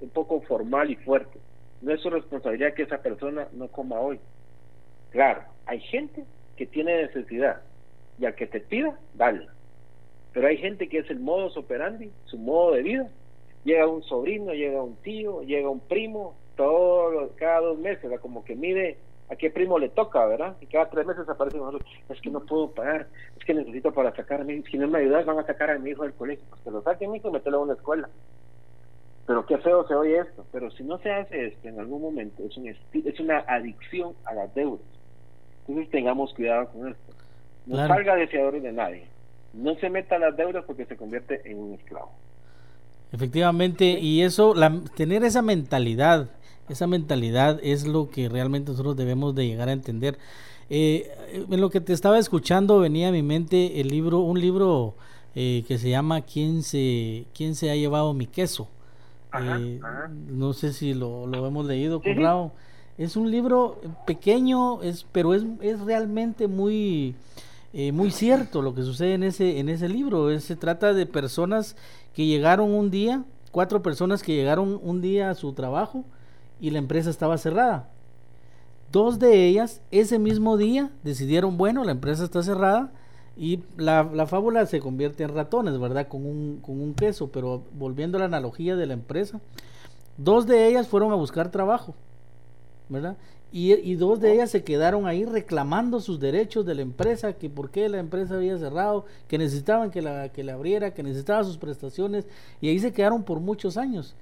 un 0.00 0.10
poco 0.10 0.40
formal 0.42 0.90
y 0.90 0.96
fuerte. 0.96 1.38
No 1.82 1.92
es 1.92 2.00
su 2.00 2.10
responsabilidad 2.10 2.74
que 2.74 2.82
esa 2.82 2.98
persona 2.98 3.48
no 3.52 3.68
coma 3.68 4.00
hoy. 4.00 4.20
Claro, 5.10 5.42
hay 5.66 5.80
gente 5.80 6.24
que 6.56 6.66
tiene 6.66 7.02
necesidad 7.02 7.62
y 8.18 8.26
al 8.26 8.34
que 8.34 8.46
te 8.46 8.60
pida, 8.60 8.98
dale. 9.14 9.46
Pero 10.32 10.46
hay 10.46 10.58
gente 10.58 10.88
que 10.88 10.98
es 10.98 11.10
el 11.10 11.18
modus 11.18 11.56
operandi, 11.56 12.10
su 12.26 12.38
modo 12.38 12.72
de 12.72 12.82
vida. 12.82 13.08
Llega 13.64 13.86
un 13.86 14.02
sobrino, 14.04 14.52
llega 14.52 14.82
un 14.82 14.96
tío, 14.96 15.42
llega 15.42 15.68
un 15.68 15.80
primo, 15.80 16.36
todo, 16.56 17.30
cada 17.36 17.60
dos 17.60 17.78
meses, 17.78 18.10
como 18.20 18.44
que 18.44 18.54
mide 18.54 18.98
a 19.30 19.36
qué 19.36 19.50
primo 19.50 19.78
le 19.78 19.88
toca, 19.88 20.26
¿verdad? 20.26 20.56
Y 20.60 20.66
cada 20.66 20.90
tres 20.90 21.06
meses 21.06 21.28
aparece 21.28 21.58
nosotros, 21.58 21.88
es 22.08 22.20
que 22.20 22.30
no 22.30 22.40
puedo 22.40 22.70
pagar, 22.72 23.06
es 23.38 23.44
que 23.44 23.54
necesito 23.54 23.92
para 23.92 24.14
sacar 24.14 24.40
a 24.40 24.44
mi 24.44 24.54
hijo, 24.54 24.66
si 24.70 24.78
no 24.78 24.88
me 24.88 24.98
ayudas 24.98 25.24
van 25.24 25.38
a 25.38 25.46
sacar 25.46 25.70
a 25.70 25.78
mi 25.78 25.90
hijo 25.90 26.02
del 26.02 26.14
colegio, 26.14 26.44
pues 26.50 26.60
que 26.62 26.70
lo 26.70 26.82
saquen 26.82 27.10
mi 27.10 27.18
hijo 27.18 27.28
y 27.28 27.32
meterlo 27.32 27.58
a 27.58 27.62
una 27.62 27.74
escuela. 27.74 28.08
Pero 29.26 29.46
qué 29.46 29.58
feo 29.58 29.86
se 29.86 29.94
oye 29.94 30.18
esto, 30.18 30.44
pero 30.50 30.70
si 30.72 30.82
no 30.82 30.98
se 30.98 31.12
hace 31.12 31.46
esto 31.46 31.68
en 31.68 31.78
algún 31.78 32.02
momento, 32.02 32.42
es, 32.44 32.56
un 32.56 32.66
es 32.66 33.20
una 33.20 33.38
adicción 33.46 34.14
a 34.24 34.34
las 34.34 34.52
deudas. 34.54 34.80
Entonces 35.68 35.90
tengamos 35.90 36.34
cuidado 36.34 36.68
con 36.68 36.88
esto. 36.88 37.12
No 37.66 37.76
salga 37.76 38.16
deseador 38.16 38.60
de 38.60 38.72
nadie. 38.72 39.06
No 39.52 39.76
se 39.76 39.88
meta 39.88 40.16
a 40.16 40.18
las 40.18 40.36
deudas 40.36 40.64
porque 40.64 40.86
se 40.86 40.96
convierte 40.96 41.40
en 41.44 41.58
un 41.58 41.74
esclavo. 41.74 42.10
Efectivamente, 43.12 43.84
y 43.84 44.22
eso, 44.22 44.54
la, 44.54 44.80
tener 44.96 45.22
esa 45.22 45.42
mentalidad, 45.42 46.28
esa 46.70 46.86
mentalidad 46.86 47.58
es 47.62 47.86
lo 47.86 48.10
que 48.10 48.28
realmente 48.28 48.70
nosotros 48.70 48.96
debemos 48.96 49.34
de 49.34 49.46
llegar 49.46 49.68
a 49.68 49.72
entender. 49.72 50.18
Eh, 50.72 51.10
en 51.50 51.60
lo 51.60 51.68
que 51.68 51.80
te 51.80 51.92
estaba 51.92 52.18
escuchando 52.18 52.78
venía 52.78 53.08
a 53.08 53.12
mi 53.12 53.22
mente 53.22 53.80
el 53.80 53.88
libro, 53.88 54.20
un 54.20 54.40
libro 54.40 54.94
eh, 55.34 55.64
que 55.66 55.78
se 55.78 55.90
llama 55.90 56.20
¿Quién 56.20 56.62
se, 56.62 57.24
quién 57.34 57.56
se 57.56 57.70
ha 57.70 57.74
llevado 57.74 58.14
mi 58.14 58.26
queso? 58.26 58.68
Eh, 59.38 59.80
no 60.28 60.52
sé 60.52 60.72
si 60.72 60.94
lo, 60.94 61.26
lo 61.26 61.46
hemos 61.46 61.66
leído, 61.66 62.00
Corrado. 62.00 62.52
Es 62.98 63.16
un 63.16 63.30
libro 63.30 63.80
pequeño, 64.06 64.82
es, 64.82 65.06
pero 65.10 65.34
es, 65.34 65.42
es 65.62 65.80
realmente 65.80 66.48
muy, 66.48 67.14
muy 67.72 68.10
cierto 68.10 68.60
lo 68.60 68.74
que 68.74 68.82
sucede 68.82 69.14
en 69.14 69.22
ese, 69.22 69.58
en 69.58 69.70
ese 69.70 69.88
libro. 69.88 70.38
se 70.38 70.54
trata 70.54 70.92
de 70.92 71.06
personas 71.06 71.76
que 72.14 72.26
llegaron 72.26 72.72
un 72.72 72.90
día, 72.90 73.24
cuatro 73.52 73.82
personas 73.82 74.22
que 74.22 74.34
llegaron 74.34 74.78
un 74.82 75.00
día 75.00 75.30
a 75.30 75.34
su 75.34 75.54
trabajo 75.54 76.04
y 76.60 76.70
la 76.70 76.78
empresa 76.78 77.10
estaba 77.10 77.38
cerrada. 77.38 77.88
Dos 78.92 79.18
de 79.18 79.46
ellas 79.46 79.82
ese 79.90 80.18
mismo 80.18 80.56
día 80.56 80.90
decidieron, 81.04 81.56
bueno, 81.56 81.84
la 81.84 81.92
empresa 81.92 82.24
está 82.24 82.42
cerrada 82.42 82.92
y 83.36 83.60
la, 83.76 84.02
la 84.02 84.26
fábula 84.26 84.66
se 84.66 84.80
convierte 84.80 85.22
en 85.22 85.34
ratones, 85.34 85.78
¿verdad? 85.78 86.08
Con 86.08 86.26
un, 86.26 86.60
con 86.60 86.80
un 86.80 86.94
queso, 86.94 87.30
pero 87.30 87.62
volviendo 87.72 88.18
a 88.18 88.20
la 88.20 88.26
analogía 88.26 88.76
de 88.76 88.86
la 88.86 88.94
empresa, 88.94 89.40
dos 90.16 90.46
de 90.46 90.66
ellas 90.66 90.88
fueron 90.88 91.12
a 91.12 91.14
buscar 91.14 91.50
trabajo, 91.50 91.94
¿verdad? 92.88 93.16
Y, 93.52 93.72
y, 93.72 93.96
dos 93.96 94.20
de 94.20 94.32
ellas 94.32 94.50
se 94.50 94.62
quedaron 94.62 95.08
ahí 95.08 95.24
reclamando 95.24 95.98
sus 95.98 96.20
derechos 96.20 96.64
de 96.66 96.76
la 96.76 96.82
empresa, 96.82 97.32
que 97.32 97.50
por 97.50 97.70
qué 97.70 97.88
la 97.88 97.98
empresa 97.98 98.36
había 98.36 98.56
cerrado, 98.58 99.06
que 99.26 99.38
necesitaban 99.38 99.90
que 99.90 100.02
la, 100.02 100.28
que 100.28 100.44
la 100.44 100.54
abriera, 100.54 100.94
que 100.94 101.02
necesitaba 101.02 101.42
sus 101.42 101.58
prestaciones, 101.58 102.28
y 102.60 102.68
ahí 102.68 102.78
se 102.78 102.92
quedaron 102.92 103.24
por 103.24 103.40
muchos 103.40 103.76
años 103.76 104.14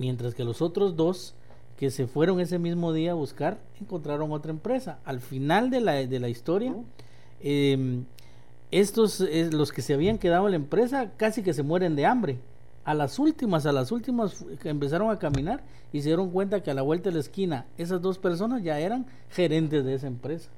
mientras 0.00 0.34
que 0.34 0.44
los 0.44 0.62
otros 0.62 0.96
dos 0.96 1.34
que 1.76 1.90
se 1.90 2.06
fueron 2.06 2.40
ese 2.40 2.58
mismo 2.58 2.92
día 2.94 3.12
a 3.12 3.14
buscar 3.14 3.60
encontraron 3.80 4.32
otra 4.32 4.50
empresa. 4.50 4.98
Al 5.04 5.20
final 5.20 5.68
de 5.70 5.80
la, 5.82 5.92
de 5.92 6.18
la 6.18 6.30
historia, 6.30 6.74
em, 7.40 8.06
estos, 8.70 9.20
los 9.52 9.72
que 9.72 9.82
se 9.82 9.92
habían 9.92 10.16
quedado 10.16 10.46
en 10.46 10.52
la 10.52 10.56
empresa, 10.56 11.12
casi 11.18 11.42
que 11.42 11.52
se 11.52 11.62
mueren 11.62 11.96
de 11.96 12.06
hambre. 12.06 12.38
A 12.84 12.94
las 12.94 13.18
últimas, 13.18 13.66
a 13.66 13.72
las 13.72 13.92
últimas 13.92 14.44
empezaron 14.64 15.10
a 15.10 15.18
caminar 15.18 15.62
y 15.92 16.00
se 16.00 16.08
dieron 16.08 16.30
cuenta 16.30 16.62
que 16.62 16.70
a 16.70 16.74
la 16.74 16.82
vuelta 16.82 17.10
de 17.10 17.14
la 17.14 17.20
esquina 17.20 17.66
esas 17.76 18.00
dos 18.00 18.16
personas 18.16 18.62
ya 18.62 18.80
eran 18.80 19.06
gerentes 19.28 19.84
de 19.84 19.94
esa 19.94 20.06
empresa. 20.06 20.48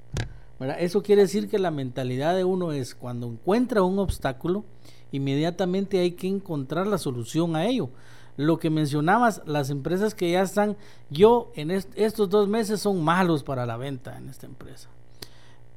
Eso 0.79 1.03
quiere 1.03 1.23
decir 1.23 1.49
que 1.49 1.59
la 1.59 1.73
mentalidad 1.73 2.37
de 2.37 2.45
uno 2.45 2.71
es 2.71 2.95
cuando 2.95 3.27
encuentra 3.27 3.83
un 3.83 3.99
obstáculo, 3.99 4.65
inmediatamente 5.11 5.99
hay 5.99 6.13
que 6.13 6.29
encontrar 6.29 6.87
la 6.87 6.99
solución 6.99 7.57
a 7.57 7.67
ello 7.67 7.91
lo 8.37 8.59
que 8.59 8.71
mencionabas, 8.71 9.43
las 9.47 9.71
empresas 9.71 10.15
que 10.15 10.31
ya 10.31 10.43
están, 10.43 10.77
yo 11.11 11.53
en 11.55 11.71
estos 11.71 12.31
dos 12.31 12.49
meses 12.49 12.81
son 12.81 13.03
malos 13.03 13.43
para 13.43 13.67
la 13.67 13.77
venta 13.77 14.17
en 14.17 14.29
esta 14.29 14.47
empresa. 14.47 14.89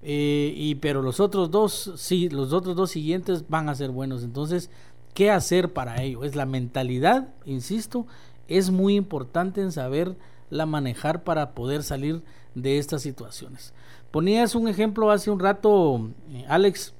Eh, 0.01 0.53
y 0.55 0.75
pero 0.75 1.01
los 1.01 1.19
otros 1.19 1.49
dos, 1.51 1.93
sí, 1.95 2.29
los 2.29 2.53
otros 2.53 2.75
dos 2.75 2.91
siguientes 2.91 3.45
van 3.49 3.69
a 3.69 3.75
ser 3.75 3.89
buenos. 3.89 4.23
Entonces, 4.23 4.69
¿qué 5.13 5.31
hacer 5.31 5.73
para 5.73 6.01
ello? 6.01 6.23
Es 6.23 6.35
la 6.35 6.45
mentalidad, 6.45 7.29
insisto, 7.45 8.05
es 8.47 8.69
muy 8.69 8.95
importante 8.95 9.61
en 9.61 9.71
saber 9.71 10.15
la 10.49 10.65
manejar 10.65 11.23
para 11.23 11.51
poder 11.55 11.83
salir 11.83 12.23
de 12.53 12.77
estas 12.77 13.01
situaciones. 13.01 13.73
Ponías 14.11 14.55
un 14.55 14.67
ejemplo 14.67 15.11
hace 15.11 15.31
un 15.31 15.39
rato, 15.39 16.09
eh, 16.31 16.45
Alex, 16.47 16.93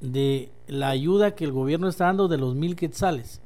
de 0.00 0.50
la 0.66 0.88
ayuda 0.88 1.34
que 1.34 1.44
el 1.44 1.52
gobierno 1.52 1.88
está 1.88 2.06
dando 2.06 2.26
de 2.28 2.38
los 2.38 2.54
mil 2.54 2.74
quetzales. 2.74 3.40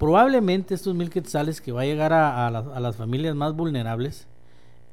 Probablemente 0.00 0.72
estos 0.74 0.94
mil 0.94 1.10
quetzales 1.10 1.60
que 1.60 1.72
va 1.72 1.82
a 1.82 1.84
llegar 1.84 2.14
a, 2.14 2.50
las 2.50 2.96
familias 2.96 3.34
más 3.34 3.54
vulnerables, 3.54 4.26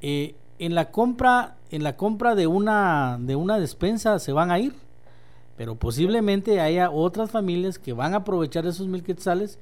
eh, 0.02 0.34
en 0.58 0.74
la 0.74 0.90
compra, 0.90 1.56
en 1.70 1.82
la 1.82 1.96
compra 1.96 2.34
de 2.34 2.46
una, 2.46 3.16
de 3.18 3.34
una 3.34 3.58
despensa 3.58 4.18
se 4.18 4.32
van 4.32 4.50
a 4.50 4.58
ir, 4.58 4.74
pero 5.56 5.76
posiblemente 5.76 6.60
haya 6.60 6.90
otras 6.90 7.30
familias 7.30 7.78
que 7.78 7.94
van 7.94 8.12
a 8.12 8.18
aprovechar 8.18 8.66
esos 8.66 8.86
mil 8.86 9.02
quetzales 9.02 9.58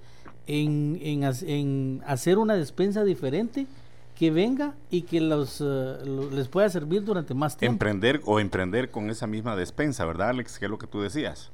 en, 0.49 0.99
en, 1.01 2.03
hacer 2.09 2.39
una 2.39 2.55
despensa 2.55 3.05
diferente 3.05 3.69
que 4.17 4.33
venga 4.33 4.75
y 4.91 5.03
que 5.03 5.21
los, 5.21 5.63
eh, 5.65 5.97
les 6.33 6.49
pueda 6.49 6.69
servir 6.71 7.05
durante 7.05 7.35
más 7.35 7.57
tiempo. 7.57 7.75
Emprender 7.75 8.21
o 8.25 8.41
emprender 8.41 8.91
con 8.91 9.11
esa 9.11 9.29
misma 9.29 9.55
despensa, 9.55 10.07
¿verdad, 10.07 10.31
Alex? 10.31 10.59
Que 10.59 10.65
es 10.65 10.71
lo 10.73 10.79
que 10.79 10.89
tú 10.89 11.03
decías. 11.03 11.53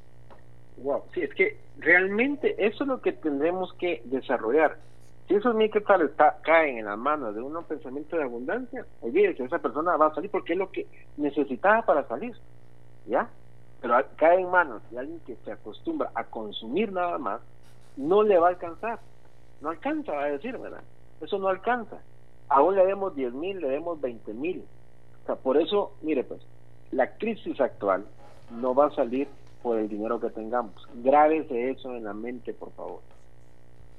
Wow, 0.82 1.04
sí, 1.14 1.22
es 1.22 1.32
que 1.34 1.58
realmente 1.78 2.54
eso 2.58 2.84
es 2.84 2.88
lo 2.88 3.00
que 3.00 3.12
tendremos 3.12 3.72
que 3.74 4.02
desarrollar. 4.04 4.78
Si 5.28 5.34
esos 5.34 5.54
microtales 5.54 6.10
caen 6.42 6.78
en 6.78 6.86
las 6.86 6.98
manos 6.98 7.34
de 7.34 7.40
un 7.40 7.62
pensamiento 7.64 8.16
de 8.16 8.24
abundancia, 8.24 8.84
olvídese, 9.00 9.44
esa 9.44 9.60
persona 9.60 9.96
va 9.96 10.08
a 10.08 10.14
salir 10.14 10.30
porque 10.30 10.54
es 10.54 10.58
lo 10.58 10.70
que 10.70 10.86
necesitaba 11.16 11.82
para 11.82 12.06
salir, 12.08 12.34
¿ya? 13.06 13.30
Pero 13.80 13.94
cae 14.16 14.40
en 14.40 14.50
manos 14.50 14.82
de 14.90 14.98
alguien 14.98 15.20
que 15.20 15.36
se 15.44 15.52
acostumbra 15.52 16.10
a 16.14 16.24
consumir 16.24 16.92
nada 16.92 17.18
más, 17.18 17.40
no 17.96 18.22
le 18.22 18.38
va 18.38 18.48
a 18.48 18.50
alcanzar. 18.50 18.98
No 19.60 19.70
alcanza, 19.70 20.12
va 20.12 20.24
a 20.24 20.30
decir, 20.30 20.58
¿verdad? 20.58 20.82
Eso 21.20 21.38
no 21.38 21.48
alcanza. 21.48 21.98
Aún 22.48 22.74
le 22.74 22.84
demos 22.84 23.14
10 23.14 23.32
mil, 23.32 23.60
le 23.60 23.68
demos 23.68 24.00
20 24.00 24.34
mil. 24.34 24.64
O 25.22 25.26
sea, 25.26 25.36
por 25.36 25.56
eso, 25.56 25.92
mire, 26.02 26.24
pues, 26.24 26.40
la 26.90 27.16
crisis 27.16 27.60
actual 27.60 28.04
no 28.50 28.74
va 28.74 28.86
a 28.86 28.94
salir 28.94 29.28
por 29.62 29.78
el 29.78 29.88
dinero 29.88 30.20
que 30.20 30.30
tengamos. 30.30 30.74
Grábese 30.96 31.70
eso 31.70 31.94
en 31.94 32.04
la 32.04 32.14
mente, 32.14 32.52
por 32.52 32.72
favor. 32.72 33.00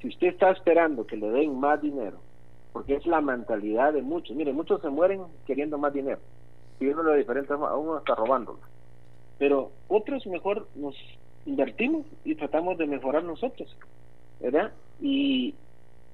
Si 0.01 0.09
usted 0.09 0.27
está 0.27 0.51
esperando 0.51 1.07
que 1.07 1.15
le 1.15 1.29
den 1.29 1.59
más 1.59 1.81
dinero, 1.81 2.17
porque 2.73 2.95
es 2.95 3.05
la 3.05 3.21
mentalidad 3.21 3.93
de 3.93 4.01
muchos, 4.01 4.35
mire, 4.35 4.51
muchos 4.51 4.81
se 4.81 4.89
mueren 4.89 5.21
queriendo 5.45 5.77
más 5.77 5.93
dinero, 5.93 6.19
pidiéndolo 6.79 7.11
de 7.11 7.19
diferentes 7.19 7.51
a 7.51 7.77
uno 7.77 7.97
está 7.97 8.15
robándolo. 8.15 8.59
Pero 9.39 9.71
otros 9.87 10.25
mejor 10.27 10.67
nos 10.75 10.95
invertimos 11.45 12.05
y 12.23 12.35
tratamos 12.35 12.77
de 12.77 12.87
mejorar 12.87 13.23
nosotros, 13.23 13.75
¿verdad? 14.39 14.71
Y, 15.01 15.55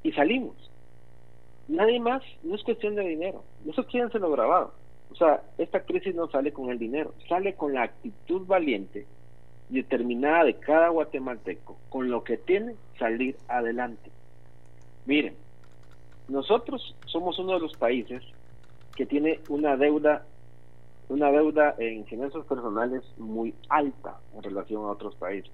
y 0.03 0.11
salimos. 0.11 0.55
Nadie 1.67 1.99
más, 1.99 2.23
no 2.43 2.55
es 2.55 2.63
cuestión 2.63 2.95
de 2.95 3.03
dinero. 3.03 3.43
Eso 3.67 3.85
lo 4.19 4.31
grabado. 4.31 4.73
O 5.11 5.15
sea, 5.15 5.41
esta 5.57 5.81
crisis 5.81 6.13
no 6.13 6.29
sale 6.29 6.51
con 6.53 6.69
el 6.69 6.77
dinero, 6.77 7.13
sale 7.27 7.55
con 7.55 7.73
la 7.73 7.83
actitud 7.83 8.45
valiente 8.45 9.05
determinada 9.69 10.45
de 10.45 10.55
cada 10.55 10.89
guatemalteco 10.89 11.77
con 11.89 12.09
lo 12.09 12.23
que 12.23 12.37
tiene 12.37 12.75
salir 12.97 13.37
adelante. 13.47 14.11
Miren, 15.05 15.35
nosotros 16.27 16.95
somos 17.05 17.39
uno 17.39 17.53
de 17.53 17.59
los 17.59 17.75
países 17.77 18.23
que 18.95 19.05
tiene 19.05 19.39
una 19.47 19.77
deuda 19.77 20.25
una 21.09 21.31
deuda 21.31 21.73
en 21.79 22.05
finanzas 22.05 22.45
personales 22.45 23.03
muy 23.17 23.55
alta 23.67 24.19
en 24.35 24.43
relación 24.43 24.83
a 24.83 24.91
otros 24.91 25.15
países. 25.15 25.51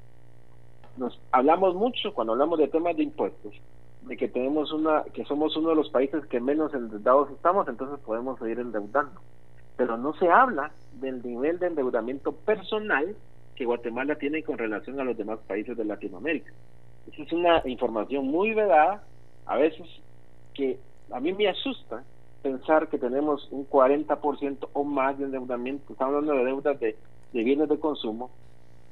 Nos 0.97 1.17
hablamos 1.31 1.75
mucho 1.75 2.13
cuando 2.13 2.33
hablamos 2.33 2.59
de 2.59 2.67
temas 2.67 2.97
de 2.97 3.03
impuestos 3.03 3.53
de 4.01 4.17
que 4.17 4.27
tenemos 4.27 4.71
una, 4.71 5.03
que 5.13 5.25
somos 5.25 5.55
uno 5.57 5.69
de 5.69 5.75
los 5.75 5.89
países 5.89 6.25
que 6.27 6.39
menos 6.39 6.73
endeudados 6.73 7.31
estamos, 7.31 7.67
entonces 7.67 7.99
podemos 8.05 8.37
seguir 8.37 8.59
endeudando. 8.59 9.19
Pero 9.77 9.97
no 9.97 10.13
se 10.15 10.29
habla 10.29 10.71
del 10.99 11.23
nivel 11.23 11.57
de 11.59 11.67
endeudamiento 11.67 12.33
personal 12.33 13.15
que 13.55 13.65
Guatemala 13.65 14.15
tiene 14.15 14.43
con 14.43 14.57
relación 14.57 14.99
a 14.99 15.03
los 15.03 15.17
demás 15.17 15.39
países 15.47 15.77
de 15.77 15.85
Latinoamérica. 15.85 16.51
Esa 17.11 17.23
es 17.23 17.31
una 17.31 17.61
información 17.65 18.27
muy 18.27 18.53
vedada, 18.53 19.03
a 19.45 19.57
veces 19.57 19.87
que 20.53 20.77
a 21.11 21.19
mí 21.19 21.33
me 21.33 21.47
asusta 21.47 22.03
pensar 22.41 22.87
que 22.89 22.97
tenemos 22.97 23.47
un 23.51 23.67
40% 23.67 24.69
o 24.73 24.83
más 24.83 25.17
de 25.17 25.25
endeudamiento. 25.25 25.93
Estamos 25.93 26.15
hablando 26.15 26.33
de 26.33 26.45
deudas 26.45 26.79
de, 26.79 26.95
de 27.33 27.43
bienes 27.43 27.69
de 27.69 27.79
consumo 27.79 28.29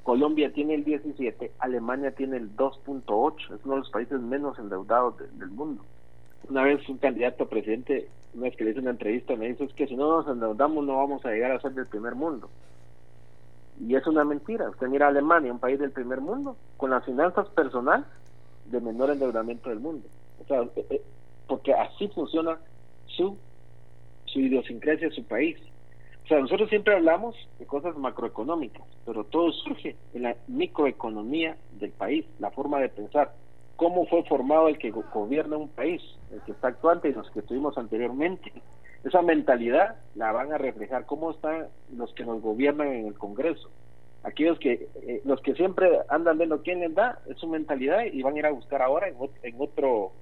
Colombia 0.03 0.51
tiene 0.51 0.75
el 0.75 0.83
17, 0.83 1.51
Alemania 1.59 2.11
tiene 2.11 2.35
el 2.35 2.55
2.8, 2.57 3.55
es 3.55 3.63
uno 3.63 3.75
de 3.75 3.79
los 3.79 3.89
países 3.89 4.19
menos 4.19 4.59
endeudados 4.59 5.17
del 5.17 5.49
mundo. 5.49 5.81
Una 6.49 6.63
vez 6.63 6.87
un 6.89 6.97
candidato 6.97 7.45
a 7.45 7.49
presidente, 7.49 8.09
una 8.33 8.43
vez 8.43 8.57
que 8.57 8.65
le 8.65 8.71
hice 8.71 8.81
una 8.81 8.91
entrevista, 8.91 9.37
me 9.37 9.47
dice 9.47 9.63
es 9.63 9.73
que 9.73 9.87
si 9.87 9.95
no 9.95 10.17
nos 10.17 10.27
endeudamos 10.27 10.85
no 10.85 10.97
vamos 10.97 11.25
a 11.25 11.31
llegar 11.31 11.51
a 11.51 11.61
ser 11.61 11.71
del 11.71 11.87
primer 11.87 12.15
mundo. 12.15 12.49
Y 13.85 13.95
es 13.95 14.07
una 14.07 14.23
mentira. 14.23 14.69
Usted 14.69 14.87
mira 14.87 15.07
a 15.07 15.09
Alemania, 15.09 15.51
un 15.51 15.59
país 15.59 15.79
del 15.79 15.91
primer 15.91 16.21
mundo, 16.21 16.55
con 16.77 16.89
las 16.89 17.03
finanzas 17.03 17.47
personales 17.49 18.05
de 18.65 18.79
menor 18.79 19.09
endeudamiento 19.09 19.69
del 19.69 19.79
mundo. 19.79 20.07
O 20.41 20.45
sea, 20.45 20.61
eh, 20.61 20.85
eh, 20.89 21.01
porque 21.47 21.73
así 21.73 22.07
funciona 22.09 22.57
su, 23.07 23.37
su 24.25 24.39
idiosincrasia, 24.39 25.11
su 25.11 25.23
país. 25.25 25.57
O 26.23 26.27
sea, 26.27 26.39
nosotros 26.39 26.69
siempre 26.69 26.95
hablamos 26.95 27.35
de 27.59 27.65
cosas 27.65 27.97
macroeconómicas, 27.97 28.87
pero 29.05 29.25
todo 29.25 29.51
surge 29.51 29.97
en 30.13 30.23
la 30.23 30.37
microeconomía 30.47 31.57
del 31.79 31.91
país, 31.91 32.25
la 32.39 32.51
forma 32.51 32.79
de 32.79 32.87
pensar, 32.87 33.33
cómo 33.75 34.05
fue 34.05 34.23
formado 34.23 34.69
el 34.69 34.77
que 34.77 34.91
gobierna 34.91 35.57
un 35.57 35.67
país, 35.67 36.01
el 36.31 36.41
que 36.43 36.53
está 36.53 36.69
actuante 36.69 37.09
y 37.09 37.13
los 37.13 37.29
que 37.31 37.39
estuvimos 37.39 37.77
anteriormente. 37.77 38.53
Esa 39.03 39.21
mentalidad 39.21 39.97
la 40.15 40.31
van 40.31 40.53
a 40.53 40.57
reflejar 40.57 41.05
cómo 41.05 41.31
están 41.31 41.67
los 41.95 42.13
que 42.13 42.23
nos 42.23 42.41
gobiernan 42.41 42.87
en 42.87 43.07
el 43.07 43.17
Congreso. 43.17 43.69
Aquellos 44.23 44.57
que, 44.59 44.87
eh, 44.95 45.21
los 45.25 45.41
que 45.41 45.53
siempre 45.55 45.89
andan 46.07 46.37
viendo 46.37 46.61
quién 46.61 46.79
les 46.79 46.95
da, 46.95 47.19
es 47.27 47.37
su 47.37 47.47
mentalidad 47.47 48.05
y 48.05 48.21
van 48.21 48.35
a 48.35 48.39
ir 48.39 48.45
a 48.45 48.51
buscar 48.51 48.81
ahora 48.81 49.09
en, 49.09 49.15
otro, 49.59 50.13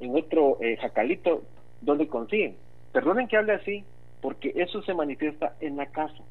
en 0.00 0.16
otro 0.16 0.58
eh, 0.60 0.76
jacalito 0.78 1.42
donde 1.80 2.08
consiguen. 2.08 2.56
Perdonen 2.92 3.28
que 3.28 3.36
hable 3.36 3.52
así, 3.52 3.84
porque 4.20 4.52
eso 4.56 4.82
se 4.82 4.94
manifiesta 4.94 5.54
en 5.60 5.76
la 5.76 5.86
casa. 5.86 6.24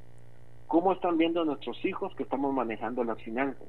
¿Cómo 0.67 0.91
están 0.91 1.17
viendo 1.17 1.45
nuestros 1.45 1.83
hijos 1.85 2.13
que 2.15 2.23
estamos 2.23 2.53
manejando 2.53 3.03
las 3.05 3.21
finanzas? 3.21 3.67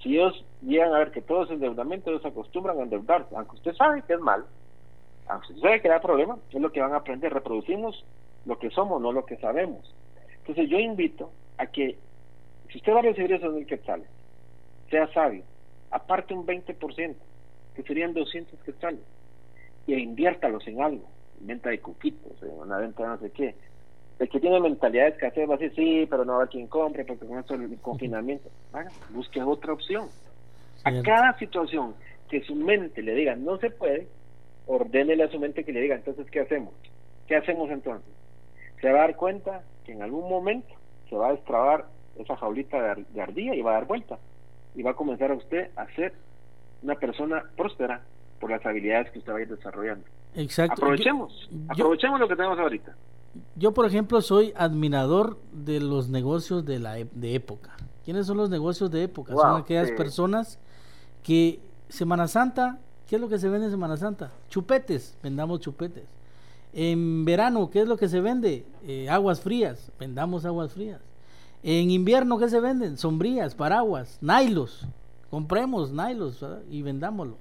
Si 0.00 0.14
ellos 0.14 0.44
llegan 0.62 0.94
a 0.94 0.98
ver 0.98 1.10
que 1.10 1.22
todo 1.22 1.44
es 1.44 1.50
endeudamiento, 1.50 2.10
ellos 2.10 2.24
acostumbran 2.24 2.78
a 2.78 2.82
endeudarse, 2.82 3.34
aunque 3.34 3.56
usted 3.56 3.74
sabe 3.74 4.02
que 4.02 4.14
es 4.14 4.20
mal, 4.20 4.44
sabe 5.60 5.80
que 5.80 5.88
da 5.88 6.00
problema, 6.00 6.38
es 6.50 6.60
lo 6.60 6.72
que 6.72 6.80
van 6.80 6.92
a 6.92 6.98
aprender. 6.98 7.32
Reproducimos 7.32 8.04
lo 8.44 8.58
que 8.58 8.70
somos, 8.70 9.00
no 9.00 9.12
lo 9.12 9.24
que 9.24 9.36
sabemos. 9.36 9.94
Entonces 10.38 10.68
yo 10.68 10.78
invito 10.78 11.30
a 11.58 11.66
que, 11.66 11.96
si 12.70 12.78
usted 12.78 12.92
va 12.92 12.98
a 13.00 13.02
recibir 13.02 13.32
esos 13.32 13.52
mil 13.54 13.66
quetzales, 13.66 14.08
sea 14.90 15.12
sabio, 15.12 15.44
aparte 15.90 16.34
un 16.34 16.46
20%, 16.46 17.14
que 17.74 17.82
serían 17.82 18.12
200 18.12 18.60
quetzales, 18.60 19.00
y 19.86 19.94
inviértalos 19.94 20.66
en 20.66 20.82
algo 20.82 21.08
venta 21.42 21.70
de 21.70 21.80
cuquitos, 21.80 22.32
una 22.42 22.78
venta 22.78 23.02
de 23.02 23.08
no 23.08 23.18
sé 23.18 23.30
qué. 23.30 23.54
El 24.18 24.28
que 24.28 24.40
tiene 24.40 24.60
mentalidad 24.60 25.04
de 25.04 25.10
escasez 25.10 25.48
va 25.48 25.54
a 25.54 25.58
decir, 25.58 25.74
sí, 25.74 26.06
pero 26.08 26.24
no 26.24 26.36
va 26.36 26.44
a 26.44 26.46
quien 26.46 26.68
compre, 26.68 27.04
porque 27.04 27.26
con 27.26 27.38
esto 27.38 27.54
el 27.54 27.76
confinamiento. 27.78 28.48
busque 29.10 29.42
otra 29.42 29.72
opción. 29.72 30.08
A 30.84 31.02
cada 31.02 31.36
situación 31.38 31.94
que 32.28 32.42
su 32.42 32.54
mente 32.54 33.02
le 33.02 33.14
diga 33.14 33.36
no 33.36 33.58
se 33.58 33.70
puede, 33.70 34.08
ordénele 34.66 35.24
a 35.24 35.30
su 35.30 35.38
mente 35.38 35.64
que 35.64 35.72
le 35.72 35.80
diga, 35.80 35.94
entonces, 35.94 36.30
¿qué 36.30 36.40
hacemos? 36.40 36.74
¿Qué 37.26 37.36
hacemos 37.36 37.70
entonces? 37.70 38.12
Se 38.80 38.90
va 38.90 39.00
a 39.00 39.02
dar 39.02 39.16
cuenta 39.16 39.62
que 39.84 39.92
en 39.92 40.02
algún 40.02 40.28
momento 40.28 40.74
se 41.08 41.16
va 41.16 41.28
a 41.28 41.32
destrabar 41.32 41.86
esa 42.16 42.36
jaulita 42.36 42.94
de 42.94 43.22
ardilla 43.22 43.54
y 43.54 43.62
va 43.62 43.72
a 43.72 43.74
dar 43.74 43.86
vuelta. 43.86 44.18
Y 44.74 44.82
va 44.82 44.92
a 44.92 44.94
comenzar 44.94 45.30
a 45.30 45.34
usted 45.34 45.70
a 45.76 45.86
ser 45.94 46.14
una 46.82 46.94
persona 46.96 47.44
próspera 47.56 48.02
por 48.40 48.50
las 48.50 48.64
habilidades 48.66 49.10
que 49.12 49.18
usted 49.20 49.32
va 49.32 49.38
a 49.38 49.42
ir 49.42 49.48
desarrollando. 49.48 50.04
Exacto. 50.34 50.74
Aprovechemos, 50.74 51.50
aprovechemos 51.68 52.18
lo 52.18 52.28
que 52.28 52.36
tenemos 52.36 52.58
ahorita. 52.58 52.96
Yo, 53.56 53.72
por 53.72 53.86
ejemplo, 53.86 54.20
soy 54.20 54.52
admirador 54.56 55.38
de 55.52 55.80
los 55.80 56.08
negocios 56.08 56.64
de 56.64 56.78
la 56.78 56.94
de 56.94 57.34
época. 57.34 57.76
¿Quiénes 58.04 58.26
son 58.26 58.36
los 58.36 58.50
negocios 58.50 58.90
de 58.90 59.04
época? 59.04 59.34
son 59.34 59.60
aquellas 59.60 59.90
personas 59.92 60.58
que 61.22 61.60
Semana 61.88 62.26
Santa, 62.26 62.78
¿qué 63.12 63.16
es 63.16 63.20
lo 63.20 63.28
que 63.28 63.38
se 63.38 63.50
vende 63.50 63.66
en 63.66 63.72
Semana 63.72 63.98
Santa? 63.98 64.32
Chupetes, 64.48 65.18
vendamos 65.22 65.60
chupetes. 65.60 66.06
En 66.72 67.26
verano, 67.26 67.68
¿qué 67.68 67.82
es 67.82 67.86
lo 67.86 67.98
que 67.98 68.08
se 68.08 68.22
vende? 68.22 68.64
Eh, 68.86 69.10
aguas 69.10 69.42
frías, 69.42 69.92
vendamos 70.00 70.46
aguas 70.46 70.72
frías. 70.72 70.98
En 71.62 71.90
invierno, 71.90 72.38
¿qué 72.38 72.48
se 72.48 72.58
venden? 72.58 72.96
Sombrías, 72.96 73.54
paraguas, 73.54 74.16
nailos. 74.22 74.86
Compremos 75.28 75.92
nailos 75.92 76.42
y 76.70 76.80
vendámoslo. 76.80 77.36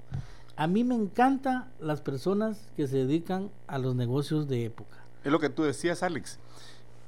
A 0.57 0.67
mí 0.67 0.84
me 0.84 0.95
encantan 0.95 1.72
las 1.80 2.01
personas 2.01 2.69
que 2.76 2.86
se 2.86 2.97
dedican 2.97 3.49
a 3.65 3.78
los 3.78 3.95
negocios 3.95 4.49
de 4.49 4.65
época. 4.65 4.97
Es 5.24 5.32
lo 5.32 5.39
que 5.39 5.49
tú 5.49 5.63
decías, 5.63 6.03
Alex. 6.03 6.38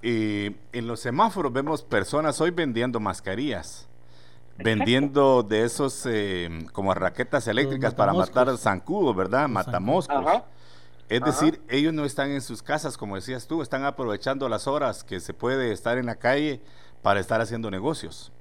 Eh, 0.04 0.56
en 0.72 0.88
los 0.88 1.02
semáforos 1.02 1.52
vemos 1.52 1.84
personas 1.84 2.40
hoy 2.40 2.52
vendiendo 2.52 3.02
mascarillas, 3.02 3.90
vendiendo 4.64 5.44
de 5.44 5.64
esos 5.64 6.06
eh, 6.06 6.50
como 6.72 6.94
raquetas 6.94 7.48
eléctricas 7.48 7.94
para 7.94 8.14
matar 8.14 8.58
zancudos, 8.58 9.16
¿verdad? 9.16 9.48
Matamoscos. 9.48 10.44
Es 11.10 11.22
decir, 11.22 11.62
ellos 11.70 11.94
no 11.94 12.06
están 12.06 12.32
en 12.32 12.42
sus 12.42 12.64
casas, 12.64 12.98
como 12.98 13.16
decías 13.16 13.46
tú, 13.46 13.62
están 13.62 13.84
aprovechando 13.84 14.50
las 14.50 14.68
horas 14.68 15.04
que 15.04 15.20
se 15.20 15.34
puede 15.34 15.72
estar 15.72 15.98
en 15.98 16.08
la 16.08 16.16
calle 16.16 16.62
para 17.02 17.20
estar 17.20 17.40
haciendo 17.42 17.70
negocios. 17.70 18.32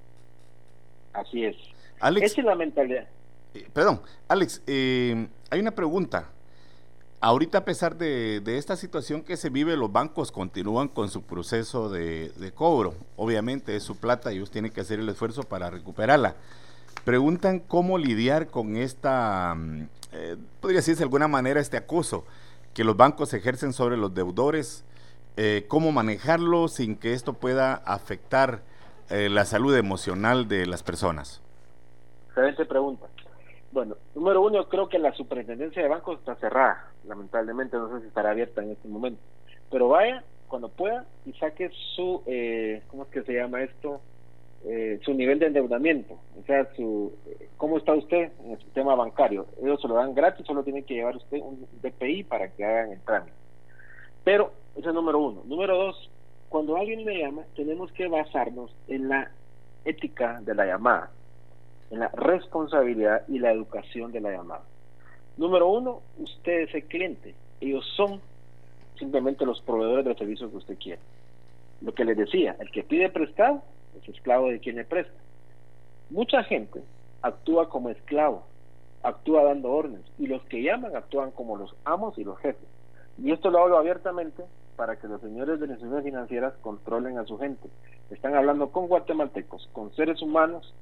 Así 1.12 1.44
es. 1.44 1.56
Alex, 2.00 2.32
Esa 2.32 2.40
es 2.40 2.46
la 2.46 2.54
mentalidad. 2.54 3.06
Eh, 3.54 3.68
perdón, 3.72 4.00
Alex, 4.28 4.62
eh, 4.66 5.28
hay 5.50 5.60
una 5.60 5.72
pregunta. 5.72 6.30
Ahorita, 7.24 7.58
a 7.58 7.64
pesar 7.64 7.96
de, 7.96 8.42
esta 8.44 8.74
situación 8.74 9.22
que 9.22 9.36
se 9.36 9.48
vive, 9.48 9.76
los 9.76 9.92
bancos 9.92 10.32
continúan 10.32 10.88
con 10.88 11.08
su 11.08 11.22
proceso 11.22 11.88
de, 11.88 12.52
cobro. 12.52 12.94
Obviamente 13.14 13.76
es 13.76 13.84
su 13.84 13.96
plata 13.96 14.32
y 14.32 14.38
ellos 14.38 14.50
tienen 14.50 14.72
que 14.72 14.80
hacer 14.80 14.98
el 14.98 15.08
esfuerzo 15.08 15.44
para 15.44 15.70
recuperarla. 15.70 16.34
Preguntan 17.04 17.60
cómo 17.60 17.96
lidiar 17.96 18.48
con 18.48 18.76
esta, 18.76 19.54
mm, 19.56 19.88
eh, 20.10 20.36
podría 20.60 20.80
decirse 20.80 20.98
de 20.98 21.04
alguna 21.04 21.28
manera, 21.28 21.60
este 21.60 21.76
acoso 21.76 22.24
que 22.74 22.82
los 22.82 22.96
bancos 22.96 23.32
ejercen 23.34 23.72
sobre 23.72 23.96
los 23.96 24.12
deudores, 24.12 24.84
cómo 25.68 25.92
manejarlo 25.92 26.66
sin 26.66 26.96
que 26.96 27.12
esto 27.12 27.34
pueda 27.34 27.74
afectar 27.74 28.62
la 29.08 29.44
salud 29.44 29.76
emocional 29.76 30.48
de 30.48 30.66
las 30.66 30.82
personas. 30.82 31.40
Excelente 32.30 32.64
pregunta. 32.64 33.06
Bueno, 33.72 33.96
número 34.14 34.42
uno, 34.42 34.68
creo 34.68 34.90
que 34.90 34.98
la 34.98 35.12
superintendencia 35.14 35.82
de 35.82 35.88
bancos 35.88 36.18
está 36.18 36.34
cerrada, 36.36 36.92
lamentablemente, 37.06 37.78
no 37.78 37.88
sé 37.88 38.02
si 38.02 38.08
estará 38.08 38.30
abierta 38.30 38.62
en 38.62 38.72
este 38.72 38.86
momento. 38.86 39.22
Pero 39.70 39.88
vaya 39.88 40.22
cuando 40.46 40.68
pueda 40.68 41.06
y 41.24 41.32
saque 41.32 41.70
su, 41.96 42.22
eh, 42.26 42.82
¿cómo 42.88 43.04
es 43.04 43.08
que 43.08 43.22
se 43.22 43.32
llama 43.32 43.62
esto? 43.62 44.02
Eh, 44.64 45.00
su 45.02 45.14
nivel 45.14 45.38
de 45.38 45.46
endeudamiento, 45.46 46.18
o 46.38 46.44
sea, 46.44 46.70
su, 46.76 47.14
cómo 47.56 47.78
está 47.78 47.94
usted 47.94 48.30
en 48.44 48.52
el 48.52 48.58
sistema 48.58 48.94
bancario. 48.94 49.46
Ellos 49.62 49.80
se 49.80 49.88
lo 49.88 49.94
dan 49.94 50.14
gratis, 50.14 50.44
solo 50.46 50.62
tiene 50.62 50.82
que 50.82 50.94
llevar 50.94 51.16
usted 51.16 51.38
un 51.40 51.66
DPI 51.80 52.24
para 52.24 52.48
que 52.48 52.64
hagan 52.66 52.92
el 52.92 53.00
trámite. 53.00 53.36
Pero, 54.22 54.52
ese 54.76 54.88
es 54.88 54.94
número 54.94 55.18
uno. 55.18 55.42
Número 55.46 55.78
dos, 55.78 56.10
cuando 56.50 56.76
alguien 56.76 57.06
me 57.06 57.18
llama, 57.18 57.42
tenemos 57.56 57.90
que 57.92 58.06
basarnos 58.06 58.70
en 58.86 59.08
la 59.08 59.30
ética 59.86 60.40
de 60.42 60.54
la 60.54 60.66
llamada 60.66 61.10
en 61.92 62.00
la 62.00 62.08
responsabilidad 62.08 63.22
y 63.28 63.38
la 63.38 63.52
educación 63.52 64.12
de 64.12 64.20
la 64.20 64.32
llamada. 64.32 64.62
Número 65.36 65.68
uno, 65.68 66.00
usted 66.18 66.62
es 66.62 66.74
el 66.74 66.84
cliente. 66.84 67.34
Ellos 67.60 67.84
son 67.96 68.20
simplemente 68.98 69.44
los 69.44 69.60
proveedores 69.60 70.06
del 70.06 70.16
servicio 70.16 70.50
que 70.50 70.56
usted 70.56 70.78
quiere. 70.78 71.00
Lo 71.82 71.92
que 71.92 72.06
les 72.06 72.16
decía, 72.16 72.56
el 72.60 72.70
que 72.70 72.82
pide 72.82 73.10
prestado 73.10 73.62
es 74.00 74.08
esclavo 74.08 74.48
de 74.48 74.58
quien 74.58 74.76
le 74.76 74.86
presta. 74.86 75.12
Mucha 76.08 76.42
gente 76.44 76.82
actúa 77.20 77.68
como 77.68 77.90
esclavo, 77.90 78.44
actúa 79.02 79.44
dando 79.44 79.70
órdenes, 79.70 80.04
y 80.18 80.28
los 80.28 80.42
que 80.44 80.62
llaman 80.62 80.96
actúan 80.96 81.30
como 81.30 81.58
los 81.58 81.74
amos 81.84 82.16
y 82.16 82.24
los 82.24 82.38
jefes. 82.38 82.68
Y 83.22 83.32
esto 83.32 83.50
lo 83.50 83.58
hablo 83.58 83.76
abiertamente 83.76 84.44
para 84.76 84.96
que 84.98 85.08
los 85.08 85.20
señores 85.20 85.60
de 85.60 85.66
las 85.66 85.76
instituciones 85.76 86.04
financieras 86.04 86.54
controlen 86.62 87.18
a 87.18 87.26
su 87.26 87.36
gente. 87.36 87.68
Están 88.10 88.34
hablando 88.34 88.70
con 88.70 88.88
guatemaltecos, 88.88 89.68
con 89.74 89.94
seres 89.94 90.22
humanos 90.22 90.72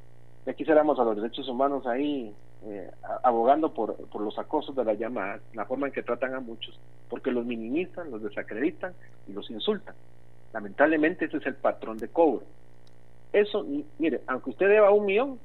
ya 0.46 0.54
quisiéramos 0.54 0.98
a 0.98 1.04
los 1.04 1.16
derechos 1.16 1.48
humanos 1.48 1.86
ahí 1.86 2.34
eh, 2.66 2.90
abogando 3.22 3.72
por, 3.72 3.96
por 4.08 4.22
los 4.22 4.38
acosos 4.38 4.74
de 4.74 4.84
la 4.84 4.94
llamada, 4.94 5.40
la 5.54 5.66
forma 5.66 5.86
en 5.86 5.92
que 5.92 6.02
tratan 6.02 6.34
a 6.34 6.40
muchos, 6.40 6.78
porque 7.08 7.30
los 7.30 7.44
minimizan, 7.44 8.10
los 8.10 8.22
desacreditan 8.22 8.94
y 9.28 9.32
los 9.32 9.50
insultan. 9.50 9.94
Lamentablemente 10.52 11.26
ese 11.26 11.38
es 11.38 11.46
el 11.46 11.54
patrón 11.54 11.98
de 11.98 12.08
cobro. 12.08 12.42
Eso, 13.32 13.64
mire, 13.98 14.22
aunque 14.26 14.50
usted 14.50 14.68
deba 14.68 14.90
un 14.90 15.06
millón, 15.06 15.38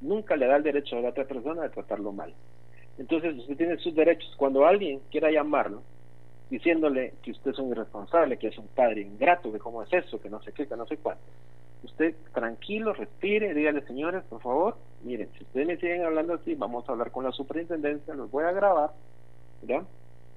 nunca 0.00 0.36
le 0.36 0.46
da 0.46 0.56
el 0.56 0.62
derecho 0.62 0.96
a 0.96 1.00
la 1.00 1.08
otra 1.08 1.24
persona 1.24 1.62
de 1.62 1.70
tratarlo 1.70 2.12
mal. 2.12 2.32
Entonces 2.98 3.36
usted 3.36 3.56
tiene 3.56 3.76
sus 3.78 3.94
derechos. 3.94 4.32
Cuando 4.36 4.64
alguien 4.66 5.00
quiera 5.10 5.30
llamarlo, 5.30 5.82
diciéndole 6.48 7.14
que 7.22 7.32
usted 7.32 7.50
es 7.50 7.58
un 7.58 7.70
irresponsable, 7.70 8.38
que 8.38 8.48
es 8.48 8.58
un 8.58 8.68
padre 8.68 9.00
ingrato, 9.00 9.52
que 9.52 9.58
cómo 9.58 9.82
es 9.82 9.92
eso, 9.92 10.20
que 10.20 10.30
no 10.30 10.40
sé 10.42 10.52
qué, 10.52 10.66
que 10.68 10.76
no 10.76 10.86
sé 10.86 10.96
cuánto, 10.98 11.22
usted 11.86 12.14
tranquilo, 12.32 12.92
respire, 12.92 13.54
dígale 13.54 13.82
señores, 13.86 14.24
por 14.24 14.40
favor, 14.40 14.76
miren, 15.02 15.28
si 15.36 15.44
ustedes 15.44 15.66
me 15.66 15.76
siguen 15.76 16.04
hablando 16.04 16.34
así, 16.34 16.54
vamos 16.54 16.88
a 16.88 16.92
hablar 16.92 17.10
con 17.10 17.24
la 17.24 17.32
superintendencia, 17.32 18.14
los 18.14 18.30
voy 18.30 18.44
a 18.44 18.52
grabar, 18.52 18.90
¿ya? 19.62 19.84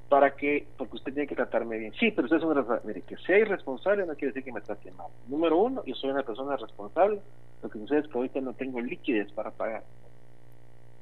Para 0.09 0.35
que, 0.35 0.67
porque 0.77 0.95
usted 0.95 1.13
tiene 1.13 1.27
que 1.27 1.35
tratarme 1.35 1.77
bien. 1.77 1.93
Sí, 1.99 2.11
pero 2.11 2.25
usted 2.25 2.37
es 2.37 2.43
un. 2.43 2.65
Mire, 2.85 3.01
que 3.01 3.17
sea 3.17 3.39
irresponsable 3.39 4.05
no 4.05 4.15
quiere 4.15 4.27
decir 4.27 4.43
que 4.45 4.53
me 4.53 4.61
trate 4.61 4.89
mal. 4.91 5.07
Número 5.27 5.57
uno, 5.57 5.83
yo 5.85 5.95
soy 5.95 6.11
una 6.11 6.23
persona 6.23 6.55
responsable, 6.55 7.19
lo 7.61 7.69
que 7.69 7.79
sucede 7.79 7.99
es 7.99 8.07
que 8.07 8.17
ahorita 8.17 8.39
no 8.39 8.53
tengo 8.53 8.79
liquidez 8.79 9.31
para 9.33 9.51
pagar. 9.51 9.83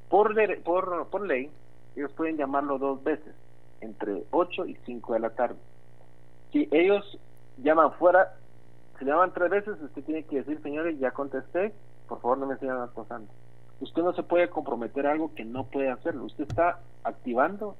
Por, 0.08 0.34
por, 0.62 1.08
por 1.08 1.26
ley, 1.26 1.50
ellos 1.94 2.12
pueden 2.12 2.36
llamarlo 2.36 2.78
dos 2.78 3.02
veces, 3.02 3.34
entre 3.80 4.24
8 4.30 4.66
y 4.66 4.76
5 4.86 5.14
de 5.14 5.20
la 5.20 5.30
tarde. 5.30 5.56
Si 6.52 6.68
ellos 6.70 7.18
llaman 7.58 7.92
fuera, 7.92 8.34
si 8.98 9.04
llaman 9.04 9.32
tres 9.32 9.50
veces, 9.50 9.80
usted 9.80 10.04
tiene 10.04 10.24
que 10.24 10.36
decir, 10.36 10.60
señores, 10.62 10.98
ya 10.98 11.10
contesté, 11.10 11.72
por 12.08 12.20
favor 12.20 12.38
no 12.38 12.46
me 12.46 12.56
sigan 12.56 12.80
acosando. 12.80 13.28
Usted 13.80 14.02
no 14.02 14.12
se 14.14 14.22
puede 14.22 14.48
comprometer 14.48 15.06
a 15.06 15.12
algo 15.12 15.34
que 15.34 15.44
no 15.44 15.64
puede 15.64 15.90
hacerlo. 15.90 16.24
Usted 16.24 16.44
está 16.48 16.80
activando 17.04 17.76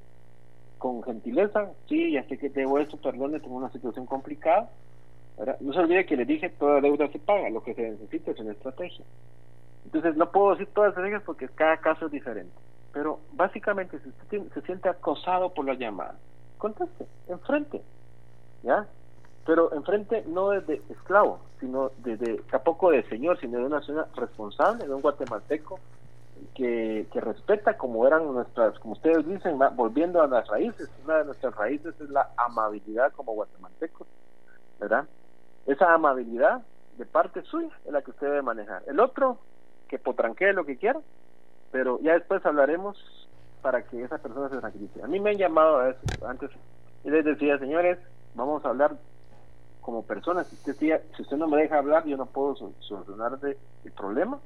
con 0.78 1.02
gentileza, 1.02 1.70
sí, 1.88 2.12
ya 2.12 2.22
sé 2.24 2.36
que 2.38 2.50
debo 2.50 2.78
eso, 2.78 2.98
perdone, 2.98 3.40
tengo 3.40 3.56
una 3.56 3.70
situación 3.70 4.06
complicada. 4.06 4.70
No 5.60 5.72
se 5.72 5.78
olvide 5.78 6.06
que 6.06 6.16
le 6.16 6.24
dije, 6.24 6.50
toda 6.50 6.80
deuda 6.80 7.08
se 7.08 7.18
paga, 7.18 7.50
lo 7.50 7.62
que 7.62 7.74
se 7.74 7.90
necesita 7.90 8.30
es 8.30 8.40
una 8.40 8.52
estrategia. 8.52 9.04
Entonces 9.84 10.16
no 10.16 10.30
puedo 10.30 10.50
decir 10.50 10.68
todas 10.74 10.88
las 10.88 10.92
estrategias 10.92 11.22
porque 11.24 11.48
cada 11.48 11.78
caso 11.78 12.06
es 12.06 12.12
diferente. 12.12 12.54
Pero 12.92 13.20
básicamente, 13.32 13.98
si 14.00 14.08
usted 14.08 14.52
se 14.52 14.60
siente 14.62 14.88
acosado 14.88 15.52
por 15.52 15.64
la 15.66 15.74
llamada, 15.74 16.16
conteste, 16.58 17.06
enfrente, 17.28 17.82
¿ya? 18.62 18.86
Pero 19.46 19.72
enfrente 19.72 20.24
no 20.26 20.50
desde 20.50 20.82
esclavo, 20.90 21.40
sino 21.60 21.92
desde, 21.98 22.38
tampoco 22.50 22.90
de 22.90 23.04
señor, 23.04 23.38
sino 23.40 23.58
de 23.58 23.66
una 23.66 23.76
persona 23.76 24.06
responsable, 24.16 24.86
de 24.86 24.94
un 24.94 25.00
guatemalteco 25.00 25.78
que, 26.54 27.06
que 27.12 27.20
respeta 27.20 27.76
como 27.76 28.06
eran 28.06 28.32
nuestras, 28.32 28.78
como 28.80 28.94
ustedes 28.94 29.26
dicen, 29.26 29.58
volviendo 29.74 30.20
a 30.20 30.26
las 30.26 30.46
raíces, 30.48 30.90
una 31.04 31.18
de 31.18 31.26
nuestras 31.26 31.54
raíces 31.54 31.94
es 32.00 32.10
la 32.10 32.30
amabilidad 32.36 33.12
como 33.12 33.34
guatemaltecos, 33.34 34.06
¿verdad? 34.80 35.06
Esa 35.66 35.94
amabilidad 35.94 36.62
de 36.98 37.06
parte 37.06 37.42
suya 37.42 37.70
es 37.84 37.92
la 37.92 38.02
que 38.02 38.10
usted 38.10 38.26
debe 38.26 38.42
manejar. 38.42 38.82
El 38.86 39.00
otro, 39.00 39.38
que 39.88 39.98
potranquee 39.98 40.52
lo 40.52 40.64
que 40.64 40.76
quiera, 40.76 41.00
pero 41.70 42.00
ya 42.00 42.14
después 42.14 42.44
hablaremos 42.44 42.96
para 43.62 43.82
que 43.84 44.02
esa 44.02 44.18
persona 44.18 44.48
se 44.48 44.58
tranquilice. 44.58 45.02
A 45.02 45.06
mí 45.06 45.20
me 45.20 45.30
han 45.30 45.36
llamado 45.36 45.76
a 45.76 45.84
veces 45.84 46.22
antes 46.22 46.50
y 47.04 47.10
les 47.10 47.24
decía, 47.24 47.58
señores, 47.58 47.98
vamos 48.34 48.64
a 48.64 48.68
hablar 48.68 48.96
como 49.86 50.02
personas. 50.02 50.48
Si 50.48 50.56
usted, 50.56 51.00
si 51.14 51.22
usted 51.22 51.36
no 51.36 51.46
me 51.46 51.58
deja 51.58 51.78
hablar, 51.78 52.04
yo 52.06 52.16
no 52.16 52.26
puedo 52.26 52.56
solucionar 52.80 53.38
el 53.42 53.92
problema. 53.92 54.40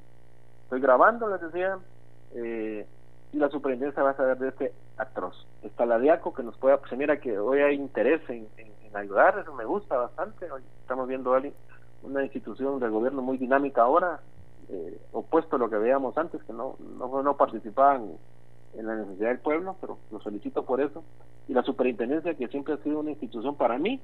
Estoy 0.65 0.83
grabando, 0.83 1.31
les 1.31 1.41
decía, 1.41 1.79
eh, 2.35 2.87
y 3.33 3.39
la 3.39 3.49
superintendencia 3.49 4.03
va 4.03 4.11
a 4.11 4.17
saber 4.17 4.37
de 4.37 4.49
este 4.49 4.75
atroz. 4.99 5.47
Está 5.63 5.87
la 5.87 5.99
DIACO 5.99 6.35
que 6.35 6.43
nos 6.43 6.59
pueda, 6.59 6.77
pues 6.77 6.93
mira 6.93 7.19
que 7.21 7.39
hoy 7.39 7.61
hay 7.61 7.75
interés 7.75 8.21
en, 8.29 8.49
ayudar, 8.93 9.39
eso 9.39 9.55
me 9.55 9.65
gusta 9.65 9.97
bastante. 9.97 10.51
Hoy 10.51 10.63
estamos 10.83 11.09
viendo 11.09 11.35
una 12.03 12.23
institución 12.23 12.79
del 12.79 12.91
gobierno 12.91 13.23
muy 13.23 13.39
dinámica 13.39 13.83
ahora, 13.83 14.21
eh, 14.69 15.01
opuesto 15.13 15.57
a 15.57 15.59
lo 15.59 15.71
que 15.71 15.77
veíamos 15.77 16.19
antes, 16.19 16.43
que 16.43 16.53
no, 16.53 16.77
no, 16.99 17.23
no 17.23 17.37
participaban 17.39 18.11
en 18.75 18.87
la 18.87 18.95
necesidad 18.95 19.29
del 19.29 19.39
pueblo, 19.39 19.77
pero 19.81 19.97
lo 20.11 20.19
felicito 20.19 20.67
por 20.67 20.83
eso. 20.83 21.03
Y 21.49 21.55
la 21.55 21.63
superintendencia, 21.63 22.35
que 22.35 22.49
siempre 22.49 22.75
ha 22.75 22.79
sido 22.79 23.01
una 23.01 23.11
institución 23.11 23.55
para 23.55 23.79
mí, 23.79 24.03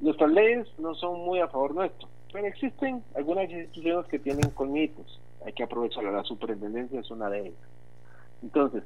nuestras 0.00 0.30
leyes 0.30 0.66
no 0.78 0.94
son 0.94 1.20
muy 1.20 1.40
a 1.40 1.48
favor 1.48 1.74
nuestro, 1.74 2.08
pero 2.32 2.46
existen 2.46 3.02
algunas 3.14 3.50
instituciones 3.50 4.06
que 4.06 4.18
tienen 4.18 4.50
colmitos, 4.50 5.20
hay 5.44 5.52
que 5.52 5.62
aprovecharla, 5.62 6.10
la 6.10 6.24
superintendencia 6.24 7.00
es 7.00 7.10
una 7.10 7.28
de 7.28 7.40
ellas. 7.40 7.60
Entonces, 8.42 8.82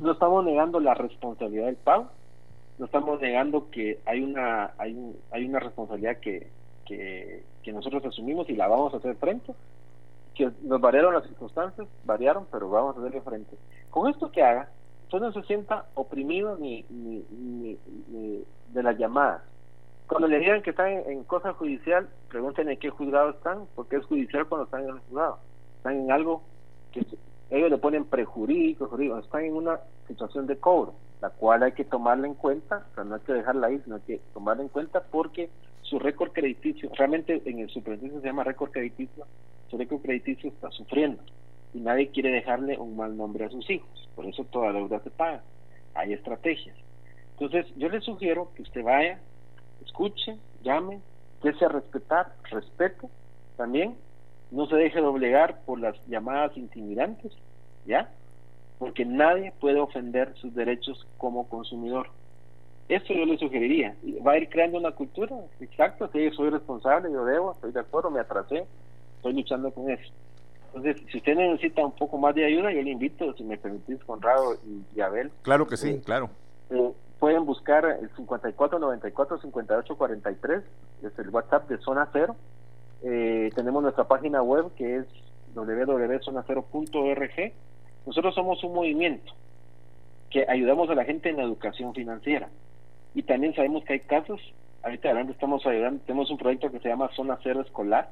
no 0.00 0.12
estamos 0.12 0.44
negando 0.44 0.80
la 0.80 0.94
responsabilidad 0.94 1.66
del 1.66 1.76
pago, 1.76 2.08
no 2.78 2.86
estamos 2.86 3.20
negando 3.20 3.70
que 3.70 3.98
hay 4.06 4.22
una 4.22 4.72
hay, 4.78 4.96
hay 5.30 5.44
una 5.44 5.58
responsabilidad 5.58 6.18
que, 6.18 6.48
que, 6.84 7.42
que 7.62 7.72
nosotros 7.72 8.04
asumimos 8.04 8.48
y 8.48 8.54
la 8.54 8.68
vamos 8.68 8.94
a 8.94 8.98
hacer 8.98 9.16
frente, 9.16 9.52
que 10.34 10.50
nos 10.62 10.80
variaron 10.80 11.14
las 11.14 11.24
circunstancias, 11.24 11.88
variaron, 12.04 12.46
pero 12.52 12.70
vamos 12.70 12.96
a 12.96 13.00
hacerle 13.00 13.20
frente. 13.22 13.56
Con 13.90 14.08
esto 14.08 14.30
que 14.30 14.42
haga, 14.42 14.68
usted 15.04 15.18
no 15.18 15.32
se 15.32 15.42
sienta 15.42 15.86
oprimido 15.94 16.56
ni, 16.56 16.84
ni, 16.88 17.76
de 18.72 18.82
las 18.82 18.96
llamadas. 18.96 19.42
Cuando 20.08 20.26
le 20.26 20.38
digan 20.38 20.62
que 20.62 20.70
están 20.70 20.88
en, 20.88 21.22
cosa 21.24 21.52
judicial, 21.52 22.08
pregúntenle 22.30 22.72
en 22.72 22.78
qué 22.78 22.88
juzgado 22.88 23.30
están, 23.30 23.66
porque 23.74 23.96
es 23.96 24.06
judicial 24.06 24.46
cuando 24.46 24.64
están 24.64 24.84
en 24.84 24.88
el 24.88 24.98
juzgado. 25.00 25.38
Están 25.76 26.00
en 26.00 26.10
algo 26.10 26.42
que 26.92 27.04
ellos 27.50 27.70
le 27.70 27.76
ponen 27.76 28.06
prejurídico, 28.06 28.86
jurídico, 28.86 29.18
están 29.18 29.44
en 29.44 29.54
una 29.54 29.80
situación 30.06 30.46
de 30.46 30.56
cobro, 30.56 30.94
la 31.20 31.28
cual 31.28 31.62
hay 31.62 31.72
que 31.72 31.84
tomarla 31.84 32.26
en 32.26 32.34
cuenta, 32.34 32.86
o 32.90 32.94
sea, 32.94 33.04
no 33.04 33.16
hay 33.16 33.20
que 33.20 33.34
dejarla 33.34 33.66
ahí, 33.66 33.80
sino 33.84 33.96
hay 33.96 34.02
que 34.02 34.20
tomarla 34.32 34.62
en 34.62 34.70
cuenta 34.70 35.02
porque 35.10 35.50
su 35.82 35.98
récord 35.98 36.32
crediticio, 36.32 36.90
realmente 36.96 37.42
en 37.44 37.58
el 37.58 37.68
superintendencia 37.68 38.22
se 38.22 38.26
llama 38.28 38.44
récord 38.44 38.70
crediticio, 38.70 39.26
su 39.68 39.76
récord 39.76 40.00
crediticio 40.00 40.48
está 40.48 40.70
sufriendo 40.70 41.22
y 41.74 41.80
nadie 41.80 42.08
quiere 42.08 42.30
dejarle 42.30 42.78
un 42.78 42.96
mal 42.96 43.14
nombre 43.14 43.44
a 43.44 43.50
sus 43.50 43.68
hijos, 43.68 44.08
por 44.14 44.24
eso 44.24 44.44
toda 44.44 44.72
deuda 44.72 45.00
se 45.00 45.10
paga, 45.10 45.42
hay 45.94 46.14
estrategias. 46.14 46.76
Entonces 47.38 47.66
yo 47.76 47.88
le 47.88 48.00
sugiero 48.00 48.50
que 48.54 48.62
usted 48.62 48.82
vaya, 48.82 49.20
escuche, 49.88 50.36
llame, 50.62 51.00
a 51.42 51.68
respetar, 51.68 52.32
respeto 52.50 53.10
también, 53.56 53.96
no 54.50 54.66
se 54.66 54.76
deje 54.76 55.00
doblegar 55.00 55.60
por 55.64 55.80
las 55.80 55.96
llamadas 56.06 56.56
intimidantes, 56.56 57.32
¿ya? 57.84 58.10
Porque 58.78 59.04
nadie 59.04 59.52
puede 59.60 59.80
ofender 59.80 60.34
sus 60.36 60.54
derechos 60.54 61.06
como 61.16 61.48
consumidor. 61.48 62.08
Eso 62.88 63.12
yo 63.12 63.26
le 63.26 63.36
sugeriría. 63.36 63.94
Va 64.26 64.32
a 64.32 64.38
ir 64.38 64.48
creando 64.48 64.78
una 64.78 64.92
cultura, 64.92 65.36
exacto, 65.60 66.08
sí, 66.12 66.30
soy 66.30 66.50
responsable, 66.50 67.12
yo 67.12 67.24
debo, 67.24 67.52
estoy 67.52 67.72
de 67.72 67.80
acuerdo, 67.80 68.10
me 68.10 68.20
atrasé, 68.20 68.64
estoy 69.16 69.34
luchando 69.34 69.70
con 69.72 69.90
eso. 69.90 70.12
Entonces, 70.74 71.02
si 71.10 71.18
usted 71.18 71.34
necesita 71.34 71.84
un 71.84 71.92
poco 71.92 72.18
más 72.18 72.34
de 72.34 72.44
ayuda, 72.44 72.72
yo 72.72 72.82
le 72.82 72.90
invito, 72.90 73.32
si 73.34 73.42
me 73.42 73.58
permitís, 73.58 74.02
Conrado 74.04 74.56
y, 74.94 75.00
Abel. 75.00 75.30
Claro 75.42 75.66
que 75.66 75.76
sí, 75.76 75.90
eh, 75.90 76.02
claro. 76.04 76.30
Eh, 76.70 76.92
pueden 77.18 77.44
buscar 77.46 77.84
el 77.84 78.10
5494-5843, 78.14 80.62
es 81.02 81.18
el 81.18 81.30
WhatsApp 81.30 81.68
de 81.68 81.78
Zona 81.78 82.08
Cero. 82.12 82.36
Eh, 83.02 83.50
tenemos 83.54 83.82
nuestra 83.82 84.04
página 84.04 84.42
web 84.42 84.70
que 84.76 84.98
es 84.98 85.06
www.zonacero.org. 85.54 87.52
Nosotros 88.06 88.34
somos 88.34 88.62
un 88.64 88.74
movimiento 88.74 89.32
que 90.30 90.44
ayudamos 90.48 90.88
a 90.90 90.94
la 90.94 91.04
gente 91.04 91.30
en 91.30 91.38
la 91.38 91.44
educación 91.44 91.94
financiera 91.94 92.50
y 93.14 93.22
también 93.22 93.54
sabemos 93.54 93.84
que 93.84 93.94
hay 93.94 94.00
casos, 94.00 94.40
ahorita 94.82 95.08
adelante 95.08 95.32
estamos 95.32 95.64
ayudando, 95.66 96.02
tenemos 96.06 96.30
un 96.30 96.36
proyecto 96.38 96.70
que 96.70 96.78
se 96.80 96.88
llama 96.88 97.10
Zona 97.16 97.38
Cero 97.42 97.62
Escolar, 97.62 98.10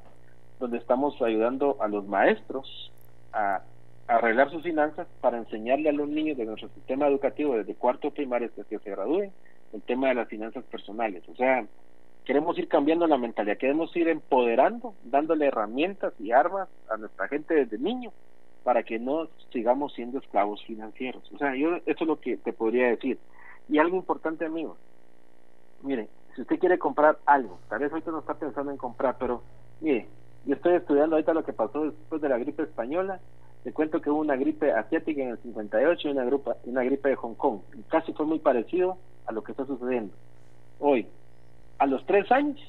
donde 0.58 0.78
estamos 0.78 1.20
ayudando 1.20 1.76
a 1.80 1.88
los 1.88 2.06
maestros 2.06 2.90
a, 3.32 3.60
arreglar 4.08 4.50
sus 4.50 4.62
finanzas 4.62 5.06
para 5.20 5.38
enseñarle 5.38 5.88
a 5.88 5.92
los 5.92 6.08
niños 6.08 6.36
de 6.36 6.44
nuestro 6.44 6.68
sistema 6.70 7.08
educativo 7.08 7.56
desde 7.56 7.74
cuarto 7.74 8.10
primario 8.10 8.48
hasta 8.48 8.64
que 8.64 8.78
se 8.78 8.90
gradúen 8.90 9.32
el 9.72 9.82
tema 9.82 10.08
de 10.08 10.14
las 10.14 10.28
finanzas 10.28 10.64
personales. 10.64 11.22
O 11.28 11.34
sea, 11.34 11.66
queremos 12.24 12.58
ir 12.58 12.68
cambiando 12.68 13.06
la 13.06 13.18
mentalidad, 13.18 13.56
queremos 13.56 13.94
ir 13.96 14.08
empoderando, 14.08 14.94
dándole 15.04 15.46
herramientas 15.46 16.12
y 16.18 16.32
armas 16.32 16.68
a 16.88 16.96
nuestra 16.96 17.28
gente 17.28 17.54
desde 17.54 17.78
niño 17.78 18.12
para 18.64 18.82
que 18.82 18.98
no 18.98 19.28
sigamos 19.52 19.94
siendo 19.94 20.18
esclavos 20.18 20.62
financieros. 20.64 21.22
O 21.32 21.38
sea, 21.38 21.54
yo 21.54 21.76
eso 21.76 21.84
es 21.86 22.06
lo 22.06 22.20
que 22.20 22.36
te 22.36 22.52
podría 22.52 22.88
decir. 22.88 23.18
Y 23.68 23.78
algo 23.78 23.96
importante, 23.96 24.44
amigo, 24.44 24.76
mire, 25.82 26.08
si 26.34 26.42
usted 26.42 26.58
quiere 26.58 26.78
comprar 26.78 27.18
algo, 27.26 27.58
tal 27.68 27.80
vez 27.80 27.92
ahorita 27.92 28.10
no 28.10 28.20
está 28.20 28.34
pensando 28.34 28.70
en 28.70 28.76
comprar, 28.76 29.16
pero 29.18 29.42
mire, 29.80 30.08
yo 30.46 30.54
estoy 30.54 30.74
estudiando 30.74 31.16
ahorita 31.16 31.32
lo 31.32 31.44
que 31.44 31.52
pasó 31.52 31.84
después 31.84 32.20
de 32.20 32.28
la 32.28 32.38
gripe 32.38 32.62
española. 32.62 33.20
Le 33.66 33.72
cuento 33.72 34.00
que 34.00 34.10
hubo 34.10 34.20
una 34.20 34.36
gripe 34.36 34.70
asiática 34.70 35.20
en 35.20 35.30
el 35.30 35.38
58 35.38 36.06
y 36.06 36.10
una, 36.12 36.24
grupa, 36.24 36.56
una 36.66 36.84
gripe 36.84 37.08
de 37.08 37.16
Hong 37.16 37.34
Kong. 37.34 37.62
casi 37.88 38.12
fue 38.12 38.24
muy 38.24 38.38
parecido 38.38 38.96
a 39.26 39.32
lo 39.32 39.42
que 39.42 39.50
está 39.50 39.66
sucediendo. 39.66 40.14
Hoy, 40.78 41.08
a 41.78 41.86
los 41.86 42.06
tres 42.06 42.30
años, 42.30 42.60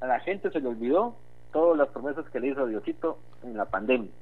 a 0.00 0.06
la 0.06 0.20
gente 0.20 0.52
se 0.52 0.60
le 0.60 0.68
olvidó 0.68 1.16
todas 1.52 1.76
las 1.76 1.88
promesas 1.88 2.24
que 2.30 2.38
le 2.38 2.50
hizo 2.50 2.68
Diosito 2.68 3.18
en 3.42 3.56
la 3.56 3.64
pandemia. 3.64 4.12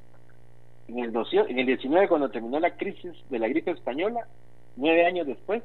En 0.88 1.00
el, 1.00 1.12
en 1.14 1.58
el 1.58 1.66
19, 1.66 2.08
cuando 2.08 2.30
terminó 2.30 2.60
la 2.60 2.78
crisis 2.78 3.12
de 3.28 3.38
la 3.38 3.48
gripe 3.48 3.72
española, 3.72 4.26
nueve 4.76 5.04
años 5.04 5.26
después, 5.26 5.62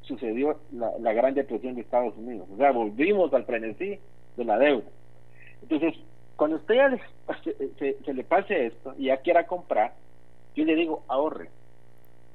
sucedió 0.00 0.58
la, 0.72 1.12
Gran 1.12 1.34
Depresión 1.34 1.74
de 1.74 1.82
Estados 1.82 2.16
Unidos. 2.16 2.48
O 2.50 2.56
sea, 2.56 2.72
volvimos 2.72 3.34
al 3.34 3.44
frenesí 3.44 3.98
de 4.38 4.44
la 4.46 4.58
deuda. 4.58 4.88
Entonces, 5.60 5.96
cuando 6.36 6.56
usted 6.56 6.74
ya 6.74 6.90
se, 8.04 8.12
le 8.12 8.24
pase 8.24 8.66
esto 8.66 8.94
y 8.98 9.06
ya 9.06 9.18
quiera 9.18 9.46
comprar, 9.46 9.94
yo 10.54 10.64
le 10.64 10.74
digo, 10.74 11.02
ahorre. 11.08 11.50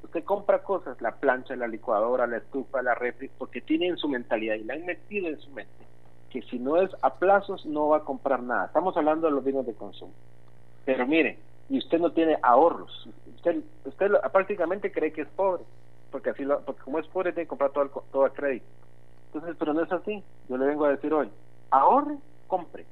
Usted 0.04 0.24
compra 0.24 0.64
cosas, 0.64 1.02
la 1.02 1.16
plancha, 1.16 1.56
la 1.56 1.68
licuadora, 1.68 2.28
la 2.28 2.38
estufa, 2.38 2.82
la 2.82 2.96
refri, 2.96 3.30
porque 3.38 3.62
tiene 3.62 3.88
en 3.88 3.98
su 3.98 4.08
mentalidad 4.08 4.56
y 4.56 4.64
la 4.64 4.76
han 4.76 4.86
metido 4.86 5.28
en 5.28 5.40
su 5.40 5.50
mente 5.52 5.88
que 6.30 6.42
si 6.44 6.60
no 6.60 6.78
es 6.78 6.90
a 7.02 7.16
plazos 7.16 7.66
no 7.66 7.90
va 7.90 7.98
a 7.98 8.04
comprar 8.04 8.42
nada. 8.44 8.66
Estamos 8.66 8.96
hablando 8.98 9.28
de 9.28 9.34
los 9.34 9.44
bienes 9.44 9.66
de 9.66 9.74
consumo. 9.74 10.14
Pero 10.86 11.06
mire, 11.08 11.38
y 11.70 11.78
usted 11.78 12.00
no 12.00 12.12
tiene 12.12 12.38
ahorros. 12.42 13.10
Usted, 13.36 13.62
usted 13.86 14.12
prácticamente 14.32 14.92
cree 14.92 15.12
que 15.12 15.22
es 15.22 15.28
pobre, 15.30 15.64
porque 16.12 16.32
así 16.32 16.44
lo, 16.44 16.62
porque 16.62 16.82
como 16.82 17.00
es 17.00 17.08
pobre 17.08 17.32
tiene 17.32 17.46
que 17.46 17.50
comprar 17.50 17.72
todo 17.72 17.84
el, 17.84 17.90
todo 18.12 18.26
el 18.26 18.32
crédito. 18.34 18.66
Entonces, 19.28 19.56
pero 19.60 19.74
no 19.74 19.84
es 19.84 19.92
así. 19.92 20.24
Yo 20.50 20.58
le 20.58 20.66
vengo 20.66 20.86
a 20.86 20.92
decir 20.92 21.14
hoy, 21.14 21.30
ahorre, 21.72 22.18
compre. 22.48 22.86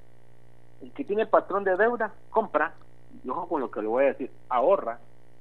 El 0.81 0.91
que 0.91 1.03
tiene 1.03 1.25
patrón 1.25 1.63
de 1.63 1.75
deuda, 1.75 2.13
compra. 2.29 2.73
Y 3.23 3.29
ojo 3.29 3.47
con 3.47 3.61
lo 3.61 3.71
que 3.71 3.81
le 3.81 3.87
voy 3.87 4.03
a 4.03 4.07
decir, 4.07 4.31
ahorra 4.49 4.99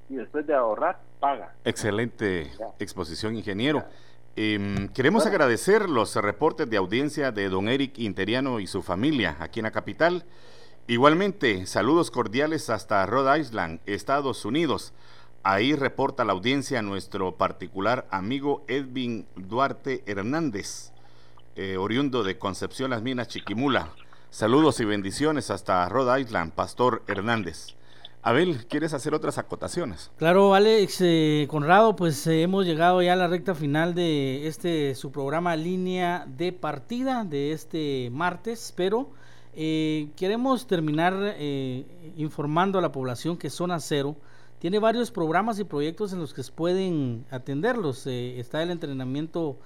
y 0.09 0.17
después 0.17 0.47
de 0.47 0.55
ahorrar, 0.55 1.01
paga. 1.21 1.55
Excelente 1.65 2.51
exposición, 2.79 3.37
ingeniero. 3.37 3.85
Em, 4.37 4.89
queremos 4.89 5.27
agradecer 5.27 5.89
los 5.89 6.17
reportes 6.17 6.69
de 6.69 6.77
audiencia 6.77 7.31
de 7.31 7.49
don 7.49 7.69
Eric 7.69 7.99
Interiano 7.99 8.59
y 8.61 8.67
su 8.67 8.83
familia 8.83 9.37
aquí 9.41 9.61
en 9.61 9.65
la 9.65 9.71
capital. 9.71 10.25
Igualmente, 10.87 11.67
saludos 11.67 12.11
cordiales 12.11 12.69
hasta 12.69 13.07
Rhode 13.07 13.39
Island, 13.41 13.81
Estados 13.87 14.45
Unidos. 14.45 14.93
Ahí 15.43 15.75
reporta 15.75 16.25
la 16.25 16.33
audiencia 16.33 16.83
nuestro 16.83 17.37
particular 17.37 18.07
amigo 18.11 18.65
Edwin 18.67 19.27
Duarte 19.37 20.03
Hernández, 20.07 20.93
eh, 21.55 21.77
oriundo 21.77 22.25
de 22.25 22.39
Concepción 22.39 22.91
Las 22.91 23.03
Minas, 23.03 23.29
Chiquimula. 23.29 23.91
Saludos 24.35 24.81
y 24.81 24.85
bendiciones 24.85 25.49
hasta 25.53 25.89
Rhode 25.89 26.23
Island, 26.23 26.55
Pastor 26.55 27.05
Hernández. 27.07 27.77
Abel, 28.21 28.67
¿quieres 28.67 28.93
hacer 28.93 29.15
otras 29.15 29.39
acotaciones? 29.39 30.11
Claro, 30.17 30.57
Alex 30.57 31.03
eh, 31.03 31.47
Conrado, 31.49 31.95
pues 31.95 32.27
eh, 32.27 32.43
hemos 32.43 32.67
llegado 32.67 33.01
ya 33.01 33.13
a 33.13 33.17
la 33.17 33.29
recta 33.29 33.55
final 33.55 33.95
de 33.95 34.49
este 34.49 34.97
su 34.97 35.13
programa 35.13 35.55
Línea 35.55 36.27
de 36.27 36.53
Partida 36.53 37.23
de 37.23 37.53
este 37.53 38.11
martes, 38.11 38.75
pero 38.77 39.11
eh, 39.55 40.09
queremos 40.17 40.67
terminar 40.67 41.37
informando 42.17 42.81
a 42.81 42.83
la 42.83 42.91
población 42.91 43.37
que 43.37 43.51
Zona 43.51 43.79
Cero 43.79 44.17
tiene 44.59 44.81
varios 44.81 45.13
programas 45.13 45.61
y 45.61 45.65
proyectos 45.65 46.13
en 46.13 46.19
los 46.19 46.35
que 46.35 46.43
pueden 46.53 47.25
atenderlos. 47.31 48.09
está 48.09 48.65
el 48.65 48.73
entrenamiento 48.73 49.59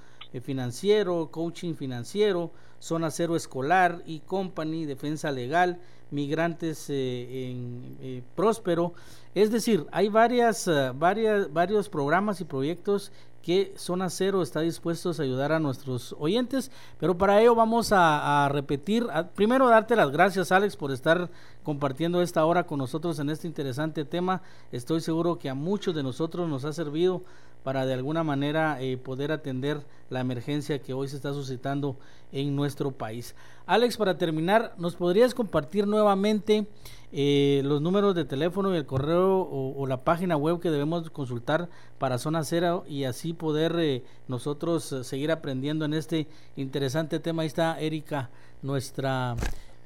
financiero, 0.43 1.31
coaching 1.31 1.73
financiero, 1.73 2.51
Zona 2.81 3.11
Cero 3.11 3.37
Escolar 3.37 4.03
y 4.07 4.21
Company, 4.21 4.87
Defensa 4.87 5.31
Legal 5.31 5.79
migrantes 6.11 6.89
eh, 6.91 7.51
en 7.51 7.97
eh, 8.01 8.23
Próspero. 8.35 8.95
Es 9.35 9.51
decir, 9.51 9.87
hay 9.93 10.09
varias, 10.09 10.67
eh, 10.69 10.93
varias, 10.95 11.53
varios 11.53 11.89
programas 11.89 12.41
y 12.41 12.45
proyectos 12.45 13.13
que 13.43 13.73
Zona 13.77 14.11
Cero 14.11 14.43
está 14.43 14.61
dispuestos 14.61 15.19
a 15.19 15.23
ayudar 15.23 15.53
a 15.53 15.61
nuestros 15.61 16.15
oyentes, 16.19 16.71
pero 16.99 17.17
para 17.17 17.41
ello 17.41 17.55
vamos 17.55 17.91
a, 17.93 18.47
repetir, 18.51 19.07
primero 19.35 19.69
darte 19.69 19.97
las 19.97 20.11
gracias 20.11 20.53
Alex 20.53 20.77
por 20.77 20.91
estar 20.91 21.31
compartiendo 21.63 22.21
esta 22.21 22.45
hora 22.45 22.67
con 22.67 22.79
nosotros 22.79 23.19
en 23.21 23.31
este 23.31 23.47
interesante 23.47 24.05
tema. 24.05 24.43
Estoy 24.71 25.01
seguro 25.01 25.39
que 25.39 25.49
a 25.49 25.55
muchos 25.55 25.95
de 25.95 26.03
nosotros 26.03 26.49
nos 26.49 26.65
ha 26.65 26.73
servido 26.73 27.23
para 27.69 27.85
de 27.85 27.93
alguna 27.93 28.25
manera 28.25 28.81
eh, 28.81 28.97
poder 28.97 29.31
atender 29.31 29.83
la 30.09 30.21
emergencia 30.21 30.81
que 30.81 30.95
hoy 30.95 31.07
se 31.07 31.17
está 31.17 31.35
suscitando 31.35 31.99
en 32.33 32.57
nuestro 32.57 32.93
país. 32.93 33.35
Alex, 33.67 33.99
para 33.99 34.17
terminar, 34.17 34.73
¿nos 34.79 34.97
podrías 34.97 35.35
compartir 35.35 35.87
nuevamente 35.87 36.67
eh, 37.13 37.61
los 37.67 37.83
números 37.83 38.15
de 38.15 38.25
teléfono 38.25 38.73
y 38.73 38.79
el 38.79 38.87
correo 38.87 39.47
o, 39.51 39.87
la 39.87 40.03
página 40.03 40.35
web 40.39 40.61
que 40.61 40.71
debemos 40.71 41.11
consultar 41.11 41.69
para 41.99 42.17
Zona 42.17 42.43
Cero 42.43 42.87
y 42.89 43.05
así 43.05 43.35
poder 43.35 43.77
eh, 43.79 44.03
nosotros 44.29 44.85
seguir 45.03 45.31
aprendiendo 45.31 45.85
en 45.85 45.93
este 45.93 46.27
interesante 46.57 47.21
tema? 47.21 47.43
Ahí 47.43 47.49
está 47.49 47.79
Erika, 47.79 48.31
nuestra 48.63 49.37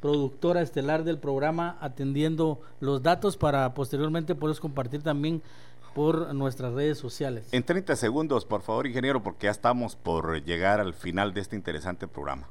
productora 0.01 0.63
estelar 0.63 1.03
del 1.03 1.19
programa, 1.19 1.79
atendiendo 1.81 2.61
los 2.79 3.03
datos 3.03 3.37
para 3.37 3.75
posteriormente 3.75 4.37
poder 4.37 4.57
compartir 4.61 5.03
también 5.03 5.43
por 5.95 6.35
nuestras 6.35 6.73
redes 6.73 6.99
sociales. 6.99 7.49
En 7.53 7.63
30 7.63 7.97
segundos, 7.97 8.45
por 8.45 8.63
favor, 8.63 8.87
ingeniero, 8.87 9.23
porque 9.23 9.47
ya 9.47 9.51
estamos 9.51 9.97
por 9.97 10.43
llegar 10.45 10.81
al 10.81 10.95
final 10.95 11.35
de 11.35 11.41
este 11.41 11.57
interesante 11.57 12.09
programa. 12.09 12.49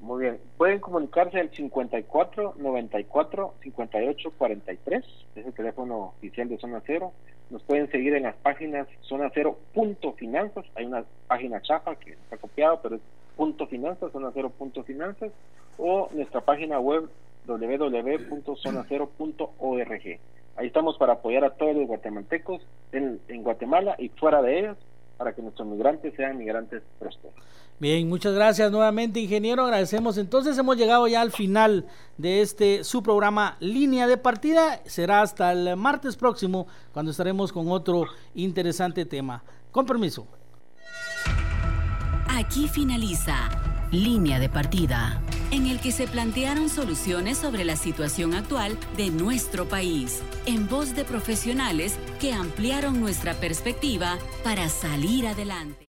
Muy 0.00 0.24
bien. 0.24 0.38
Pueden 0.58 0.80
comunicarse 0.80 1.40
al 1.40 1.50
54 1.50 2.54
94 2.58 3.54
58 3.62 4.30
43, 4.36 5.04
es 5.34 5.46
el 5.46 5.52
teléfono 5.54 6.12
oficial 6.18 6.48
de 6.48 6.58
Zona 6.58 6.82
Cero. 6.86 7.12
Nos 7.48 7.62
pueden 7.62 7.90
seguir 7.90 8.14
en 8.14 8.24
las 8.24 8.36
páginas 8.36 8.86
Zona 9.00 9.30
Cero 9.32 9.58
punto 9.72 10.12
finanzas. 10.12 10.66
Hay 10.74 10.84
una 10.84 11.04
página 11.26 11.62
chapa 11.62 11.96
que 11.96 12.12
está 12.12 12.36
copiado, 12.36 12.80
pero 12.82 12.96
es 12.96 13.02
punto 13.36 13.66
finanzas, 13.66 14.12
Zona 14.12 14.30
Cero 14.34 14.52
punto 14.56 14.84
finanzas, 14.84 15.32
o 15.78 16.10
nuestra 16.12 16.42
página 16.42 16.78
web 16.78 17.08
www.zonacero.org. 17.46 20.18
Ahí 20.56 20.68
estamos 20.68 20.96
para 20.98 21.14
apoyar 21.14 21.44
a 21.44 21.50
todos 21.50 21.74
los 21.74 21.86
guatemaltecos 21.86 22.62
en, 22.92 23.20
Guatemala 23.42 23.96
y 23.98 24.08
fuera 24.10 24.40
de 24.40 24.60
ellos 24.60 24.76
para 25.16 25.32
que 25.32 25.42
nuestros 25.42 25.66
migrantes 25.66 26.14
sean 26.16 26.38
migrantes 26.38 26.82
prósperos. 26.98 27.34
Bien, 27.80 28.08
muchas 28.08 28.34
gracias 28.34 28.70
nuevamente, 28.70 29.20
ingeniero. 29.20 29.64
Agradecemos. 29.64 30.16
Entonces 30.16 30.56
hemos 30.56 30.76
llegado 30.76 31.08
ya 31.08 31.20
al 31.20 31.32
final 31.32 31.86
de 32.18 32.40
este 32.40 32.84
su 32.84 33.02
programa 33.02 33.56
Línea 33.58 34.06
de 34.06 34.16
Partida. 34.16 34.80
Será 34.84 35.22
hasta 35.22 35.52
el 35.52 35.76
martes 35.76 36.16
próximo 36.16 36.66
cuando 36.92 37.10
estaremos 37.10 37.52
con 37.52 37.68
otro 37.68 38.06
interesante 38.34 39.04
tema. 39.04 39.42
Con 39.72 39.86
permiso. 39.86 40.26
Aquí 42.28 42.68
finaliza 42.68 43.73
Línea 43.94 44.40
de 44.40 44.48
Partida, 44.48 45.22
en 45.52 45.66
el 45.66 45.78
que 45.78 45.92
se 45.92 46.08
plantearon 46.08 46.68
soluciones 46.68 47.38
sobre 47.38 47.64
la 47.64 47.76
situación 47.76 48.34
actual 48.34 48.76
de 48.96 49.10
nuestro 49.10 49.68
país, 49.68 50.20
en 50.46 50.68
voz 50.68 50.96
de 50.96 51.04
profesionales 51.04 51.94
que 52.20 52.32
ampliaron 52.32 53.00
nuestra 53.00 53.34
perspectiva 53.34 54.18
para 54.42 54.68
salir 54.68 55.28
adelante. 55.28 55.76